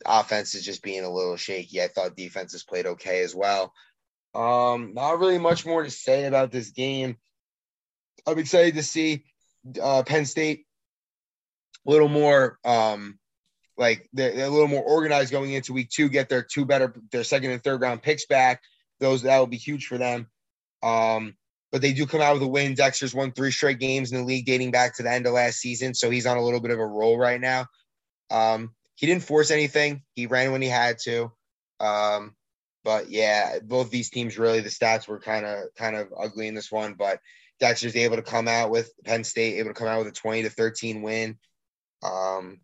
offense 0.05 0.55
is 0.55 0.63
just 0.63 0.83
being 0.83 1.03
a 1.03 1.11
little 1.11 1.37
shaky. 1.37 1.81
I 1.81 1.87
thought 1.87 2.15
defenses 2.15 2.63
played 2.63 2.85
okay 2.85 3.21
as 3.21 3.35
well. 3.35 3.73
Um, 4.35 4.93
not 4.93 5.19
really 5.19 5.39
much 5.39 5.65
more 5.65 5.83
to 5.83 5.89
say 5.89 6.25
about 6.25 6.51
this 6.51 6.69
game. 6.69 7.17
I'm 8.27 8.37
excited 8.37 8.75
to 8.75 8.83
see 8.83 9.23
uh, 9.81 10.03
Penn 10.03 10.25
State 10.25 10.65
a 11.87 11.91
little 11.91 12.09
more 12.09 12.59
um, 12.63 13.17
like 13.77 14.07
they're, 14.13 14.33
they're 14.35 14.45
a 14.45 14.49
little 14.49 14.67
more 14.67 14.83
organized 14.83 15.31
going 15.31 15.53
into 15.53 15.73
week 15.73 15.89
two, 15.89 16.09
get 16.09 16.29
their 16.29 16.43
two 16.43 16.65
better, 16.65 16.93
their 17.11 17.23
second 17.23 17.51
and 17.51 17.63
third 17.63 17.81
round 17.81 18.03
picks 18.03 18.25
back. 18.25 18.61
Those 18.99 19.23
that 19.23 19.39
will 19.39 19.47
be 19.47 19.57
huge 19.57 19.87
for 19.87 19.97
them. 19.97 20.27
Um, 20.83 21.35
but 21.71 21.81
they 21.81 21.93
do 21.93 22.05
come 22.05 22.21
out 22.21 22.33
with 22.33 22.43
a 22.43 22.47
win. 22.47 22.73
Dexter's 22.73 23.15
won 23.15 23.31
three 23.31 23.51
straight 23.51 23.79
games 23.79 24.11
in 24.11 24.17
the 24.17 24.23
league 24.25 24.45
dating 24.45 24.71
back 24.71 24.95
to 24.97 25.03
the 25.03 25.11
end 25.11 25.25
of 25.25 25.33
last 25.33 25.59
season. 25.59 25.93
So 25.93 26.09
he's 26.09 26.25
on 26.25 26.37
a 26.37 26.43
little 26.43 26.59
bit 26.59 26.71
of 26.71 26.79
a 26.79 26.85
roll 26.85 27.17
right 27.17 27.39
now. 27.39 27.67
Um, 28.31 28.73
he 28.95 29.07
didn't 29.07 29.23
force 29.23 29.51
anything. 29.51 30.03
He 30.13 30.27
ran 30.27 30.51
when 30.51 30.61
he 30.61 30.67
had 30.67 30.99
to. 30.99 31.31
Um, 31.79 32.35
but 32.83 33.09
yeah, 33.09 33.59
both 33.59 33.89
these 33.89 34.09
teams 34.09 34.37
really 34.37 34.61
the 34.61 34.69
stats 34.69 35.07
were 35.07 35.19
kind 35.19 35.45
of 35.45 35.73
kind 35.75 35.95
of 35.95 36.13
ugly 36.17 36.47
in 36.47 36.55
this 36.55 36.71
one. 36.71 36.93
But 36.93 37.19
Dexter's 37.59 37.95
able 37.95 38.15
to 38.15 38.21
come 38.21 38.47
out 38.47 38.69
with 38.69 38.91
Penn 39.05 39.23
State, 39.23 39.59
able 39.59 39.69
to 39.69 39.73
come 39.73 39.87
out 39.87 39.99
with 39.99 40.07
a 40.07 40.11
20 40.11 40.43
to 40.43 40.49
13 40.49 41.01
win. 41.01 41.37
Um, 42.03 42.61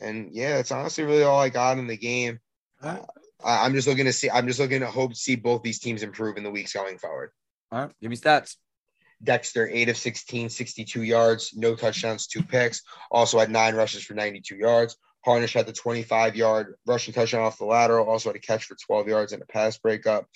and 0.00 0.30
yeah, 0.32 0.56
that's 0.56 0.72
honestly 0.72 1.04
really 1.04 1.22
all 1.22 1.38
I 1.38 1.50
got 1.50 1.78
in 1.78 1.86
the 1.86 1.96
game. 1.96 2.40
Right. 2.82 3.04
I, 3.44 3.64
I'm 3.64 3.74
just 3.74 3.86
looking 3.86 4.06
to 4.06 4.12
see. 4.12 4.30
I'm 4.30 4.46
just 4.46 4.60
looking 4.60 4.80
to 4.80 4.86
hope 4.86 5.12
to 5.12 5.16
see 5.16 5.36
both 5.36 5.62
these 5.62 5.78
teams 5.78 6.02
improve 6.02 6.36
in 6.36 6.44
the 6.44 6.50
weeks 6.50 6.72
going 6.72 6.98
forward. 6.98 7.30
All 7.70 7.82
right. 7.82 7.92
Give 8.00 8.10
me 8.10 8.16
stats. 8.16 8.56
Dexter, 9.22 9.68
8 9.70 9.90
of 9.90 9.96
16, 9.96 10.48
62 10.48 11.02
yards, 11.02 11.52
no 11.54 11.74
touchdowns, 11.74 12.26
two 12.26 12.42
picks. 12.42 12.82
Also 13.10 13.38
had 13.38 13.50
nine 13.50 13.74
rushes 13.74 14.02
for 14.02 14.14
92 14.14 14.56
yards. 14.56 14.96
Harnish 15.24 15.52
had 15.52 15.66
the 15.66 15.72
25 15.72 16.36
yard 16.36 16.74
rushing 16.86 17.12
touchdown 17.12 17.42
off 17.42 17.58
the 17.58 17.64
lateral, 17.64 18.08
also 18.08 18.30
had 18.30 18.36
a 18.36 18.40
catch 18.40 18.64
for 18.64 18.76
12 18.86 19.08
yards 19.08 19.32
and 19.32 19.42
a 19.42 19.46
pass 19.46 19.76
breakup. 19.78 20.26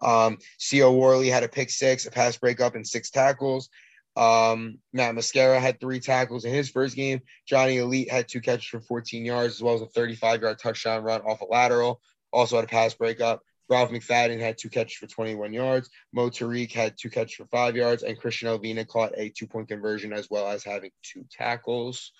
Um, 0.00 0.38
C.O. 0.58 0.92
Worley 0.92 1.28
had 1.28 1.44
a 1.44 1.48
pick 1.48 1.70
six, 1.70 2.06
a 2.06 2.10
pass 2.10 2.36
breakup, 2.36 2.74
and 2.74 2.86
six 2.86 3.10
tackles. 3.10 3.68
Um, 4.16 4.78
Matt 4.92 5.14
Mascara 5.14 5.58
had 5.58 5.80
three 5.80 6.00
tackles 6.00 6.44
in 6.44 6.52
his 6.52 6.68
first 6.68 6.96
game. 6.96 7.20
Johnny 7.46 7.78
Elite 7.78 8.10
had 8.10 8.28
two 8.28 8.40
catches 8.40 8.66
for 8.66 8.80
14 8.80 9.24
yards, 9.24 9.54
as 9.54 9.62
well 9.62 9.74
as 9.74 9.82
a 9.82 9.86
35 9.86 10.42
yard 10.42 10.58
touchdown 10.58 11.02
run 11.02 11.22
off 11.22 11.40
a 11.40 11.44
lateral. 11.44 12.00
Also 12.32 12.56
had 12.56 12.64
a 12.64 12.68
pass 12.68 12.94
breakup. 12.94 13.42
Ralph 13.72 13.90
McFadden 13.90 14.38
had 14.38 14.58
two 14.58 14.68
catches 14.68 14.98
for 14.98 15.06
21 15.06 15.54
yards. 15.54 15.88
Mo 16.12 16.28
Tariq 16.28 16.70
had 16.72 16.94
two 16.98 17.08
catches 17.08 17.36
for 17.36 17.46
five 17.46 17.74
yards, 17.74 18.02
and 18.02 18.20
Christian 18.20 18.48
Alvina 18.48 18.86
caught 18.86 19.12
a 19.16 19.30
two 19.30 19.46
point 19.46 19.68
conversion 19.68 20.12
as 20.12 20.28
well 20.28 20.46
as 20.46 20.62
having 20.62 20.90
two 21.02 21.24
tackles. 21.30 22.12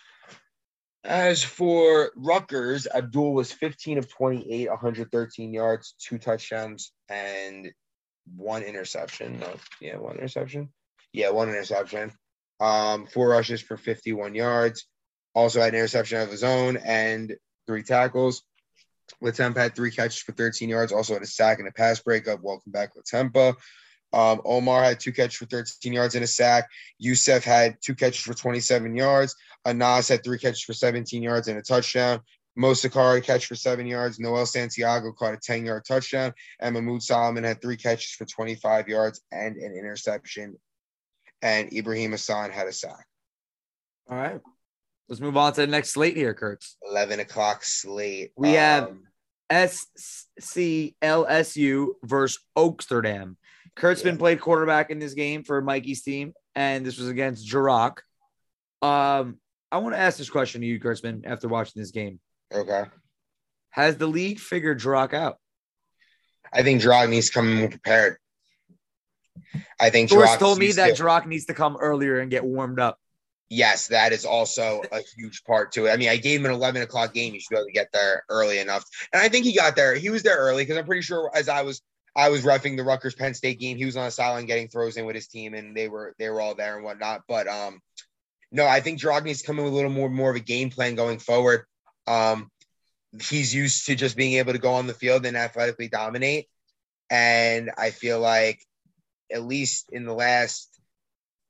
As 1.05 1.43
for 1.43 2.11
Rutgers, 2.17 2.87
Abdul 2.87 3.35
was 3.35 3.53
15 3.53 3.99
of 3.99 4.09
28, 4.09 4.71
113 4.71 5.53
yards, 5.53 5.95
two 5.99 6.17
touchdowns, 6.17 6.91
and 7.11 7.71
one 8.35 8.63
interception. 8.63 9.41
No, 9.41 9.55
yeah, 9.79 9.99
one 9.99 10.17
interception. 10.17 10.71
Yeah, 11.13 11.31
one 11.31 11.51
interception. 11.51 12.13
Um, 12.61 13.07
four 13.07 13.29
rushes 13.29 13.61
for 13.61 13.77
51 13.77 14.35
yards. 14.35 14.87
Also 15.35 15.61
had 15.61 15.75
an 15.75 15.81
interception 15.81 16.21
of 16.23 16.31
his 16.31 16.45
own 16.45 16.79
and 16.79 17.37
three 17.67 17.83
tackles. 17.83 18.43
Latempa 19.23 19.57
had 19.57 19.75
three 19.75 19.91
catches 19.91 20.21
for 20.21 20.33
13 20.33 20.69
yards. 20.69 20.93
Also 20.93 21.15
had 21.15 21.23
a 21.23 21.27
sack 21.27 21.59
and 21.59 21.69
a 21.69 21.73
pass 21.73 22.01
breakup. 22.01 22.41
Welcome 22.43 22.73
back, 22.73 22.91
Latempa. 22.95 23.55
Um, 24.13 24.43
Omar 24.45 24.85
had 24.85 25.01
two 25.01 25.13
catches 25.13 25.37
for 25.37 25.47
13 25.47 25.93
yards 25.93 26.15
and 26.15 26.25
a 26.25 26.27
sack. 26.27 26.69
Youssef 26.99 27.45
had 27.45 27.77
two 27.81 27.95
catches 27.95 28.21
for 28.21 28.35
27 28.35 28.95
yards. 28.95 29.35
Anas 29.65 30.09
had 30.09 30.23
three 30.23 30.39
catches 30.39 30.63
for 30.63 30.75
17 30.75 31.23
yards 31.23 31.49
and 31.49 31.59
a 31.59 31.63
touchdown. 31.63 32.21
Mo 32.55 32.75
Sakari 32.75 33.23
catch 33.23 33.47
for 33.47 33.55
seven 33.55 33.87
yards. 33.87 34.21
Noel 34.21 34.45
Santiago 34.45 35.13
caught 35.13 35.35
a 35.35 35.39
10 35.39 35.65
yard 35.65 35.85
touchdown. 35.87 36.35
And 36.61 36.75
Mahmoud 36.75 37.03
Solomon 37.03 37.45
had 37.45 37.63
three 37.63 37.77
catches 37.77 38.11
for 38.13 38.27
25 38.27 38.89
yards 38.89 39.23
and 39.33 39.57
an 39.57 39.75
interception. 39.75 40.57
And 41.41 41.73
Ibrahim 41.73 42.13
Hassan 42.13 42.51
had 42.51 42.67
a 42.67 42.73
sack. 42.73 43.07
All 44.11 44.17
right. 44.17 44.41
Let's 45.09 45.21
move 45.21 45.37
on 45.37 45.53
to 45.55 45.63
the 45.63 45.67
next 45.67 45.91
slate 45.91 46.17
here, 46.17 46.33
Kurtz. 46.35 46.77
11 46.89 47.21
o'clock 47.21 47.65
slate. 47.65 48.33
We 48.37 48.53
have 48.53 48.85
Um, 48.89 49.07
SCLSU 49.51 50.87
versus 52.05 52.43
Oaksterdam. 52.57 53.37
Kurtzman 53.77 54.13
Yeah. 54.13 54.17
played 54.19 54.41
quarterback 54.41 54.91
in 54.91 54.99
this 54.99 55.15
game 55.15 55.45
for 55.45 55.61
Mikey's 55.61 56.03
team, 56.03 56.33
and 56.55 56.85
this 56.87 56.99
was 56.99 57.09
against 57.09 57.47
Jirok. 57.49 57.99
Um, 58.81 59.39
I 59.71 59.79
want 59.79 59.95
to 59.95 59.99
ask 59.99 60.19
this 60.19 60.31
question 60.31 60.61
to 60.61 60.67
you, 60.67 60.79
Kurtzman, 60.81 61.27
after 61.27 61.49
watching 61.49 61.81
this 61.81 61.91
game. 61.91 62.21
okay. 62.53 62.85
Has 63.71 63.97
the 63.97 64.07
league 64.07 64.39
figured 64.39 64.81
Jirok 64.81 65.15
out? 65.15 65.39
I 66.53 66.63
think 66.63 66.83
Drog 66.83 67.09
needs 67.09 67.29
to 67.29 67.33
come 67.33 67.55
more 67.57 67.69
prepared. 67.71 68.19
I 69.81 69.89
think 69.89 70.11
Source 70.11 70.29
Jirok 70.31 70.39
told 70.39 70.59
me 70.59 70.73
that 70.73 70.97
Jirok 70.99 71.25
needs 71.27 71.47
to 71.47 71.55
come 71.55 71.79
earlier 71.79 72.21
and 72.21 72.31
get 72.31 72.45
warmed 72.45 72.79
up. 72.79 72.99
Yes, 73.53 73.89
that 73.89 74.13
is 74.13 74.25
also 74.25 74.81
a 74.91 75.01
huge 75.17 75.45
part 75.45 75.73
to 75.73 75.87
it. 75.87 75.91
I 75.91 75.97
mean, 75.97 76.09
I 76.09 76.17
gave 76.17 76.41
him 76.41 76.47
an 76.47 76.53
11 76.53 76.81
o'clock 76.83 77.13
game. 77.13 77.35
You 77.35 77.41
should 77.41 77.51
be 77.51 77.57
able 77.57 77.67
to 77.67 77.73
get 77.73 77.93
there 77.93 78.25
early 78.31 78.59
enough. 78.59 78.85
And 79.13 79.23
I 79.23 79.29
think 79.29 79.45
he 79.45 79.55
got 79.55 79.77
there. 79.77 79.95
He 79.95 80.09
was 80.09 80.23
there 80.23 80.39
early 80.39 80.63
because 80.63 80.79
I'm 80.79 80.87
pretty 80.87 81.03
sure 81.03 81.31
as 81.35 81.49
I 81.49 81.63
was 81.63 81.83
I 82.17 82.29
was 82.29 82.43
refing 82.43 82.77
the 82.77 82.85
Rutgers 82.85 83.15
Penn 83.15 83.35
State 83.35 83.59
game, 83.59 83.77
he 83.77 83.87
was 83.87 83.97
on 83.97 84.05
the 84.05 84.11
sideline 84.11 84.47
getting 84.47 84.69
throws 84.69 84.97
in 84.97 85.07
with 85.07 85.15
his 85.15 85.29
team, 85.29 85.55
and 85.55 85.77
they 85.77 85.89
were 85.89 86.15
they 86.19 86.29
were 86.29 86.41
all 86.41 86.55
there 86.55 86.77
and 86.77 86.85
whatnot. 86.85 87.23
But 87.29 87.47
um, 87.47 87.81
no, 88.51 88.67
I 88.67 88.81
think 88.81 89.03
come 89.03 89.59
in 89.59 89.65
with 89.65 89.73
a 89.73 89.77
little 89.77 89.91
more 89.91 90.11
more 90.11 90.31
of 90.31 90.37
a 90.37 90.41
game 90.41 90.71
plan 90.71 90.95
going 90.95 91.19
forward. 91.19 91.65
Um, 92.07 92.51
he's 93.19 93.55
used 93.55 93.87
to 93.87 93.95
just 93.95 94.17
being 94.17 94.35
able 94.35 94.53
to 94.53 94.59
go 94.59 94.75
on 94.75 94.87
the 94.87 94.95
field 94.95 95.25
and 95.25 95.37
athletically 95.37 95.89
dominate, 95.89 96.49
and 97.11 97.71
I 97.77 97.91
feel 97.91 98.21
like 98.21 98.61
at 99.31 99.43
least 99.43 99.91
in 99.91 100.05
the 100.05 100.15
last 100.15 100.72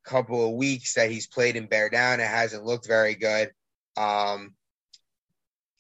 couple 0.04 0.46
of 0.46 0.54
weeks 0.54 0.94
that 0.94 1.10
he's 1.10 1.26
played 1.26 1.56
in 1.56 1.66
Bear 1.66 1.90
Down, 1.90 2.20
it 2.20 2.26
hasn't 2.26 2.64
looked 2.64 2.86
very 2.86 3.14
good. 3.14 3.52
Um, 3.96 4.54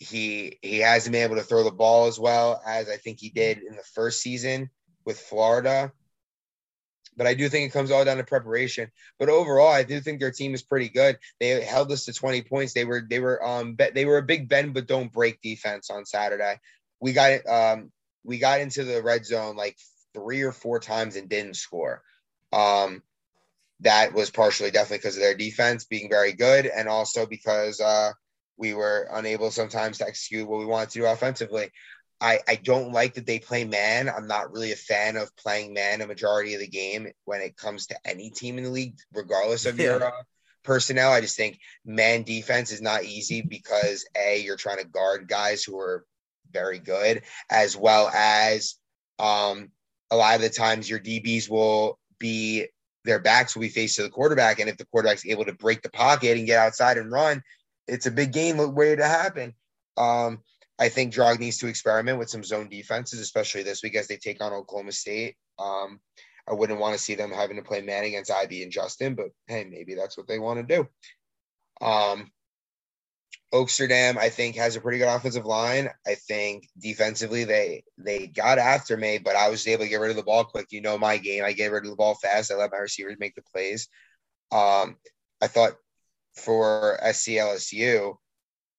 he 0.02 0.58
he 0.62 0.78
hasn't 0.78 1.12
been 1.12 1.22
able 1.22 1.36
to 1.36 1.42
throw 1.42 1.64
the 1.64 1.70
ball 1.70 2.06
as 2.06 2.18
well 2.18 2.60
as 2.66 2.88
I 2.88 2.96
think 2.96 3.20
he 3.20 3.30
did 3.30 3.58
in 3.58 3.76
the 3.76 3.84
first 3.94 4.20
season 4.20 4.70
with 5.04 5.18
Florida. 5.18 5.92
But 7.16 7.26
I 7.26 7.34
do 7.34 7.48
think 7.48 7.68
it 7.68 7.72
comes 7.72 7.90
all 7.90 8.04
down 8.04 8.16
to 8.16 8.24
preparation. 8.24 8.90
But 9.18 9.28
overall, 9.28 9.68
I 9.68 9.82
do 9.82 10.00
think 10.00 10.18
their 10.18 10.30
team 10.30 10.54
is 10.54 10.62
pretty 10.62 10.88
good. 10.88 11.18
They 11.40 11.62
held 11.62 11.92
us 11.92 12.06
to 12.06 12.12
20 12.12 12.42
points. 12.42 12.72
They 12.72 12.84
were 12.84 13.02
they 13.08 13.20
were 13.20 13.44
um 13.46 13.76
they 13.94 14.04
were 14.04 14.18
a 14.18 14.22
big 14.22 14.48
bend 14.48 14.74
but 14.74 14.86
don't 14.86 15.12
break 15.12 15.40
defense 15.40 15.90
on 15.90 16.04
Saturday. 16.04 16.58
We 17.00 17.12
got 17.12 17.46
um 17.46 17.92
we 18.24 18.38
got 18.38 18.60
into 18.60 18.84
the 18.84 19.02
red 19.02 19.26
zone 19.26 19.56
like 19.56 19.76
three 20.14 20.42
or 20.42 20.52
four 20.52 20.80
times 20.80 21.16
and 21.16 21.28
didn't 21.28 21.56
score. 21.56 22.02
Um 22.52 23.02
that 23.82 24.12
was 24.12 24.30
partially 24.30 24.70
definitely 24.70 24.98
because 24.98 25.16
of 25.16 25.22
their 25.22 25.36
defense 25.36 25.84
being 25.84 26.08
very 26.08 26.32
good 26.32 26.66
and 26.66 26.88
also 26.88 27.26
because 27.26 27.80
uh 27.80 28.10
we 28.56 28.74
were 28.74 29.08
unable 29.12 29.50
sometimes 29.50 29.98
to 29.98 30.06
execute 30.06 30.48
what 30.48 30.60
we 30.60 30.66
wanted 30.66 30.90
to 30.90 31.00
do 31.00 31.06
offensively. 31.06 31.70
I, 32.20 32.38
I 32.46 32.54
don't 32.54 32.92
like 32.92 33.14
that 33.14 33.26
they 33.26 33.40
play 33.40 33.64
man. 33.64 34.08
I'm 34.08 34.28
not 34.28 34.52
really 34.52 34.70
a 34.70 34.76
fan 34.76 35.16
of 35.16 35.34
playing 35.36 35.72
man 35.72 36.00
a 36.00 36.06
majority 36.06 36.54
of 36.54 36.60
the 36.60 36.68
game 36.68 37.08
when 37.24 37.40
it 37.40 37.56
comes 37.56 37.88
to 37.88 37.96
any 38.04 38.30
team 38.30 38.58
in 38.58 38.64
the 38.64 38.70
league, 38.70 38.94
regardless 39.12 39.66
of 39.66 39.80
your 39.80 40.04
uh, 40.04 40.22
personnel. 40.62 41.10
I 41.10 41.20
just 41.20 41.36
think 41.36 41.58
man 41.84 42.22
defense 42.22 42.70
is 42.70 42.80
not 42.80 43.02
easy 43.02 43.42
because 43.42 44.06
A, 44.16 44.40
you're 44.40 44.56
trying 44.56 44.78
to 44.78 44.84
guard 44.84 45.26
guys 45.26 45.64
who 45.64 45.78
are 45.80 46.04
very 46.52 46.78
good, 46.78 47.22
as 47.50 47.76
well 47.76 48.08
as 48.14 48.76
um, 49.18 49.72
a 50.10 50.16
lot 50.16 50.36
of 50.36 50.42
the 50.42 50.50
times 50.50 50.88
your 50.88 51.00
DBs 51.00 51.50
will 51.50 51.98
be 52.20 52.66
their 53.04 53.18
backs 53.18 53.54
will 53.54 53.62
be 53.62 53.68
faced 53.68 53.96
to 53.96 54.02
the 54.02 54.10
quarterback. 54.10 54.60
And 54.60 54.68
if 54.68 54.76
the 54.76 54.86
quarterback's 54.86 55.26
able 55.26 55.44
to 55.44 55.52
break 55.52 55.82
the 55.82 55.90
pocket 55.90 56.36
and 56.36 56.46
get 56.46 56.58
outside 56.58 56.98
and 56.98 57.10
run, 57.10 57.42
it's 57.88 58.06
a 58.06 58.10
big 58.10 58.32
game 58.32 58.58
waiting 58.74 58.98
to 58.98 59.08
happen. 59.08 59.54
Um, 59.96 60.40
I 60.78 60.88
think 60.88 61.12
Drog 61.12 61.40
needs 61.40 61.58
to 61.58 61.66
experiment 61.66 62.18
with 62.18 62.30
some 62.30 62.42
zone 62.42 62.68
defenses, 62.68 63.20
especially 63.20 63.62
this 63.62 63.82
week 63.82 63.96
as 63.96 64.08
they 64.08 64.16
take 64.16 64.42
on 64.42 64.52
Oklahoma 64.52 64.92
State. 64.92 65.36
Um, 65.58 66.00
I 66.48 66.54
wouldn't 66.54 66.80
want 66.80 66.94
to 66.94 67.02
see 67.02 67.14
them 67.14 67.30
having 67.30 67.56
to 67.56 67.62
play 67.62 67.82
man 67.82 68.04
against 68.04 68.32
IB 68.32 68.62
and 68.62 68.72
Justin, 68.72 69.14
but 69.14 69.28
hey, 69.46 69.64
maybe 69.64 69.94
that's 69.94 70.16
what 70.16 70.26
they 70.26 70.38
want 70.38 70.66
to 70.66 70.76
do. 70.76 71.86
Um, 71.86 72.30
Oaksterdam, 73.52 74.16
I 74.16 74.30
think, 74.30 74.56
has 74.56 74.76
a 74.76 74.80
pretty 74.80 74.98
good 74.98 75.14
offensive 75.14 75.44
line. 75.44 75.90
I 76.06 76.14
think 76.14 76.68
defensively 76.78 77.44
they 77.44 77.84
they 77.98 78.26
got 78.26 78.58
after 78.58 78.96
me, 78.96 79.18
but 79.18 79.36
I 79.36 79.50
was 79.50 79.66
able 79.66 79.84
to 79.84 79.90
get 79.90 80.00
rid 80.00 80.10
of 80.10 80.16
the 80.16 80.22
ball 80.22 80.44
quick. 80.44 80.68
You 80.70 80.80
know 80.80 80.96
my 80.96 81.18
game. 81.18 81.44
I 81.44 81.52
get 81.52 81.70
rid 81.70 81.84
of 81.84 81.90
the 81.90 81.96
ball 81.96 82.14
fast. 82.14 82.50
I 82.50 82.56
let 82.56 82.72
my 82.72 82.78
receivers 82.78 83.16
make 83.18 83.34
the 83.34 83.42
plays. 83.52 83.88
Um, 84.50 84.96
I 85.40 85.48
thought 85.48 85.74
for 86.34 86.98
SCLSU, 87.02 88.14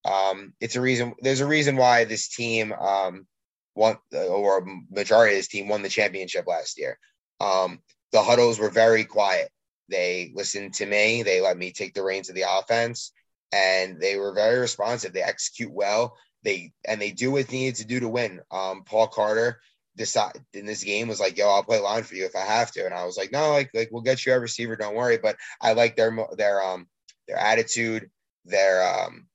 um, 0.05 0.53
it's 0.59 0.75
a 0.75 0.81
reason. 0.81 1.13
There's 1.21 1.41
a 1.41 1.47
reason 1.47 1.75
why 1.75 2.05
this 2.05 2.29
team 2.29 2.73
um, 2.73 3.27
won, 3.75 3.97
or 4.11 4.65
majority 4.89 5.35
of 5.35 5.39
this 5.39 5.47
team 5.47 5.67
won 5.67 5.83
the 5.83 5.89
championship 5.89 6.47
last 6.47 6.79
year. 6.79 6.97
Um, 7.39 7.79
the 8.11 8.23
huddles 8.23 8.59
were 8.59 8.69
very 8.69 9.03
quiet. 9.03 9.49
They 9.89 10.31
listened 10.33 10.73
to 10.75 10.85
me. 10.85 11.23
They 11.23 11.41
let 11.41 11.57
me 11.57 11.71
take 11.71 11.93
the 11.93 12.03
reins 12.03 12.29
of 12.29 12.35
the 12.35 12.45
offense, 12.47 13.11
and 13.53 14.01
they 14.01 14.17
were 14.17 14.33
very 14.33 14.59
responsive. 14.59 15.13
They 15.13 15.21
execute 15.21 15.71
well. 15.71 16.17
They 16.43 16.73
and 16.85 16.99
they 16.99 17.11
do 17.11 17.31
what 17.31 17.47
they 17.47 17.57
needed 17.57 17.75
to 17.75 17.85
do 17.85 17.99
to 17.99 18.09
win. 18.09 18.41
Um, 18.51 18.83
Paul 18.83 19.07
Carter 19.07 19.61
decide 19.95 20.43
in 20.53 20.65
this 20.65 20.83
game 20.83 21.07
was 21.07 21.19
like, 21.19 21.37
"Yo, 21.37 21.47
I'll 21.47 21.63
play 21.63 21.79
line 21.79 22.03
for 22.03 22.15
you 22.15 22.25
if 22.25 22.35
I 22.35 22.41
have 22.41 22.71
to," 22.71 22.85
and 22.85 22.93
I 22.93 23.05
was 23.05 23.15
like, 23.15 23.31
"No, 23.31 23.51
like, 23.51 23.69
like 23.73 23.89
we'll 23.91 24.01
get 24.01 24.25
you 24.25 24.33
a 24.33 24.39
receiver. 24.39 24.75
Don't 24.75 24.95
worry." 24.95 25.17
But 25.17 25.37
I 25.61 25.73
like 25.73 25.95
their 25.95 26.17
their 26.35 26.63
um 26.63 26.87
their 27.27 27.37
attitude, 27.37 28.09
their 28.45 28.83
um 28.83 29.27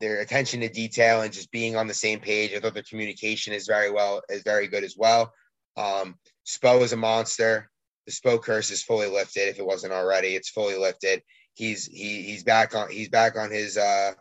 their 0.00 0.20
attention 0.20 0.60
to 0.60 0.68
detail, 0.68 1.20
and 1.20 1.32
just 1.32 1.52
being 1.52 1.76
on 1.76 1.86
the 1.86 1.94
same 1.94 2.20
page. 2.20 2.54
I 2.54 2.60
thought 2.60 2.74
their 2.74 2.82
communication 2.82 3.52
is 3.52 3.66
very 3.66 3.90
well 3.90 4.22
is 4.30 4.42
very 4.42 4.68
good 4.68 4.84
as 4.84 4.96
well. 4.96 5.32
Um, 5.76 6.16
Spo 6.46 6.80
is 6.82 6.94
a 6.94 6.96
monster. 6.96 7.70
The 8.06 8.12
Spo 8.12 8.42
curse 8.42 8.70
is 8.70 8.82
fully 8.82 9.08
lifted. 9.08 9.48
If 9.48 9.58
it 9.58 9.66
wasn't 9.66 9.92
already, 9.92 10.28
it's 10.34 10.50
fully 10.50 10.76
lifted. 10.76 11.22
He's 11.54 11.86
he 11.86 12.22
he's 12.22 12.44
back 12.44 12.74
on 12.74 12.90
he's 12.90 13.08
back 13.08 13.36
on 13.36 13.50
his 13.50 13.76
uh 13.76 14.12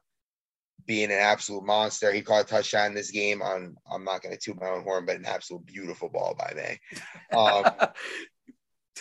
being 0.85 1.11
an 1.11 1.19
absolute 1.19 1.65
monster. 1.65 2.11
He 2.11 2.21
caught 2.21 2.43
a 2.43 2.47
touchdown 2.47 2.87
in 2.87 2.93
this 2.93 3.11
game 3.11 3.41
on 3.41 3.75
I'm 3.91 4.03
not 4.03 4.21
gonna 4.21 4.37
toot 4.37 4.59
my 4.59 4.69
own 4.69 4.83
horn, 4.83 5.05
but 5.05 5.15
an 5.15 5.25
absolute 5.25 5.65
beautiful 5.65 6.09
ball 6.09 6.35
by 6.37 6.53
me. 6.55 6.99
Um, 7.37 7.65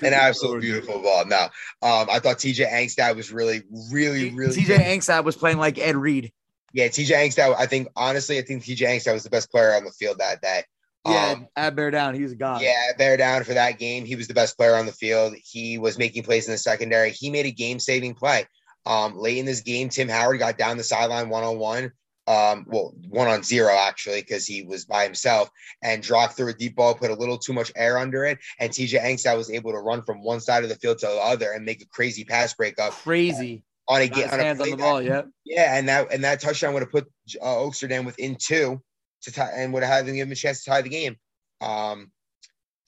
An 0.01 0.15
absolute 0.15 0.63
beautiful 0.63 1.03
ball. 1.03 1.27
Now, 1.27 1.45
um, 1.83 2.09
I 2.11 2.19
thought 2.19 2.39
TJ 2.39 2.67
Angstadt 2.67 3.15
was 3.15 3.31
really, 3.31 3.63
really, 3.91 4.31
really. 4.31 4.57
TJ 4.57 4.79
Angstadt 4.79 5.25
was 5.25 5.37
playing 5.37 5.59
like 5.59 5.79
Ed 5.79 5.97
Reed. 5.97 6.33
Yeah, 6.73 6.89
TJ 6.89 7.11
Angstadt. 7.11 7.55
I 7.59 7.67
think 7.67 7.89
honestly, 7.95 8.39
I 8.39 8.43
think 8.43 8.65
TJ 8.65 8.89
Angstadt 8.89 9.13
was 9.13 9.23
the 9.23 9.31
best 9.31 9.51
player 9.51 9.75
on 9.75 9.85
the 9.85 9.93
field 9.93 10.19
that 10.19 10.41
day. 10.41 10.65
Yeah, 11.07 11.33
um, 11.33 11.49
at 11.57 11.75
Bear 11.75 11.91
Down, 11.91 12.15
he 12.15 12.23
was 12.23 12.33
a 12.33 12.37
god. 12.37 12.63
Yeah, 12.63 12.93
Bear 12.97 13.17
Down 13.17 13.43
for 13.43 13.55
that 13.55 13.79
game, 13.79 14.05
he 14.05 14.15
was 14.15 14.29
the 14.29 14.35
best 14.35 14.57
player 14.57 14.77
on 14.77 14.87
the 14.87 14.93
field. 14.93 15.35
He 15.43 15.79
was 15.79 15.99
making 15.99 16.23
plays 16.23 16.47
in 16.47 16.53
the 16.53 16.59
secondary. 16.59 17.11
He 17.11 17.31
made 17.31 17.47
a 17.47 17.51
game-saving 17.51 18.15
play. 18.15 18.47
Um, 18.87 19.17
late 19.17 19.39
in 19.39 19.47
this 19.47 19.61
game, 19.61 19.89
Tim 19.89 20.09
Howard 20.09 20.39
got 20.39 20.59
down 20.59 20.77
the 20.77 20.85
sideline 20.85 21.29
one 21.29 21.45
on 21.45 21.59
one. 21.59 21.93
Um, 22.29 22.67
well, 22.69 22.95
one 23.09 23.27
on 23.27 23.43
zero 23.43 23.75
actually, 23.75 24.21
because 24.21 24.47
he 24.47 24.63
was 24.63 24.85
by 24.85 25.03
himself 25.03 25.51
and 25.83 26.03
dropped 26.03 26.37
through 26.37 26.51
a 26.51 26.55
deep 26.55 26.77
ball, 26.77 26.95
put 26.95 27.11
a 27.11 27.15
little 27.15 27.37
too 27.37 27.53
much 27.53 27.73
air 27.75 27.99
under 27.99 28.25
it. 28.25 28.39
And 28.61 28.71
TJ 28.71 29.03
Angstadt 29.03 29.37
was 29.37 29.51
able 29.51 29.73
to 29.73 29.79
run 29.79 30.03
from 30.03 30.23
one 30.23 30.41
side 30.41 30.63
of 30.63 30.69
the 30.69 30.77
field 30.77 30.99
to 30.99 31.07
the 31.07 31.15
other 31.15 31.51
and 31.51 31.65
make 31.65 31.83
a 31.83 31.87
crazy 31.87 32.25
pass 32.25 32.55
breakup. 32.55 32.93
Crazy. 32.93 33.65
On 33.89 34.01
a, 34.01 34.07
game, 34.07 34.29
on 34.31 34.39
a 34.39 34.43
hands 34.45 34.61
on 34.61 34.71
the 34.71 34.77
ball, 34.77 35.03
yeah. 35.03 35.23
Yeah, 35.45 35.77
and 35.77 35.89
that 35.89 36.13
and 36.13 36.23
that 36.23 36.41
touchdown 36.41 36.73
would 36.75 36.85
have 36.85 36.93
put 36.93 37.11
uh, 37.41 37.47
Oaksterdam 37.47 38.07
within 38.07 38.37
two 38.37 38.81
to 39.23 39.33
tie 39.33 39.51
and 39.57 39.73
would 39.73 39.83
have 39.83 40.05
given 40.05 40.21
him 40.21 40.33
a 40.33 40.35
chance 40.35 40.65
to 40.65 40.71
tie 40.71 40.83
the 40.83 40.89
game. 40.89 41.17
Um, 41.61 42.11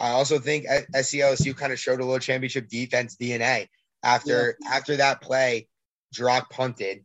I 0.01 0.11
also 0.11 0.39
think 0.39 0.67
SCLSU 0.67 1.57
kind 1.57 1.73
of 1.73 1.79
showed 1.79 2.01
a 2.01 2.05
little 2.05 2.19
championship 2.19 2.69
defense 2.69 3.17
DNA 3.17 3.69
after 4.03 4.57
yeah. 4.61 4.69
after 4.71 4.97
that 4.97 5.23
play. 5.23 5.69
Drock 6.13 6.51
punted. 6.51 7.05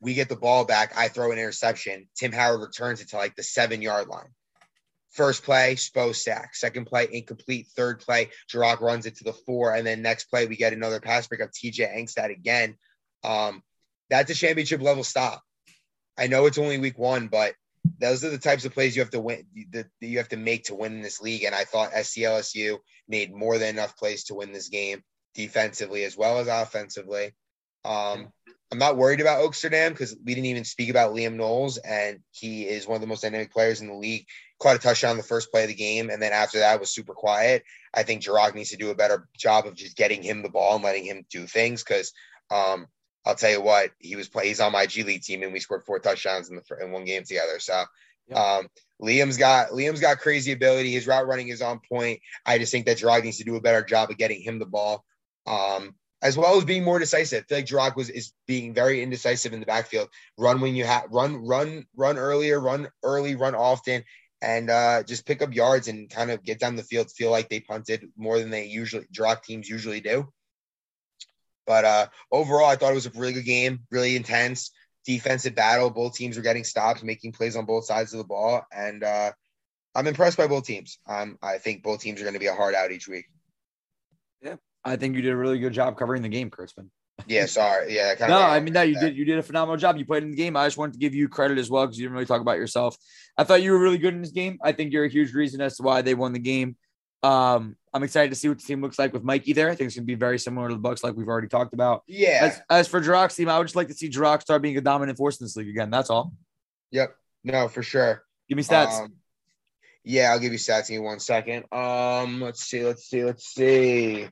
We 0.00 0.14
get 0.14 0.28
the 0.28 0.36
ball 0.36 0.64
back. 0.64 0.92
I 0.96 1.08
throw 1.08 1.32
an 1.32 1.38
interception. 1.38 2.08
Tim 2.16 2.32
Howard 2.32 2.60
returns 2.60 3.00
it 3.00 3.08
to 3.10 3.16
like 3.16 3.34
the 3.36 3.42
seven 3.42 3.82
yard 3.82 4.08
line. 4.08 4.28
First 5.12 5.44
play, 5.44 5.76
Spo 5.76 6.14
sack. 6.14 6.56
Second 6.56 6.86
play, 6.86 7.06
incomplete. 7.10 7.68
Third 7.76 8.00
play, 8.00 8.30
Drock 8.48 8.80
runs 8.80 9.06
it 9.06 9.16
to 9.16 9.24
the 9.24 9.32
four. 9.32 9.72
And 9.74 9.86
then 9.86 10.02
next 10.02 10.24
play, 10.24 10.46
we 10.46 10.56
get 10.56 10.72
another 10.72 11.00
pass 11.00 11.28
break 11.28 11.40
of 11.40 11.52
TJ 11.52 11.96
Angstadt 11.96 12.30
again. 12.30 12.76
Um, 13.22 13.62
that's 14.10 14.30
a 14.30 14.34
championship 14.34 14.82
level 14.82 15.04
stop. 15.04 15.42
I 16.18 16.26
know 16.26 16.46
it's 16.46 16.58
only 16.58 16.78
week 16.78 16.98
one, 16.98 17.28
but 17.28 17.54
those 17.98 18.24
are 18.24 18.30
the 18.30 18.38
types 18.38 18.64
of 18.64 18.72
plays 18.72 18.96
you 18.96 19.02
have 19.02 19.10
to 19.10 19.20
win 19.20 19.46
that 19.72 19.86
you 20.00 20.18
have 20.18 20.28
to 20.28 20.36
make 20.36 20.64
to 20.64 20.74
win 20.74 20.94
in 20.94 21.02
this 21.02 21.20
league. 21.20 21.44
And 21.44 21.54
I 21.54 21.64
thought 21.64 21.92
SCLSU 21.92 22.78
made 23.08 23.34
more 23.34 23.58
than 23.58 23.68
enough 23.68 23.96
plays 23.96 24.24
to 24.24 24.34
win 24.34 24.52
this 24.52 24.68
game 24.68 25.02
defensively 25.34 26.04
as 26.04 26.16
well 26.16 26.38
as 26.38 26.48
offensively. 26.48 27.32
Um, 27.84 28.32
I'm 28.72 28.78
not 28.78 28.96
worried 28.96 29.20
about 29.20 29.42
Oaksterdam 29.42 29.90
because 29.90 30.16
we 30.24 30.34
didn't 30.34 30.46
even 30.46 30.64
speak 30.64 30.88
about 30.88 31.14
Liam 31.14 31.34
Knowles, 31.34 31.76
and 31.78 32.20
he 32.32 32.64
is 32.64 32.86
one 32.86 32.96
of 32.96 33.00
the 33.02 33.06
most 33.06 33.22
dynamic 33.22 33.52
players 33.52 33.80
in 33.80 33.86
the 33.86 33.94
league. 33.94 34.26
Caught 34.60 34.76
a 34.76 34.78
touchdown 34.78 35.16
the 35.16 35.22
first 35.22 35.52
play 35.52 35.62
of 35.62 35.68
the 35.68 35.74
game, 35.74 36.10
and 36.10 36.20
then 36.20 36.32
after 36.32 36.58
that 36.58 36.80
was 36.80 36.92
super 36.92 37.14
quiet. 37.14 37.62
I 37.92 38.02
think 38.02 38.22
Jirog 38.22 38.54
needs 38.54 38.70
to 38.70 38.76
do 38.76 38.90
a 38.90 38.94
better 38.94 39.28
job 39.36 39.66
of 39.66 39.76
just 39.76 39.96
getting 39.96 40.22
him 40.22 40.42
the 40.42 40.48
ball 40.48 40.74
and 40.74 40.84
letting 40.84 41.04
him 41.04 41.24
do 41.30 41.46
things 41.46 41.84
because 41.84 42.12
um, 42.50 42.86
I'll 43.26 43.34
tell 43.34 43.50
you 43.50 43.62
what, 43.62 43.90
he 43.98 44.16
was 44.16 44.28
play, 44.28 44.48
he's 44.48 44.60
on 44.60 44.72
my 44.72 44.86
G 44.86 45.02
League 45.02 45.22
team, 45.22 45.42
and 45.42 45.52
we 45.52 45.60
scored 45.60 45.84
four 45.84 45.98
touchdowns 45.98 46.50
in 46.50 46.56
the 46.56 46.84
in 46.84 46.92
one 46.92 47.04
game 47.04 47.24
together. 47.24 47.58
So 47.58 47.84
um, 48.34 48.68
Liam's 49.02 49.36
got 49.36 49.70
Liam's 49.70 50.00
got 50.00 50.18
crazy 50.18 50.52
ability. 50.52 50.92
His 50.92 51.06
route 51.06 51.26
running 51.26 51.48
is 51.48 51.62
on 51.62 51.80
point. 51.88 52.20
I 52.46 52.58
just 52.58 52.72
think 52.72 52.86
that 52.86 52.98
Jirog 52.98 53.24
needs 53.24 53.38
to 53.38 53.44
do 53.44 53.56
a 53.56 53.60
better 53.60 53.82
job 53.82 54.10
of 54.10 54.18
getting 54.18 54.40
him 54.40 54.58
the 54.58 54.66
ball. 54.66 55.04
Um, 55.46 55.94
as 56.22 56.38
well 56.38 56.56
as 56.56 56.64
being 56.64 56.84
more 56.84 56.98
decisive. 56.98 57.44
I 57.44 57.46
feel 57.46 57.58
like 57.58 57.66
Jirog 57.66 57.96
was 57.96 58.08
is 58.08 58.32
being 58.46 58.72
very 58.72 59.02
indecisive 59.02 59.52
in 59.52 59.60
the 59.60 59.66
backfield. 59.66 60.08
Run 60.38 60.60
when 60.60 60.74
you 60.74 60.84
have 60.84 61.04
run, 61.10 61.46
run, 61.46 61.86
run 61.94 62.16
earlier, 62.16 62.58
run 62.58 62.88
early, 63.02 63.36
run 63.36 63.54
often, 63.54 64.02
and 64.40 64.70
uh, 64.70 65.02
just 65.02 65.26
pick 65.26 65.42
up 65.42 65.54
yards 65.54 65.88
and 65.88 66.08
kind 66.08 66.30
of 66.30 66.42
get 66.42 66.58
down 66.58 66.76
the 66.76 66.82
field. 66.82 67.10
Feel 67.10 67.30
like 67.30 67.50
they 67.50 67.60
punted 67.60 68.08
more 68.16 68.38
than 68.38 68.48
they 68.48 68.64
usually 68.64 69.04
Jirog 69.12 69.42
teams 69.42 69.68
usually 69.68 70.00
do. 70.00 70.26
But 71.66 71.84
uh, 71.84 72.06
overall, 72.30 72.66
I 72.66 72.76
thought 72.76 72.92
it 72.92 72.96
was 72.96 73.06
a 73.06 73.10
really 73.10 73.32
good 73.32 73.44
game, 73.44 73.80
really 73.90 74.16
intense 74.16 74.70
defensive 75.04 75.54
battle. 75.54 75.90
Both 75.90 76.14
teams 76.14 76.36
were 76.36 76.42
getting 76.42 76.64
stops, 76.64 77.02
making 77.02 77.32
plays 77.32 77.56
on 77.56 77.66
both 77.66 77.84
sides 77.84 78.12
of 78.12 78.18
the 78.18 78.24
ball, 78.24 78.62
and 78.72 79.04
uh, 79.04 79.32
I'm 79.94 80.06
impressed 80.06 80.36
by 80.36 80.46
both 80.46 80.64
teams. 80.64 80.98
Um, 81.06 81.38
I 81.42 81.58
think 81.58 81.82
both 81.82 82.00
teams 82.00 82.20
are 82.20 82.24
going 82.24 82.34
to 82.34 82.40
be 82.40 82.46
a 82.46 82.54
hard 82.54 82.74
out 82.74 82.90
each 82.90 83.08
week. 83.08 83.26
Yeah, 84.42 84.56
I 84.84 84.96
think 84.96 85.16
you 85.16 85.22
did 85.22 85.32
a 85.32 85.36
really 85.36 85.58
good 85.58 85.72
job 85.72 85.96
covering 85.96 86.22
the 86.22 86.28
game, 86.28 86.50
Kurtzman. 86.50 86.88
Yeah, 87.26 87.46
sorry. 87.46 87.94
Yeah, 87.94 88.14
no, 88.20 88.40
I 88.40 88.60
mean 88.60 88.74
that 88.74 88.88
you 88.88 88.98
did. 88.98 89.16
You 89.16 89.24
did 89.24 89.38
a 89.38 89.42
phenomenal 89.42 89.76
job. 89.76 89.96
You 89.96 90.04
played 90.04 90.22
in 90.22 90.30
the 90.30 90.36
game. 90.36 90.56
I 90.56 90.66
just 90.66 90.76
wanted 90.76 90.94
to 90.94 90.98
give 90.98 91.14
you 91.14 91.28
credit 91.28 91.58
as 91.58 91.70
well 91.70 91.86
because 91.86 91.98
you 91.98 92.04
didn't 92.04 92.14
really 92.14 92.26
talk 92.26 92.40
about 92.40 92.56
yourself. 92.56 92.96
I 93.36 93.44
thought 93.44 93.62
you 93.62 93.72
were 93.72 93.78
really 93.78 93.98
good 93.98 94.14
in 94.14 94.22
this 94.22 94.30
game. 94.30 94.58
I 94.62 94.72
think 94.72 94.92
you're 94.92 95.04
a 95.04 95.10
huge 95.10 95.34
reason 95.34 95.60
as 95.60 95.76
to 95.76 95.82
why 95.82 96.02
they 96.02 96.14
won 96.14 96.32
the 96.32 96.38
game. 96.38 96.76
Um, 97.22 97.76
I'm 97.94 98.02
excited 98.02 98.30
to 98.30 98.36
see 98.36 98.48
what 98.48 98.58
the 98.58 98.64
team 98.64 98.82
looks 98.82 98.98
like 98.98 99.12
with 99.12 99.22
Mikey 99.22 99.52
there. 99.52 99.70
I 99.70 99.76
think 99.76 99.86
it's 99.86 99.94
gonna 99.94 100.04
be 100.04 100.16
very 100.16 100.38
similar 100.38 100.68
to 100.68 100.74
the 100.74 100.80
Bucks, 100.80 101.04
like 101.04 101.14
we've 101.14 101.28
already 101.28 101.46
talked 101.46 101.74
about. 101.74 102.02
Yeah. 102.08 102.40
As, 102.42 102.60
as 102.68 102.88
for 102.88 103.00
Jirog's 103.00 103.36
team, 103.36 103.48
I 103.48 103.56
would 103.56 103.64
just 103.64 103.76
like 103.76 103.86
to 103.88 103.94
see 103.94 104.10
Jirog 104.10 104.42
start 104.42 104.62
being 104.62 104.76
a 104.76 104.80
dominant 104.80 105.16
force 105.16 105.40
in 105.40 105.44
this 105.44 105.54
league 105.54 105.68
again. 105.68 105.90
That's 105.90 106.10
all. 106.10 106.32
Yep. 106.90 107.14
No, 107.44 107.68
for 107.68 107.84
sure. 107.84 108.24
Give 108.48 108.56
me 108.56 108.64
stats. 108.64 109.00
Um, 109.00 109.12
yeah, 110.02 110.32
I'll 110.32 110.40
give 110.40 110.52
you 110.52 110.58
stats 110.58 110.90
in 110.90 111.02
one 111.02 111.20
second. 111.20 111.64
Um, 111.72 112.40
let's 112.40 112.64
see, 112.64 112.84
let's 112.84 113.08
see, 113.08 113.24
let's 113.24 113.46
see. 113.46 114.28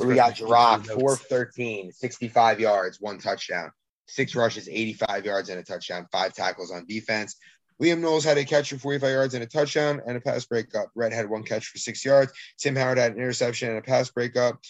We 0.00 0.14
got 0.14 0.34
Jirog, 0.34 0.86
4 0.86 1.16
13, 1.16 1.92
65 1.92 2.60
yards, 2.60 3.00
one 3.00 3.18
touchdown, 3.18 3.70
six 4.06 4.34
rushes, 4.34 4.68
85 4.68 5.24
yards, 5.24 5.48
and 5.50 5.60
a 5.60 5.62
touchdown, 5.62 6.06
five 6.10 6.32
tackles 6.34 6.72
on 6.72 6.84
defense. 6.86 7.36
Liam 7.82 8.00
Knowles 8.00 8.24
had 8.24 8.38
a 8.38 8.44
catch 8.44 8.70
for 8.70 8.78
45 8.78 9.10
yards 9.10 9.34
and 9.34 9.42
a 9.42 9.46
touchdown 9.46 10.00
and 10.06 10.16
a 10.16 10.20
pass 10.20 10.44
breakup. 10.44 10.90
Red 10.94 11.12
had 11.12 11.28
one 11.28 11.42
catch 11.42 11.66
for 11.66 11.78
six 11.78 12.04
yards. 12.04 12.32
Tim 12.58 12.76
Howard 12.76 12.98
had 12.98 13.12
an 13.12 13.18
interception 13.18 13.68
and 13.68 13.78
a 13.78 13.82
pass 13.82 14.10
breakup. 14.10 14.60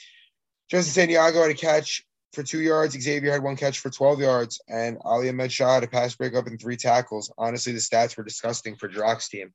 Justin 0.71 0.93
Santiago 0.93 1.43
had 1.43 1.51
a 1.51 1.55
catch 1.55 2.05
for 2.33 2.43
two 2.43 2.61
yards. 2.61 2.99
Xavier 2.99 3.33
had 3.33 3.43
one 3.43 3.57
catch 3.57 3.79
for 3.79 3.91
12 3.91 4.21
yards. 4.21 4.61
And 4.69 4.99
Ali 5.05 5.29
Ahmed 5.29 5.53
Shah 5.53 5.75
had 5.75 5.85
a 5.85 5.89
pass 5.89 6.17
breakup 6.17 6.47
and 6.47 6.61
three 6.61 6.77
tackles. 6.77 7.33
Honestly, 7.37 7.73
the 7.73 7.79
stats 7.79 8.17
were 8.17 8.25
disgusting 8.25 8.77
for 8.77 8.89
Jirog's 8.89 9.29
team. 9.29 9.53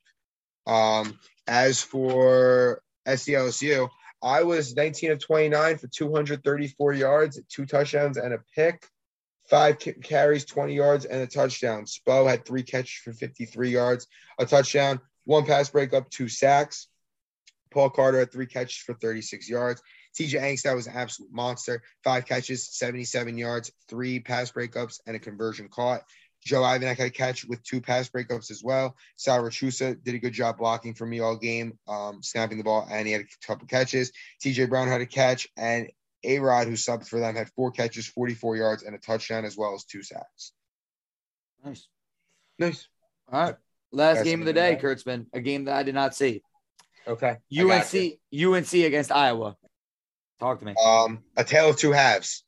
Um, 0.67 1.19
as 1.47 1.81
for 1.81 2.81
SCLSU, 3.07 3.89
I 4.21 4.43
was 4.43 4.75
19 4.75 5.11
of 5.11 5.19
29 5.19 5.77
for 5.77 5.87
234 5.87 6.93
yards, 6.93 7.41
two 7.49 7.65
touchdowns, 7.65 8.17
and 8.17 8.33
a 8.33 8.39
pick. 8.55 8.85
Five 9.49 9.79
carries, 9.79 10.45
20 10.45 10.75
yards, 10.75 11.05
and 11.05 11.21
a 11.21 11.27
touchdown. 11.27 11.85
Spo 11.85 12.29
had 12.29 12.45
three 12.45 12.63
catches 12.63 13.01
for 13.03 13.13
53 13.13 13.69
yards, 13.69 14.07
a 14.37 14.45
touchdown, 14.45 14.99
one 15.25 15.45
pass 15.45 15.69
breakup, 15.69 16.09
two 16.09 16.29
sacks. 16.29 16.87
Paul 17.71 17.89
Carter 17.89 18.19
had 18.19 18.31
three 18.31 18.47
catches 18.47 18.77
for 18.77 18.93
36 18.93 19.49
yards. 19.49 19.81
TJ 20.19 20.39
Angstadt 20.39 20.75
was 20.75 20.87
an 20.87 20.93
absolute 20.95 21.31
monster. 21.31 21.81
Five 22.03 22.25
catches, 22.25 22.67
77 22.69 23.37
yards, 23.37 23.71
three 23.87 24.19
pass 24.19 24.51
breakups, 24.51 24.99
and 25.05 25.15
a 25.15 25.19
conversion 25.19 25.67
caught. 25.69 26.01
Joe 26.43 26.61
Ivanek 26.61 26.97
had 26.97 27.07
a 27.07 27.11
catch 27.11 27.45
with 27.45 27.61
two 27.63 27.81
pass 27.81 28.09
breakups 28.09 28.49
as 28.49 28.63
well. 28.63 28.95
Sal 29.17 29.43
Rachusa 29.43 30.01
did 30.03 30.15
a 30.15 30.19
good 30.19 30.33
job 30.33 30.57
blocking 30.57 30.93
for 30.93 31.05
me 31.05 31.19
all 31.19 31.35
game, 31.35 31.77
um, 31.87 32.23
snapping 32.23 32.57
the 32.57 32.63
ball, 32.63 32.87
and 32.89 33.05
he 33.05 33.13
had 33.13 33.21
a 33.23 33.47
couple 33.47 33.67
catches. 33.67 34.11
TJ 34.43 34.69
Brown 34.69 34.87
had 34.87 35.01
a 35.01 35.05
catch, 35.05 35.47
and 35.57 35.91
A 36.23 36.39
Rod, 36.39 36.67
who 36.67 36.73
subbed 36.73 37.07
for 37.07 37.19
them, 37.19 37.35
had 37.35 37.49
four 37.49 37.71
catches, 37.71 38.07
44 38.07 38.57
yards, 38.57 38.83
and 38.83 38.95
a 38.95 38.99
touchdown, 38.99 39.45
as 39.45 39.55
well 39.55 39.73
as 39.73 39.85
two 39.85 40.03
sacks. 40.03 40.53
Nice. 41.63 41.87
Nice. 42.57 42.87
All 43.31 43.41
right. 43.41 43.55
Last 43.91 44.23
game 44.23 44.41
of 44.41 44.45
the 44.45 44.53
day, 44.53 44.77
Kurtzman, 44.81 45.27
a 45.33 45.39
game 45.39 45.65
that 45.65 45.75
I 45.75 45.83
did 45.83 45.95
not 45.95 46.15
see. 46.15 46.43
Okay. 47.07 47.37
UNC, 47.57 48.19
UNC 48.33 48.73
against 48.73 49.11
Iowa. 49.11 49.55
Talk 50.39 50.59
to 50.59 50.65
me. 50.65 50.75
Um, 50.83 51.23
a 51.35 51.43
tale 51.43 51.71
of 51.71 51.77
two 51.77 51.91
halves. 51.91 52.43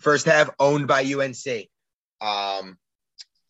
First 0.00 0.26
half 0.26 0.50
owned 0.58 0.88
by 0.88 1.02
UNC. 1.02 1.68
Um, 2.20 2.78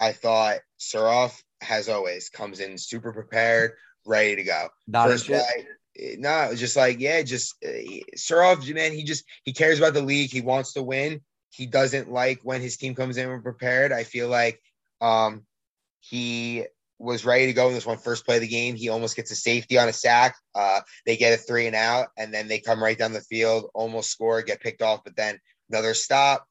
I 0.00 0.12
thought 0.12 0.58
Surhoff, 0.80 1.40
as 1.68 1.88
always, 1.88 2.28
comes 2.28 2.60
in 2.60 2.76
super 2.76 3.12
prepared, 3.12 3.72
ready 4.04 4.36
to 4.36 4.42
go. 4.42 4.68
Not 4.88 5.08
First 5.08 5.26
play, 5.26 5.66
no, 5.96 6.54
just 6.54 6.76
like 6.76 7.00
yeah, 7.00 7.22
just 7.22 7.54
uh, 7.64 7.68
Surhoff, 8.16 8.72
man. 8.74 8.92
He 8.92 9.04
just 9.04 9.24
he 9.44 9.52
cares 9.52 9.78
about 9.78 9.94
the 9.94 10.02
league. 10.02 10.30
He 10.30 10.40
wants 10.40 10.74
to 10.74 10.82
win. 10.82 11.20
He 11.50 11.66
doesn't 11.66 12.10
like 12.10 12.40
when 12.42 12.60
his 12.60 12.76
team 12.76 12.94
comes 12.94 13.16
in 13.16 13.42
prepared. 13.42 13.92
I 13.92 14.04
feel 14.04 14.28
like 14.28 14.60
um, 15.00 15.44
he 16.00 16.64
was 16.98 17.24
ready 17.24 17.46
to 17.46 17.52
go 17.52 17.68
in 17.68 17.74
this 17.74 17.84
one 17.84 17.98
first 17.98 18.24
play 18.24 18.36
of 18.36 18.40
the 18.40 18.48
game. 18.48 18.76
He 18.76 18.88
almost 18.88 19.16
gets 19.16 19.30
a 19.32 19.36
safety 19.36 19.78
on 19.78 19.88
a 19.88 19.92
sack. 19.92 20.36
Uh, 20.54 20.80
they 21.04 21.16
get 21.16 21.34
a 21.34 21.36
three 21.36 21.66
and 21.66 21.76
out, 21.76 22.08
and 22.16 22.32
then 22.32 22.48
they 22.48 22.60
come 22.60 22.82
right 22.82 22.96
down 22.96 23.12
the 23.12 23.20
field, 23.20 23.70
almost 23.74 24.10
score, 24.10 24.40
get 24.42 24.60
picked 24.60 24.82
off, 24.82 25.04
but 25.04 25.16
then 25.16 25.38
another 25.68 25.94
stop. 25.94 26.46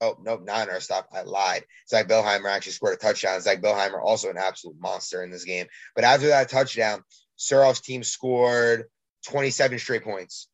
Oh, 0.00 0.16
nope, 0.22 0.42
not 0.44 0.62
another 0.62 0.80
stop. 0.80 1.08
I 1.12 1.22
lied. 1.22 1.64
Zach 1.86 2.08
Billheimer 2.08 2.48
actually 2.50 2.72
scored 2.72 2.94
a 2.94 2.96
touchdown. 2.96 3.40
Zach 3.42 3.60
Billheimer 3.60 4.02
also 4.02 4.30
an 4.30 4.38
absolute 4.38 4.80
monster 4.80 5.22
in 5.22 5.30
this 5.30 5.44
game. 5.44 5.66
But 5.94 6.04
after 6.04 6.28
that 6.28 6.48
touchdown, 6.48 7.02
Surhoff's 7.40 7.80
team 7.80 8.04
scored 8.04 8.84
27 9.26 9.78
straight 9.78 10.04
points. 10.04 10.48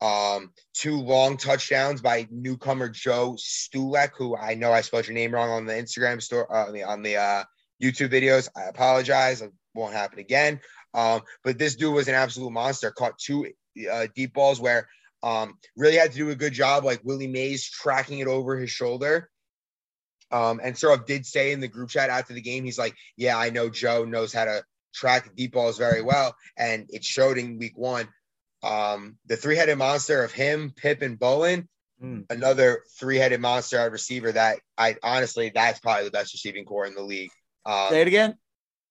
Um, 0.00 0.52
two 0.74 1.00
long 1.00 1.36
touchdowns 1.36 2.00
by 2.00 2.28
newcomer 2.30 2.88
Joe 2.88 3.36
Stulek, 3.38 4.10
who 4.16 4.36
I 4.36 4.54
know 4.54 4.72
I 4.72 4.82
spelled 4.82 5.06
your 5.06 5.14
name 5.14 5.32
wrong 5.32 5.50
on 5.50 5.66
the 5.66 5.72
Instagram 5.72 6.22
store 6.22 6.50
uh, 6.54 6.66
on 6.68 6.72
the, 6.72 6.82
on 6.84 7.02
the 7.02 7.16
uh, 7.16 7.44
YouTube 7.82 8.10
videos. 8.10 8.48
I 8.56 8.64
apologize. 8.64 9.42
It 9.42 9.52
won't 9.74 9.94
happen 9.94 10.18
again. 10.18 10.60
Um, 10.92 11.22
but 11.42 11.58
this 11.58 11.74
dude 11.74 11.94
was 11.94 12.08
an 12.08 12.14
absolute 12.14 12.50
monster. 12.52 12.90
Caught 12.92 13.18
two 13.18 13.48
uh, 13.90 14.06
deep 14.14 14.32
balls 14.34 14.60
where 14.60 14.88
Um, 15.22 15.58
really 15.74 15.96
had 15.96 16.12
to 16.12 16.18
do 16.18 16.30
a 16.30 16.36
good 16.36 16.52
job, 16.52 16.84
like 16.84 17.00
Willie 17.02 17.26
Mays 17.26 17.68
tracking 17.68 18.18
it 18.18 18.28
over 18.28 18.58
his 18.58 18.70
shoulder. 18.70 19.30
Um, 20.30 20.60
and 20.62 20.76
Surhoff 20.76 21.06
did 21.06 21.24
say 21.24 21.52
in 21.52 21.60
the 21.60 21.68
group 21.68 21.88
chat 21.88 22.10
after 22.10 22.34
the 22.34 22.42
game, 22.42 22.64
he's 22.64 22.78
like, 22.78 22.94
Yeah, 23.16 23.38
I 23.38 23.50
know 23.50 23.70
Joe 23.70 24.04
knows 24.04 24.34
how 24.34 24.44
to 24.44 24.62
track 24.94 25.34
deep 25.34 25.52
balls 25.52 25.76
very 25.76 26.02
well. 26.02 26.34
And 26.56 26.86
it 26.90 27.04
showed 27.04 27.36
in 27.36 27.58
week 27.58 27.76
one. 27.76 28.08
Um, 28.62 29.18
the 29.26 29.36
three 29.36 29.56
headed 29.56 29.76
monster 29.76 30.24
of 30.24 30.32
him, 30.32 30.72
Pip, 30.74 31.02
and 31.02 31.18
Bowen, 31.18 31.68
mm. 32.02 32.24
another 32.30 32.82
three 32.98 33.18
headed 33.18 33.40
monster 33.40 33.78
at 33.78 33.92
receiver 33.92 34.32
that 34.32 34.58
I 34.78 34.96
honestly, 35.02 35.52
that's 35.54 35.80
probably 35.80 36.04
the 36.04 36.10
best 36.10 36.32
receiving 36.32 36.64
corps 36.64 36.86
in 36.86 36.94
the 36.94 37.02
league. 37.02 37.30
Um, 37.66 37.88
Say 37.90 38.00
it 38.00 38.08
again. 38.08 38.38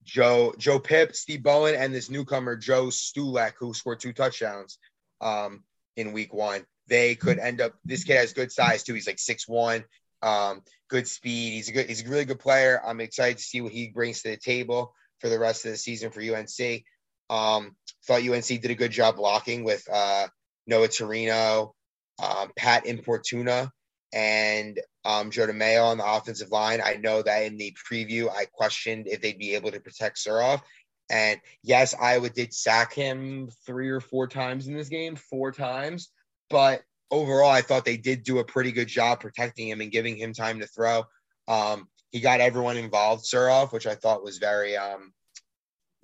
Joe 0.04 0.54
Joe 0.58 0.80
Pip, 0.80 1.16
Steve 1.16 1.44
Bowen, 1.44 1.76
and 1.76 1.94
this 1.94 2.10
newcomer 2.10 2.56
Joe 2.56 2.88
Stulek, 2.88 3.54
who 3.58 3.74
scored 3.74 4.00
two 4.00 4.14
touchdowns 4.14 4.78
um, 5.22 5.64
in 5.96 6.12
week 6.12 6.34
one. 6.34 6.66
They 6.88 7.16
could 7.16 7.40
end 7.40 7.62
up. 7.62 7.74
This 7.86 8.04
kid 8.04 8.18
has 8.18 8.34
good 8.34 8.52
size 8.52 8.84
too. 8.84 8.94
He's 8.94 9.08
like 9.08 9.20
six 9.20 9.48
one, 9.48 9.86
um, 10.22 10.62
good 10.90 11.08
speed. 11.08 11.54
He's 11.54 11.70
a 11.70 11.72
good. 11.72 11.88
He's 11.88 12.06
a 12.06 12.10
really 12.10 12.26
good 12.26 12.40
player. 12.40 12.82
I'm 12.86 13.00
excited 13.00 13.38
to 13.38 13.44
see 13.44 13.62
what 13.62 13.72
he 13.72 13.88
brings 13.88 14.22
to 14.22 14.32
the 14.32 14.38
table 14.38 14.94
for 15.24 15.30
the 15.30 15.40
rest 15.40 15.64
of 15.64 15.72
the 15.72 15.78
season 15.78 16.12
for 16.12 16.20
UNC. 16.20 16.84
Um, 17.30 17.78
thought 18.06 18.28
UNC 18.28 18.46
did 18.46 18.72
a 18.72 18.76
good 18.76 18.92
job 18.92 19.16
blocking 19.16 19.64
with 19.64 19.82
uh, 19.92 20.28
Noah 20.68 20.90
Torino, 20.90 21.74
um, 22.22 22.52
Pat 22.58 22.84
Importuna, 22.86 23.70
and 24.12 24.82
um, 25.06 25.32
Joe 25.32 25.48
DeMayo 25.48 25.86
on 25.86 25.98
the 25.98 26.06
offensive 26.06 26.52
line. 26.52 26.82
I 26.84 26.96
know 26.96 27.22
that 27.22 27.44
in 27.44 27.56
the 27.56 27.74
preview, 27.90 28.30
I 28.30 28.46
questioned 28.52 29.08
if 29.08 29.22
they'd 29.22 29.40
be 29.40 29.56
able 29.56 29.72
to 29.72 29.80
protect 29.80 30.18
Surhoff. 30.18 30.62
And 31.10 31.40
yes, 31.64 31.96
Iowa 32.00 32.30
did 32.30 32.54
sack 32.54 32.94
him 32.94 33.50
three 33.66 33.90
or 33.90 34.02
four 34.02 34.28
times 34.28 34.68
in 34.68 34.76
this 34.76 34.90
game, 34.90 35.16
four 35.16 35.54
times. 35.54 36.10
But 36.50 36.84
overall, 37.10 37.50
I 37.50 37.62
thought 37.62 37.86
they 37.86 37.98
did 37.98 38.24
do 38.24 38.40
a 38.40 38.46
pretty 38.46 38.74
good 38.74 38.90
job 38.90 39.22
protecting 39.22 39.70
him 39.70 39.80
and 39.80 39.92
giving 39.92 40.18
him 40.18 40.34
time 40.34 40.60
to 40.60 40.68
throw. 40.68 41.06
Um, 41.48 41.88
he 42.14 42.20
got 42.20 42.40
everyone 42.40 42.78
involved, 42.78 43.26
Surhoff, 43.26 43.74
which 43.74 43.88
I 43.88 43.96
thought 43.96 44.24
was 44.24 44.38
very 44.38 44.78
um, 44.78 45.12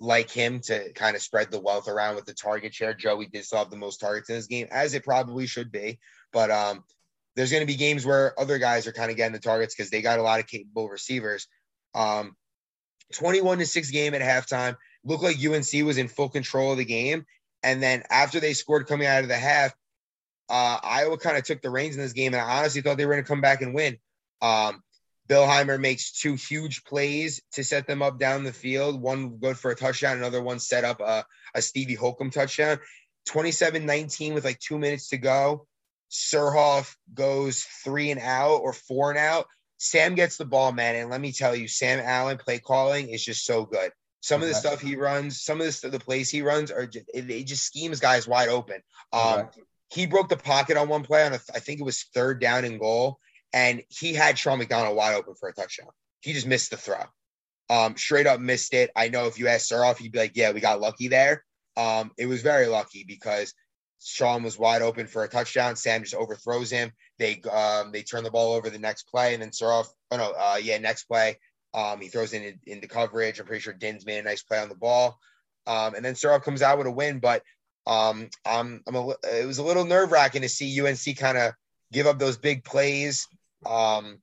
like 0.00 0.28
him 0.28 0.58
to 0.62 0.92
kind 0.92 1.14
of 1.14 1.22
spread 1.22 1.52
the 1.52 1.60
wealth 1.60 1.86
around 1.86 2.16
with 2.16 2.26
the 2.26 2.34
target 2.34 2.74
share. 2.74 2.94
Joey 2.94 3.26
did 3.26 3.44
still 3.44 3.60
have 3.60 3.70
the 3.70 3.76
most 3.76 3.98
targets 3.98 4.28
in 4.28 4.34
this 4.34 4.48
game, 4.48 4.66
as 4.72 4.92
it 4.94 5.04
probably 5.04 5.46
should 5.46 5.70
be. 5.70 6.00
But 6.32 6.50
um, 6.50 6.82
there's 7.36 7.52
going 7.52 7.62
to 7.62 7.66
be 7.66 7.76
games 7.76 8.04
where 8.04 8.38
other 8.38 8.58
guys 8.58 8.88
are 8.88 8.92
kind 8.92 9.12
of 9.12 9.16
getting 9.16 9.32
the 9.32 9.38
targets 9.38 9.72
because 9.72 9.90
they 9.90 10.02
got 10.02 10.18
a 10.18 10.22
lot 10.22 10.40
of 10.40 10.48
capable 10.48 10.88
receivers. 10.88 11.46
Um, 11.94 12.34
21 13.14 13.58
to 13.58 13.66
6 13.66 13.90
game 13.92 14.14
at 14.14 14.20
halftime. 14.20 14.76
Looked 15.04 15.22
like 15.22 15.36
UNC 15.36 15.86
was 15.86 15.96
in 15.96 16.08
full 16.08 16.28
control 16.28 16.72
of 16.72 16.78
the 16.78 16.84
game. 16.84 17.24
And 17.62 17.80
then 17.80 18.02
after 18.10 18.40
they 18.40 18.54
scored 18.54 18.88
coming 18.88 19.06
out 19.06 19.22
of 19.22 19.28
the 19.28 19.36
half, 19.36 19.72
uh, 20.48 20.78
Iowa 20.82 21.18
kind 21.18 21.36
of 21.36 21.44
took 21.44 21.62
the 21.62 21.70
reins 21.70 21.94
in 21.94 22.02
this 22.02 22.14
game. 22.14 22.34
And 22.34 22.42
I 22.42 22.58
honestly 22.58 22.80
thought 22.80 22.96
they 22.96 23.06
were 23.06 23.12
going 23.12 23.24
to 23.24 23.28
come 23.28 23.40
back 23.40 23.62
and 23.62 23.74
win. 23.74 23.98
Um, 24.42 24.82
Billheimer 25.30 25.78
makes 25.78 26.10
two 26.10 26.34
huge 26.34 26.82
plays 26.82 27.40
to 27.52 27.62
set 27.62 27.86
them 27.86 28.02
up 28.02 28.18
down 28.18 28.42
the 28.42 28.52
field. 28.52 29.00
One 29.00 29.36
good 29.36 29.56
for 29.56 29.70
a 29.70 29.76
touchdown, 29.76 30.18
another 30.18 30.42
one 30.42 30.58
set 30.58 30.82
up 30.82 31.00
a, 31.00 31.24
a 31.54 31.62
Stevie 31.62 31.94
Holcomb 31.94 32.30
touchdown. 32.30 32.80
27 33.26 33.86
19 33.86 34.34
with 34.34 34.44
like 34.44 34.58
two 34.58 34.78
minutes 34.78 35.10
to 35.10 35.18
go. 35.18 35.66
Surhoff 36.10 36.96
goes 37.14 37.62
three 37.84 38.10
and 38.10 38.20
out 38.20 38.56
or 38.56 38.72
four 38.72 39.10
and 39.10 39.18
out. 39.18 39.46
Sam 39.78 40.16
gets 40.16 40.36
the 40.36 40.44
ball, 40.44 40.72
man. 40.72 40.96
And 40.96 41.10
let 41.10 41.20
me 41.20 41.30
tell 41.30 41.54
you, 41.54 41.68
Sam 41.68 42.00
Allen 42.04 42.38
play 42.38 42.58
calling 42.58 43.08
is 43.08 43.24
just 43.24 43.46
so 43.46 43.64
good. 43.64 43.92
Some 44.22 44.42
of 44.42 44.48
the 44.48 44.54
stuff 44.54 44.80
he 44.80 44.96
runs, 44.96 45.40
some 45.40 45.60
of 45.60 45.80
the, 45.80 45.88
the 45.88 46.00
plays 46.00 46.28
he 46.28 46.42
runs 46.42 46.70
are 46.70 46.86
just, 46.86 47.06
it, 47.14 47.44
just 47.44 47.64
schemes 47.64 48.00
guys 48.00 48.26
wide 48.26 48.48
open. 48.48 48.80
Um. 49.12 49.48
He 49.92 50.06
broke 50.06 50.28
the 50.28 50.36
pocket 50.36 50.76
on 50.76 50.88
one 50.88 51.02
play 51.02 51.26
on 51.26 51.32
a, 51.32 51.40
I 51.52 51.58
think 51.58 51.80
it 51.80 51.84
was 51.84 52.04
third 52.14 52.40
down 52.40 52.64
and 52.64 52.78
goal, 52.78 53.18
and 53.52 53.82
he 53.88 54.14
had 54.14 54.38
Sean 54.38 54.58
McDonald 54.58 54.96
wide 54.96 55.14
open 55.14 55.34
for 55.34 55.48
a 55.48 55.52
touchdown. 55.52 55.88
He 56.20 56.32
just 56.32 56.46
missed 56.46 56.70
the 56.70 56.76
throw. 56.76 57.04
Um, 57.68 57.96
straight 57.96 58.26
up 58.26 58.40
missed 58.40 58.74
it. 58.74 58.90
I 58.96 59.08
know 59.08 59.26
if 59.26 59.38
you 59.38 59.48
ask 59.48 59.70
Surhoff, 59.70 59.98
he'd 59.98 60.12
be 60.12 60.18
like, 60.18 60.32
"Yeah, 60.34 60.52
we 60.52 60.60
got 60.60 60.80
lucky 60.80 61.08
there." 61.08 61.44
Um, 61.76 62.10
it 62.18 62.26
was 62.26 62.42
very 62.42 62.66
lucky 62.66 63.04
because 63.06 63.54
Sean 64.02 64.42
was 64.42 64.58
wide 64.58 64.82
open 64.82 65.06
for 65.06 65.22
a 65.24 65.28
touchdown. 65.28 65.76
Sam 65.76 66.02
just 66.02 66.14
overthrows 66.14 66.70
him. 66.70 66.92
They 67.18 67.40
um, 67.42 67.92
they 67.92 68.02
turn 68.02 68.24
the 68.24 68.30
ball 68.30 68.54
over 68.54 68.70
the 68.70 68.78
next 68.78 69.04
play, 69.04 69.34
and 69.34 69.42
then 69.42 69.50
Surhoff. 69.50 69.86
Oh 70.10 70.16
no, 70.16 70.32
uh, 70.36 70.58
yeah, 70.60 70.78
next 70.78 71.04
play. 71.04 71.38
Um, 71.72 72.00
he 72.00 72.08
throws 72.08 72.32
in 72.32 72.58
into 72.66 72.88
coverage. 72.88 73.38
I'm 73.38 73.46
pretty 73.46 73.60
sure 73.60 73.72
Dins 73.72 74.06
made 74.06 74.18
a 74.18 74.22
nice 74.22 74.42
play 74.42 74.58
on 74.58 74.68
the 74.68 74.74
ball. 74.74 75.18
Um, 75.66 75.94
and 75.94 76.04
then 76.04 76.14
Surhoff 76.14 76.42
comes 76.42 76.62
out 76.62 76.78
with 76.78 76.86
a 76.86 76.90
win. 76.90 77.20
But 77.20 77.42
um, 77.86 78.28
I'm, 78.44 78.82
I'm 78.86 78.94
a, 78.94 79.10
it 79.32 79.46
was 79.46 79.58
a 79.58 79.62
little 79.62 79.84
nerve 79.84 80.10
wracking 80.10 80.42
to 80.42 80.48
see 80.48 80.80
UNC 80.80 81.16
kind 81.16 81.38
of 81.38 81.52
give 81.92 82.06
up 82.06 82.18
those 82.18 82.38
big 82.38 82.64
plays. 82.64 83.26
Um, 83.66 84.20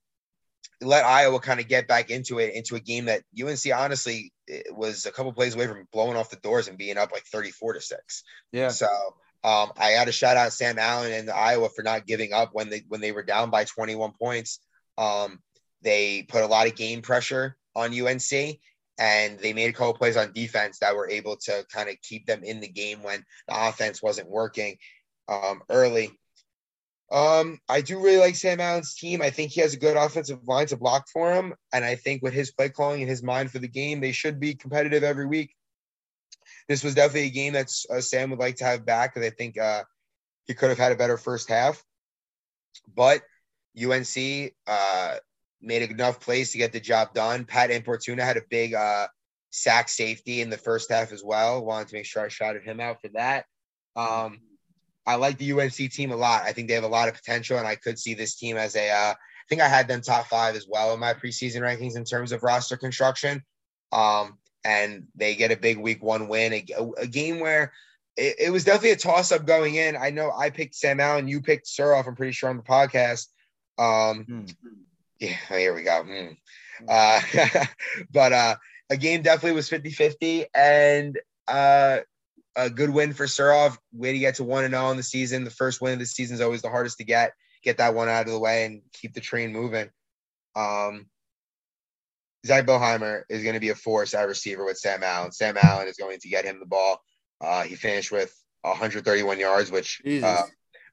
let 0.82 1.06
Iowa 1.06 1.40
kind 1.40 1.60
of 1.60 1.68
get 1.68 1.88
back 1.88 2.10
into 2.10 2.40
it, 2.40 2.54
into 2.54 2.76
a 2.76 2.80
game 2.80 3.06
that 3.06 3.24
UNC 3.40 3.60
honestly 3.76 4.32
was 4.72 5.06
a 5.06 5.12
couple 5.12 5.34
plays 5.34 5.56
away 5.56 5.68
from 5.68 5.88
blowing 5.92 6.16
off 6.16 6.30
the 6.30 6.36
doors 6.38 6.68
and 6.68 6.78
being 6.78 6.98
up 6.98 7.12
like 7.12 7.26
34 7.26 7.74
to 7.74 7.82
six. 7.82 8.24
Yeah. 8.52 8.70
So 8.70 8.88
um, 9.44 9.72
I 9.78 9.90
had 9.90 10.08
a 10.08 10.12
shout 10.12 10.38
out 10.38 10.54
Sam 10.54 10.78
Allen 10.80 11.12
and 11.12 11.30
Iowa 11.30 11.70
for 11.70 11.84
not 11.84 12.06
giving 12.06 12.34
up 12.34 12.50
when 12.54 12.70
they 12.70 12.84
when 12.88 13.02
they 13.02 13.12
were 13.12 13.24
down 13.24 13.50
by 13.50 13.64
21 13.64 14.14
points. 14.20 14.60
Um, 14.98 15.40
they 15.82 16.24
put 16.28 16.44
a 16.44 16.48
lot 16.48 16.68
of 16.68 16.76
game 16.76 17.02
pressure 17.02 17.56
on 17.76 17.98
UNC, 17.98 18.60
and 19.00 19.40
they 19.40 19.54
made 19.54 19.70
a 19.70 19.74
couple 19.74 19.94
plays 19.94 20.18
on 20.18 20.34
defense 20.34 20.80
that 20.80 20.96
were 20.96 21.10
able 21.10 21.38
to 21.38 21.66
kind 21.72 21.90
of 21.90 21.96
keep 22.02 22.26
them 22.26 22.44
in 22.44 22.60
the 22.60 22.68
game 22.68 23.04
when 23.04 23.24
the 23.48 23.68
offense 23.68 24.02
wasn't 24.02 24.30
working 24.30 24.78
um, 25.28 25.62
early. 25.70 26.12
Um, 27.10 27.60
I 27.70 27.82
do 27.82 28.02
really 28.04 28.18
like 28.18 28.36
Sam 28.36 28.60
Allen's 28.60 28.96
team. 28.96 29.22
I 29.22 29.30
think 29.30 29.52
he 29.52 29.62
has 29.62 29.74
a 29.74 29.80
good 29.80 29.96
offensive 29.96 30.46
line 30.46 30.68
to 30.68 30.78
block 30.78 31.06
for 31.12 31.34
him, 31.34 31.54
and 31.72 31.86
I 31.86 31.96
think 31.96 32.22
with 32.22 32.34
his 32.34 32.52
play 32.52 32.70
calling 32.70 33.02
and 33.02 33.10
his 33.10 33.24
mind 33.24 33.52
for 33.52 33.60
the 33.60 33.68
game, 33.68 34.02
they 34.02 34.12
should 34.12 34.40
be 34.40 34.56
competitive 34.56 35.04
every 35.04 35.26
week 35.26 35.56
this 36.68 36.84
was 36.84 36.96
definitely 36.96 37.28
a 37.28 37.32
game 37.32 37.54
that 37.54 37.72
uh, 37.90 38.02
Sam 38.02 38.30
would 38.30 38.40
like 38.40 38.58
to 38.58 38.66
have 38.66 38.86
back 38.86 39.14
because 39.14 39.28
I 39.28 39.32
think 39.32 39.58
uh, 39.58 39.84
he 40.46 40.54
could 40.54 40.70
have 40.70 40.78
had 40.78 40.92
a 40.92 40.96
better 40.96 41.18
first 41.18 41.50
half. 41.50 41.84
But 42.94 43.22
UNC 43.82 44.54
uh, 44.68 45.16
made 45.62 45.90
enough 45.90 46.20
plays 46.20 46.52
to 46.52 46.58
get 46.58 46.74
the 46.74 46.80
job 46.80 47.14
done. 47.14 47.46
Pat 47.46 47.70
Importuna 47.70 48.22
had 48.22 48.38
a 48.38 48.44
big 48.50 48.74
uh, 48.74 49.08
sack 49.50 49.90
safety 49.90 50.42
in 50.42 50.50
the 50.50 50.58
first 50.58 50.92
half 50.92 51.12
as 51.12 51.24
well. 51.24 51.64
Wanted 51.64 51.90
to 51.90 51.96
make 51.96 52.06
sure 52.06 52.24
I 52.24 52.28
shouted 52.28 52.64
him 52.64 52.80
out 52.80 53.02
for 53.02 53.10
that. 53.10 53.46
Um, 53.96 54.40
I 55.08 55.16
like 55.16 55.38
the 55.38 55.54
UNC 55.54 55.74
team 55.74 56.12
a 56.12 56.16
lot. 56.16 56.44
I 56.44 56.52
think 56.52 56.68
they 56.68 56.74
have 56.76 56.84
a 56.84 56.88
lot 56.88 57.08
of 57.08 57.16
potential, 57.16 57.58
and 57.58 57.68
I 57.68 57.76
could 57.76 57.98
see 57.98 58.14
this 58.14 58.36
team 58.36 58.58
as 58.58 58.76
a. 58.76 58.90
Uh, 58.90 59.14
I 59.14 59.46
think 59.50 59.62
I 59.62 59.70
had 59.70 59.88
them 59.88 60.02
top 60.02 60.28
five 60.28 60.56
as 60.58 60.68
well 60.68 60.94
in 60.94 61.00
my 61.00 61.14
preseason 61.14 61.62
rankings 61.62 61.96
in 61.96 62.04
terms 62.04 62.34
of 62.34 62.44
roster 62.44 62.76
construction. 62.76 63.42
Um, 63.94 64.38
and 64.66 65.08
they 65.16 65.36
get 65.36 65.54
a 65.54 65.58
big 65.58 65.78
week 65.78 66.04
one 66.04 66.28
win, 66.28 66.52
a, 66.52 66.66
a 66.98 67.08
game 67.08 67.40
where 67.40 67.72
it, 68.18 68.36
it, 68.38 68.50
was 68.52 68.66
definitely 68.66 68.92
a 68.92 68.98
toss 68.98 69.32
up 69.32 69.46
going 69.46 69.76
in. 69.76 69.96
I 69.96 70.10
know 70.10 70.32
I 70.38 70.50
picked 70.50 70.76
Sam 70.76 71.00
Allen, 71.00 71.30
you 71.30 71.42
picked 71.42 71.68
Surhoff, 71.68 72.06
I'm 72.06 72.16
pretty 72.16 72.34
sure 72.34 72.50
on 72.50 72.58
the 72.58 72.64
podcast. 72.64 73.28
Um, 73.78 74.26
mm. 74.30 74.56
Yeah, 75.20 75.38
here 75.50 75.74
we 75.74 75.84
go. 75.84 76.04
Mm. 76.04 76.38
Uh, 76.88 77.66
but 78.12 78.34
uh, 78.34 78.56
a 78.90 78.98
game 78.98 79.22
definitely 79.22 79.56
was 79.56 79.70
50 79.70 79.92
50 79.92 80.46
and 80.54 81.18
uh, 81.48 82.00
a 82.58 82.70
good 82.70 82.90
win 82.90 83.14
for 83.14 83.26
Surhoff. 83.26 83.78
Way 83.94 84.12
to 84.12 84.20
get 84.20 84.36
to 84.36 84.44
1 84.44 84.66
and 84.66 84.74
0 84.74 84.92
in 84.92 84.98
the 84.98 85.04
season. 85.04 85.44
The 85.44 85.52
first 85.52 85.80
win 85.80 85.94
of 85.94 86.00
the 86.00 86.06
season 86.06 86.36
is 86.36 86.42
always 86.42 86.62
the 86.62 86.70
hardest 86.70 86.98
to 86.98 87.06
get. 87.06 87.34
Get 87.64 87.78
that 87.78 87.94
one 87.94 88.10
out 88.10 88.26
of 88.26 88.34
the 88.34 88.40
way 88.40 88.66
and 88.66 88.82
keep 88.94 89.14
the 89.14 89.22
train 89.22 89.54
moving. 89.54 89.90
Um, 90.56 91.06
Zach 92.46 92.66
Billheimer 92.66 93.24
is 93.30 93.44
going 93.44 93.54
to 93.54 93.60
be 93.60 93.70
a 93.70 93.76
force 93.76 94.14
at 94.14 94.28
receiver 94.28 94.66
with 94.66 94.78
Sam 94.78 95.04
Allen. 95.04 95.32
Sam 95.32 95.58
Allen 95.62 95.88
is 95.88 95.98
going 95.98 96.20
to 96.20 96.30
get 96.30 96.46
him 96.46 96.60
the 96.60 96.66
ball. 96.66 97.02
Uh, 97.40 97.64
he 97.64 97.76
finished 97.76 98.12
with 98.12 98.34
131 98.62 99.40
yards, 99.40 99.72
which 99.72 100.02
uh, 100.24 100.44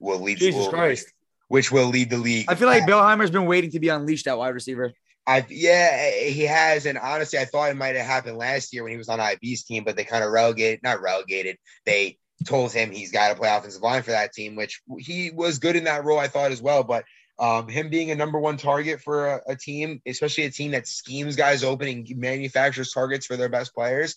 will 0.01 0.21
lead. 0.21 0.39
Jesus 0.39 0.61
will, 0.61 0.71
Christ. 0.71 1.12
Which 1.49 1.73
will 1.73 1.89
lead 1.89 2.11
the 2.11 2.19
league. 2.19 2.47
I 2.49 2.55
feel 2.55 2.69
like 2.69 2.85
Billheimer's 2.85 3.31
been 3.31 3.47
waiting 3.47 3.71
to 3.73 3.81
be 3.81 3.89
unleashed 3.89 4.27
at 4.27 4.37
wide 4.37 4.55
receiver. 4.55 4.93
I 5.27 5.47
yeah, 5.49 6.11
he 6.11 6.43
has, 6.43 6.87
and 6.87 6.99
honestly, 6.99 7.39
I 7.39 7.47
thought 7.47 7.70
it 7.70 7.77
might 7.77 7.97
have 7.97 8.07
happened 8.07 8.37
last 8.37 8.72
year 8.72 8.83
when 8.83 8.93
he 8.93 8.99
was 8.99 9.09
on 9.09 9.20
IB's 9.20 9.64
team, 9.64 9.85
but 9.85 9.97
they 9.97 10.05
kind 10.05 10.22
of 10.22 10.31
relegated, 10.31 10.81
not 10.83 11.01
relegated. 11.01 11.57
They 11.87 12.18
told 12.45 12.72
him 12.72 12.91
he's 12.91 13.12
got 13.12 13.31
to 13.31 13.35
play 13.35 13.55
offensive 13.55 13.83
line 13.83 14.03
for 14.03 14.11
that 14.11 14.33
team, 14.33 14.55
which 14.55 14.83
he 14.99 15.31
was 15.31 15.59
good 15.59 15.77
in 15.77 15.85
that 15.85 16.05
role, 16.05 16.18
I 16.18 16.29
thought 16.29 16.53
as 16.53 16.61
well. 16.61 16.85
But 16.85 17.05
um, 17.39 17.68
him 17.68 17.89
being 17.89 18.11
a 18.11 18.14
number 18.14 18.39
one 18.39 18.57
target 18.57 19.01
for 19.01 19.27
a, 19.27 19.41
a, 19.49 19.57
team, 19.57 20.01
especially 20.07 20.45
a 20.45 20.51
team 20.51 20.72
that 20.72 20.87
schemes 20.87 21.37
guys 21.37 21.64
open 21.64 21.89
and 21.89 22.16
manufactures 22.16 22.93
targets 22.93 23.27
for 23.27 23.37
their 23.37 23.49
best 23.49 23.75
players. 23.75 24.16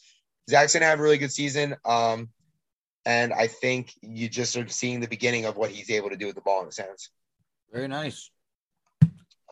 Zach's 0.49 0.73
gonna 0.73 0.85
have 0.85 0.99
a 0.99 1.03
really 1.03 1.17
good 1.17 1.31
season. 1.31 1.75
Um, 1.85 2.29
and 3.05 3.33
I 3.33 3.47
think 3.47 3.93
you 4.01 4.27
just 4.27 4.55
are 4.57 4.67
seeing 4.67 4.99
the 4.99 5.07
beginning 5.07 5.45
of 5.45 5.55
what 5.55 5.71
he's 5.71 5.89
able 5.89 6.09
to 6.09 6.17
do 6.17 6.27
with 6.27 6.35
the 6.35 6.41
ball 6.41 6.59
in 6.61 6.67
his 6.67 6.77
hands. 6.77 7.09
Very 7.71 7.87
nice. 7.87 8.29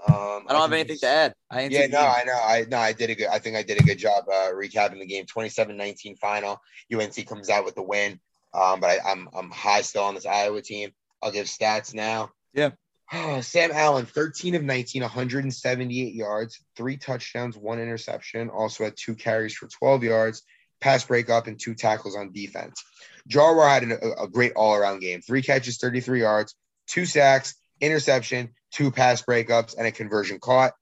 Um, 0.07 0.45
I 0.47 0.53
don't 0.53 0.57
I 0.57 0.61
have 0.61 0.73
anything 0.73 0.97
to 0.99 1.07
add. 1.07 1.33
I 1.49 1.67
yeah, 1.67 1.87
no, 1.87 1.99
I 1.99 2.23
know. 2.25 2.33
I 2.33 2.65
no, 2.69 2.77
I 2.77 2.93
did 2.93 3.09
a 3.09 3.15
good. 3.15 3.27
I 3.27 3.39
think 3.39 3.55
I 3.55 3.63
did 3.63 3.79
a 3.79 3.83
good 3.83 3.97
job 3.97 4.25
uh, 4.27 4.51
recapping 4.53 4.99
the 4.99 5.05
game. 5.05 5.25
27-19 5.25 6.19
final. 6.19 6.61
UNC 6.93 7.27
comes 7.27 7.49
out 7.49 7.65
with 7.65 7.75
the 7.75 7.83
win. 7.83 8.19
Um, 8.53 8.79
but 8.79 8.89
I, 8.89 9.11
I'm 9.11 9.29
I'm 9.35 9.51
high 9.51 9.81
still 9.81 10.03
on 10.03 10.15
this 10.15 10.25
Iowa 10.25 10.61
team. 10.61 10.91
I'll 11.21 11.31
give 11.31 11.47
stats 11.47 11.93
now. 11.93 12.31
Yeah. 12.53 12.71
Sam 13.41 13.71
Allen, 13.73 14.05
13 14.05 14.55
of 14.55 14.63
19, 14.63 15.01
178 15.01 16.13
yards, 16.13 16.59
three 16.75 16.97
touchdowns, 16.97 17.57
one 17.57 17.79
interception. 17.79 18.49
Also 18.49 18.83
had 18.83 18.95
two 18.97 19.15
carries 19.15 19.53
for 19.53 19.67
12 19.67 20.03
yards, 20.03 20.43
pass 20.81 21.03
breakup, 21.03 21.47
and 21.47 21.59
two 21.59 21.75
tackles 21.75 22.15
on 22.15 22.31
defense. 22.31 22.83
Jarwar 23.29 23.69
had 23.69 23.83
an, 23.83 23.91
a, 23.91 24.23
a 24.23 24.27
great 24.27 24.53
all 24.55 24.75
around 24.75 24.99
game 24.99 25.21
three 25.21 25.41
catches, 25.41 25.77
33 25.77 26.21
yards, 26.21 26.55
two 26.87 27.05
sacks, 27.05 27.55
interception, 27.81 28.53
two 28.71 28.91
pass 28.91 29.21
breakups, 29.21 29.75
and 29.77 29.87
a 29.87 29.91
conversion 29.91 30.39
caught. 30.39 30.73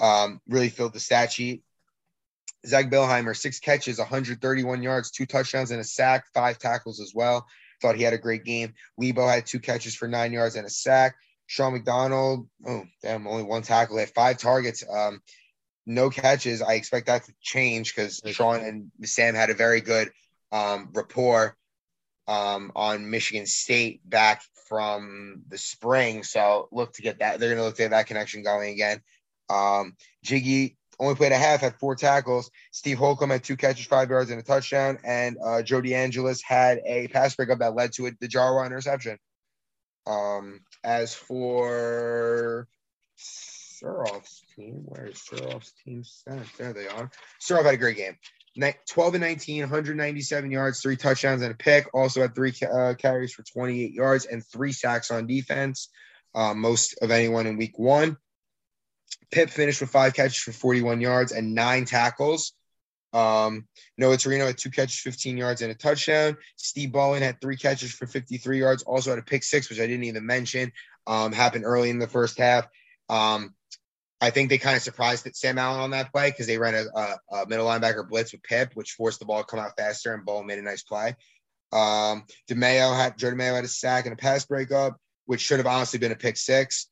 Um, 0.00 0.40
really 0.48 0.68
filled 0.68 0.92
the 0.92 1.00
stat 1.00 1.32
sheet. 1.32 1.62
Zach 2.66 2.90
Billheimer, 2.90 3.36
six 3.36 3.60
catches, 3.60 3.98
131 3.98 4.82
yards, 4.82 5.10
two 5.10 5.26
touchdowns, 5.26 5.70
and 5.70 5.80
a 5.80 5.84
sack, 5.84 6.24
five 6.34 6.58
tackles 6.58 7.00
as 7.00 7.12
well. 7.14 7.46
Thought 7.80 7.96
he 7.96 8.02
had 8.02 8.14
a 8.14 8.18
great 8.18 8.44
game. 8.44 8.74
Lebo 8.96 9.26
had 9.26 9.46
two 9.46 9.60
catches 9.60 9.94
for 9.94 10.08
nine 10.08 10.32
yards 10.32 10.56
and 10.56 10.66
a 10.66 10.70
sack. 10.70 11.14
Sean 11.46 11.72
McDonald, 11.72 12.48
oh, 12.66 12.84
damn, 13.02 13.26
only 13.26 13.44
one 13.44 13.62
tackle. 13.62 13.96
He 13.96 14.00
had 14.00 14.10
five 14.10 14.38
targets, 14.38 14.84
um, 14.88 15.22
no 15.86 16.10
catches. 16.10 16.60
I 16.60 16.74
expect 16.74 17.06
that 17.06 17.24
to 17.24 17.32
change 17.40 17.94
because 17.94 18.20
Sean 18.26 18.60
and 18.60 18.90
Sam 19.04 19.34
had 19.34 19.50
a 19.50 19.54
very 19.54 19.80
good 19.80 20.10
um, 20.52 20.90
rapport 20.92 21.56
um, 22.28 22.70
on 22.76 23.10
Michigan 23.10 23.46
State 23.46 24.08
back 24.08 24.42
from 24.68 25.42
the 25.48 25.58
spring. 25.58 26.22
So 26.22 26.68
look 26.70 26.92
to 26.94 27.02
get 27.02 27.18
that. 27.18 27.40
They're 27.40 27.48
going 27.48 27.58
to 27.58 27.64
look 27.64 27.76
to 27.76 27.82
get 27.82 27.90
that 27.90 28.06
connection 28.06 28.42
going 28.42 28.70
again. 28.74 29.00
Um, 29.48 29.96
Jiggy 30.22 30.76
only 31.00 31.14
played 31.14 31.32
a 31.32 31.38
half, 31.38 31.60
had 31.60 31.76
four 31.76 31.96
tackles. 31.96 32.50
Steve 32.70 32.98
Holcomb 32.98 33.30
had 33.30 33.42
two 33.42 33.56
catches, 33.56 33.86
five 33.86 34.10
yards, 34.10 34.30
and 34.30 34.38
a 34.38 34.42
touchdown. 34.42 34.98
And 35.04 35.38
uh, 35.42 35.62
Joe 35.62 35.82
had 36.46 36.80
a 36.84 37.08
pass 37.08 37.34
breakup 37.34 37.60
that 37.60 37.74
led 37.74 37.92
to 37.94 38.06
a, 38.06 38.12
the 38.20 38.28
Jarwar 38.28 38.66
interception. 38.66 39.18
Um, 40.06 40.60
as 40.84 41.14
for 41.14 42.68
Surhoff's 43.18 44.42
team, 44.54 44.82
where 44.84 45.06
is 45.06 45.16
Surhoff's 45.16 45.72
team 45.84 46.02
set? 46.04 46.44
There 46.58 46.72
they 46.72 46.88
are. 46.88 47.10
Surhoff 47.40 47.64
had 47.64 47.74
a 47.74 47.78
great 47.78 47.96
game. 47.96 48.16
12 48.86 49.14
and 49.14 49.22
19, 49.22 49.60
197 49.62 50.50
yards, 50.50 50.80
three 50.80 50.96
touchdowns 50.96 51.42
and 51.42 51.52
a 51.52 51.56
pick. 51.56 51.86
Also 51.94 52.20
had 52.20 52.34
three 52.34 52.52
uh, 52.62 52.94
carries 52.94 53.32
for 53.32 53.42
28 53.42 53.92
yards 53.92 54.26
and 54.26 54.44
three 54.44 54.72
sacks 54.72 55.10
on 55.10 55.26
defense, 55.26 55.88
uh, 56.34 56.54
most 56.54 56.98
of 57.02 57.10
anyone 57.10 57.46
in 57.46 57.56
week 57.56 57.78
one. 57.78 58.16
Pip 59.30 59.50
finished 59.50 59.80
with 59.80 59.90
five 59.90 60.14
catches 60.14 60.38
for 60.38 60.52
41 60.52 61.00
yards 61.00 61.32
and 61.32 61.54
nine 61.54 61.84
tackles. 61.84 62.52
Um, 63.12 63.66
Noah 63.96 64.16
Torino 64.18 64.46
had 64.46 64.58
two 64.58 64.70
catches, 64.70 65.00
15 65.00 65.36
yards, 65.36 65.62
and 65.62 65.70
a 65.70 65.74
touchdown. 65.74 66.36
Steve 66.56 66.92
Bowen 66.92 67.22
had 67.22 67.40
three 67.40 67.56
catches 67.56 67.92
for 67.92 68.06
53 68.06 68.58
yards, 68.58 68.82
also 68.82 69.10
had 69.10 69.18
a 69.18 69.22
pick 69.22 69.44
six, 69.44 69.70
which 69.70 69.80
I 69.80 69.86
didn't 69.86 70.04
even 70.04 70.26
mention. 70.26 70.72
Um, 71.06 71.32
happened 71.32 71.64
early 71.64 71.90
in 71.90 71.98
the 71.98 72.06
first 72.06 72.38
half. 72.38 72.66
Um, 73.08 73.54
I 74.20 74.30
think 74.30 74.48
they 74.48 74.58
kind 74.58 74.76
of 74.76 74.82
surprised 74.82 75.26
at 75.26 75.36
Sam 75.36 75.58
Allen 75.58 75.80
on 75.80 75.90
that 75.90 76.12
play 76.12 76.30
because 76.30 76.46
they 76.46 76.58
ran 76.58 76.74
a, 76.74 76.84
a, 76.98 77.18
a, 77.42 77.46
middle 77.46 77.66
linebacker 77.66 78.08
blitz 78.08 78.32
with 78.32 78.42
Pip, 78.42 78.72
which 78.74 78.92
forced 78.92 79.20
the 79.20 79.24
ball 79.24 79.38
to 79.38 79.46
come 79.46 79.60
out 79.60 79.76
faster, 79.76 80.12
and 80.12 80.24
Bowen 80.24 80.46
made 80.46 80.58
a 80.58 80.62
nice 80.62 80.82
play. 80.82 81.14
Um, 81.72 82.24
DeMayo 82.50 82.96
had 82.96 83.16
Jordan 83.16 83.38
DeMayo 83.38 83.54
had 83.54 83.64
a 83.64 83.68
sack 83.68 84.06
and 84.06 84.12
a 84.12 84.16
pass 84.16 84.44
breakup, 84.44 84.96
which 85.26 85.40
should 85.40 85.58
have 85.58 85.66
honestly 85.66 85.98
been 85.98 86.12
a 86.12 86.16
pick 86.16 86.36
six. 86.36 86.88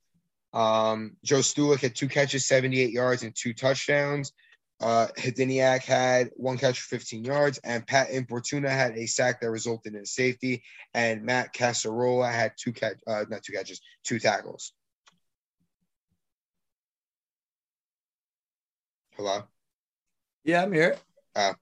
Um, 0.52 1.16
Joe 1.24 1.40
Stulek 1.40 1.80
had 1.80 1.96
two 1.96 2.08
catches, 2.08 2.46
78 2.46 2.90
yards, 2.90 3.22
and 3.22 3.34
two 3.34 3.54
touchdowns. 3.54 4.32
Uh, 4.80 5.08
Hadiniak 5.18 5.82
had 5.84 6.30
one 6.34 6.58
catch 6.58 6.80
for 6.80 6.96
15 6.96 7.24
yards, 7.24 7.58
and 7.64 7.86
Pat 7.86 8.10
Importuna 8.10 8.68
had 8.68 8.96
a 8.96 9.06
sack 9.06 9.40
that 9.40 9.50
resulted 9.50 9.94
in 9.94 10.02
a 10.02 10.06
safety, 10.06 10.62
and 10.94 11.24
Matt 11.24 11.54
Casarola 11.54 12.30
had 12.30 12.52
two 12.58 12.72
catch, 12.72 12.98
uh, 13.06 13.24
not 13.28 13.42
two 13.42 13.54
catches, 13.54 13.80
two 14.04 14.18
tackles. 14.18 14.72
Hello. 19.16 19.44
Yeah, 20.44 20.62
I'm 20.62 20.72
here. 20.72 20.96
Oh. 21.34 21.52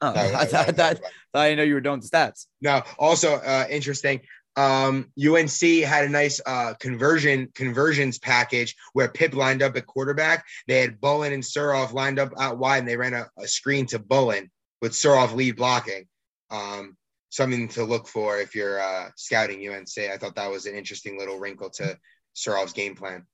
Oh, 0.00 0.08
I, 0.14 0.20
I, 0.20 0.48
I, 0.52 0.64
I, 0.66 0.96
I 1.34 1.48
didn't 1.48 1.58
know 1.58 1.62
you 1.64 1.74
were 1.74 1.80
doing 1.80 2.00
the 2.00 2.08
stats. 2.08 2.46
No. 2.60 2.82
Also, 2.98 3.34
uh, 3.36 3.66
interesting. 3.70 4.20
Um, 4.56 5.10
UNC 5.18 5.60
had 5.84 6.04
a 6.04 6.08
nice 6.08 6.40
uh, 6.46 6.74
conversion 6.78 7.48
conversions 7.54 8.18
package 8.18 8.76
where 8.92 9.08
Pip 9.08 9.34
lined 9.34 9.62
up 9.62 9.76
at 9.76 9.86
quarterback. 9.86 10.44
They 10.68 10.80
had 10.80 11.00
Bowen 11.00 11.32
and 11.32 11.42
Surhoff 11.42 11.92
lined 11.92 12.18
up 12.18 12.32
out 12.38 12.58
wide, 12.58 12.78
and 12.78 12.88
they 12.88 12.96
ran 12.96 13.14
a, 13.14 13.26
a 13.38 13.48
screen 13.48 13.86
to 13.86 13.98
Bowen 13.98 14.50
with 14.80 14.92
Surhoff 14.92 15.34
lead 15.34 15.56
blocking. 15.56 16.06
Um, 16.50 16.96
something 17.30 17.68
to 17.68 17.84
look 17.84 18.06
for 18.06 18.38
if 18.38 18.54
you're 18.54 18.80
uh, 18.80 19.08
scouting 19.16 19.68
UNC. 19.68 19.98
I 19.98 20.16
thought 20.18 20.36
that 20.36 20.50
was 20.50 20.66
an 20.66 20.76
interesting 20.76 21.18
little 21.18 21.38
wrinkle 21.38 21.70
to 21.70 21.98
Surhoff's 22.36 22.72
game 22.72 22.94
plan. 22.94 23.26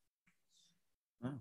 Oh, 1.23 1.35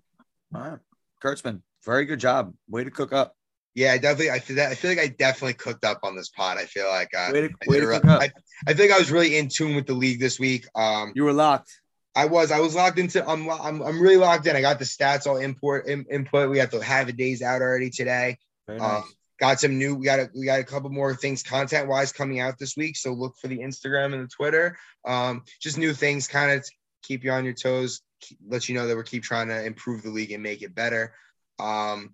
all 0.53 0.61
right, 0.61 0.80
Kurtzman, 1.23 1.61
very 1.89 2.05
good 2.05 2.19
job. 2.19 2.53
Way 2.69 2.83
to 2.83 2.91
cook 2.91 3.13
up. 3.13 3.33
Yeah, 3.75 3.93
I 3.93 3.97
definitely. 3.97 4.31
I 4.31 4.39
feel 4.39 4.57
that. 4.57 4.71
I 4.71 4.75
feel 4.75 4.91
like 4.91 4.99
I 4.99 5.07
definitely 5.07 5.53
cooked 5.53 5.85
up 5.85 5.99
on 6.03 6.15
this 6.15 6.29
pod. 6.29 6.57
I 6.57 6.65
feel 6.65 6.87
like 6.87 7.09
uh, 7.17 7.31
way 7.33 7.41
to, 7.41 7.49
way 7.67 7.77
I, 7.77 7.79
to 7.79 7.85
cook 7.87 8.05
up. 8.05 8.21
I, 8.21 8.31
I 8.67 8.73
think 8.73 8.91
I 8.91 8.97
was 8.97 9.11
really 9.11 9.37
in 9.37 9.47
tune 9.47 9.75
with 9.75 9.87
the 9.87 9.93
league 9.93 10.19
this 10.19 10.39
week. 10.39 10.65
Um, 10.75 11.13
you 11.15 11.23
were 11.23 11.33
locked. 11.33 11.71
I 12.15 12.25
was. 12.25 12.51
I 12.51 12.59
was 12.59 12.75
locked 12.75 12.99
into. 12.99 13.27
I'm. 13.27 13.49
I'm. 13.49 13.81
I'm 13.81 14.01
really 14.01 14.17
locked 14.17 14.47
in. 14.47 14.55
I 14.55 14.61
got 14.61 14.79
the 14.79 14.85
stats 14.85 15.27
all 15.27 15.37
import 15.37 15.87
in, 15.87 16.05
input. 16.11 16.49
We 16.49 16.57
got 16.57 16.71
to 16.71 16.83
have 16.83 17.07
a 17.07 17.13
days 17.13 17.41
out 17.41 17.61
already 17.61 17.89
today. 17.89 18.37
Very 18.67 18.79
nice. 18.79 19.03
Um, 19.03 19.03
got 19.39 19.59
some 19.59 19.77
new. 19.77 19.95
We 19.95 20.05
got 20.05 20.19
a. 20.19 20.29
We 20.35 20.45
got 20.45 20.59
a 20.59 20.65
couple 20.65 20.89
more 20.89 21.15
things 21.15 21.43
content 21.43 21.87
wise 21.87 22.11
coming 22.11 22.39
out 22.39 22.57
this 22.59 22.75
week. 22.75 22.97
So 22.97 23.13
look 23.13 23.35
for 23.39 23.47
the 23.47 23.59
Instagram 23.59 24.13
and 24.13 24.23
the 24.23 24.27
Twitter. 24.27 24.77
Um, 25.05 25.43
just 25.61 25.77
new 25.77 25.93
things, 25.93 26.27
kind 26.27 26.51
of 26.51 26.67
keep 27.03 27.23
you 27.23 27.31
on 27.31 27.45
your 27.45 27.53
toes. 27.53 28.01
Keep, 28.21 28.39
let 28.47 28.67
you 28.67 28.75
know 28.75 28.87
that 28.87 28.97
we 28.97 29.03
keep 29.03 29.23
trying 29.23 29.47
to 29.47 29.63
improve 29.63 30.01
the 30.03 30.09
league 30.09 30.31
and 30.31 30.43
make 30.43 30.63
it 30.63 30.75
better. 30.75 31.13
Um, 31.60 32.14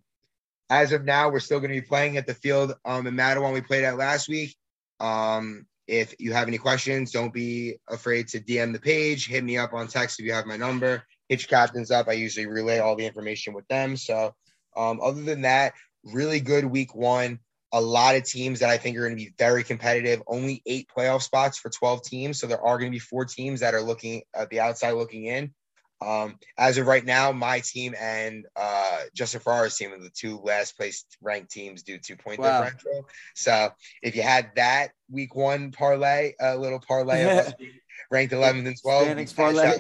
as 0.69 0.91
of 0.91 1.05
now, 1.05 1.29
we're 1.29 1.39
still 1.39 1.59
going 1.59 1.73
to 1.73 1.81
be 1.81 1.87
playing 1.87 2.17
at 2.17 2.25
the 2.25 2.33
field 2.33 2.73
um, 2.85 3.05
in 3.07 3.15
Matawan 3.15 3.53
we 3.53 3.61
played 3.61 3.83
at 3.83 3.97
last 3.97 4.27
week. 4.27 4.55
Um, 4.99 5.67
if 5.87 6.15
you 6.17 6.33
have 6.33 6.47
any 6.47 6.57
questions, 6.57 7.11
don't 7.11 7.33
be 7.33 7.75
afraid 7.87 8.27
to 8.29 8.39
DM 8.39 8.73
the 8.73 8.79
page. 8.79 9.27
Hit 9.27 9.43
me 9.43 9.57
up 9.57 9.73
on 9.73 9.87
text 9.87 10.19
if 10.19 10.25
you 10.25 10.33
have 10.33 10.47
my 10.47 10.57
number. 10.57 11.03
Hit 11.29 11.41
your 11.41 11.47
captains 11.47 11.91
up. 11.91 12.07
I 12.07 12.13
usually 12.13 12.47
relay 12.47 12.79
all 12.79 12.95
the 12.95 13.05
information 13.05 13.53
with 13.53 13.67
them. 13.67 13.95
So, 13.95 14.33
um, 14.75 14.99
other 15.01 15.21
than 15.21 15.41
that, 15.41 15.73
really 16.03 16.39
good 16.39 16.65
week 16.65 16.95
one. 16.95 17.39
A 17.71 17.81
lot 17.81 18.15
of 18.15 18.23
teams 18.23 18.59
that 18.59 18.69
I 18.69 18.77
think 18.77 18.97
are 18.97 19.01
going 19.01 19.17
to 19.17 19.23
be 19.23 19.33
very 19.37 19.63
competitive. 19.63 20.23
Only 20.27 20.63
eight 20.65 20.87
playoff 20.95 21.21
spots 21.21 21.57
for 21.57 21.69
12 21.69 22.03
teams. 22.03 22.39
So, 22.39 22.47
there 22.47 22.61
are 22.61 22.79
going 22.79 22.91
to 22.91 22.95
be 22.95 22.99
four 22.99 23.25
teams 23.25 23.59
that 23.59 23.75
are 23.75 23.81
looking 23.81 24.23
at 24.33 24.49
the 24.49 24.61
outside 24.61 24.93
looking 24.93 25.25
in. 25.25 25.53
Um, 26.01 26.37
as 26.57 26.77
of 26.77 26.87
right 26.87 27.03
now, 27.03 27.31
my 27.31 27.61
team 27.61 27.95
and 27.99 28.45
uh, 28.55 29.01
Justin 29.13 29.39
Ferrara's 29.39 29.77
team 29.77 29.93
are 29.93 29.99
the 29.99 30.09
two 30.09 30.39
last 30.39 30.77
place 30.77 31.05
ranked 31.21 31.51
teams 31.51 31.83
due 31.83 31.99
to 31.99 32.17
point 32.17 32.39
wow. 32.39 32.63
differential. 32.63 33.07
So 33.33 33.69
if 34.01 34.15
you 34.15 34.21
had 34.21 34.51
that 34.55 34.89
week 35.09 35.35
one 35.35 35.71
parlay, 35.71 36.33
a 36.39 36.57
little 36.57 36.79
parlay 36.79 37.23
of 37.23 37.29
us 37.29 37.53
ranked 38.11 38.33
11th 38.33 38.67
and 38.67 38.81
12th, 38.81 39.35
parlay. 39.35 39.77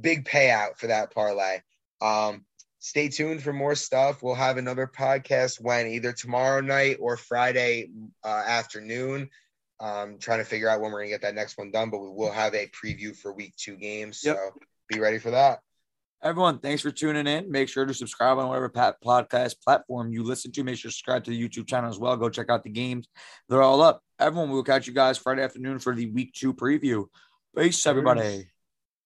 big 0.00 0.24
payout 0.24 0.78
for 0.78 0.86
that 0.88 1.12
parlay. 1.12 1.60
Um, 2.00 2.44
stay 2.78 3.08
tuned 3.08 3.42
for 3.42 3.52
more 3.52 3.74
stuff. 3.74 4.22
We'll 4.22 4.34
have 4.34 4.56
another 4.56 4.86
podcast 4.86 5.60
when 5.60 5.88
either 5.88 6.12
tomorrow 6.12 6.60
night 6.60 6.96
or 7.00 7.16
Friday 7.16 7.90
uh, 8.24 8.44
afternoon. 8.46 9.30
Um, 9.80 10.18
trying 10.18 10.40
to 10.40 10.44
figure 10.44 10.68
out 10.68 10.80
when 10.80 10.90
we're 10.90 11.02
gonna 11.02 11.10
get 11.10 11.22
that 11.22 11.36
next 11.36 11.56
one 11.56 11.70
done, 11.70 11.90
but 11.90 12.00
we 12.00 12.08
will 12.08 12.32
have 12.32 12.52
a 12.54 12.68
preview 12.68 13.14
for 13.14 13.32
week 13.32 13.54
two 13.56 13.76
games. 13.76 14.22
Yep. 14.24 14.36
Be 14.88 15.00
ready 15.00 15.18
for 15.18 15.30
that. 15.30 15.60
Everyone, 16.20 16.58
thanks 16.58 16.82
for 16.82 16.90
tuning 16.90 17.28
in. 17.28 17.50
Make 17.50 17.68
sure 17.68 17.86
to 17.86 17.94
subscribe 17.94 18.38
on 18.38 18.48
whatever 18.48 18.68
podcast 18.68 19.60
platform 19.62 20.10
you 20.10 20.24
listen 20.24 20.50
to. 20.52 20.64
Make 20.64 20.76
sure 20.78 20.90
to 20.90 20.92
subscribe 20.92 21.22
to 21.24 21.30
the 21.30 21.40
YouTube 21.40 21.68
channel 21.68 21.88
as 21.88 21.98
well. 21.98 22.16
Go 22.16 22.28
check 22.28 22.50
out 22.50 22.64
the 22.64 22.70
games. 22.70 23.06
They're 23.48 23.62
all 23.62 23.80
up. 23.82 24.02
Everyone, 24.18 24.50
we'll 24.50 24.64
catch 24.64 24.88
you 24.88 24.92
guys 24.92 25.16
Friday 25.16 25.42
afternoon 25.42 25.78
for 25.78 25.94
the 25.94 26.10
week 26.10 26.32
two 26.32 26.52
preview. 26.52 27.04
Peace, 27.56 27.86
everybody. 27.86 28.48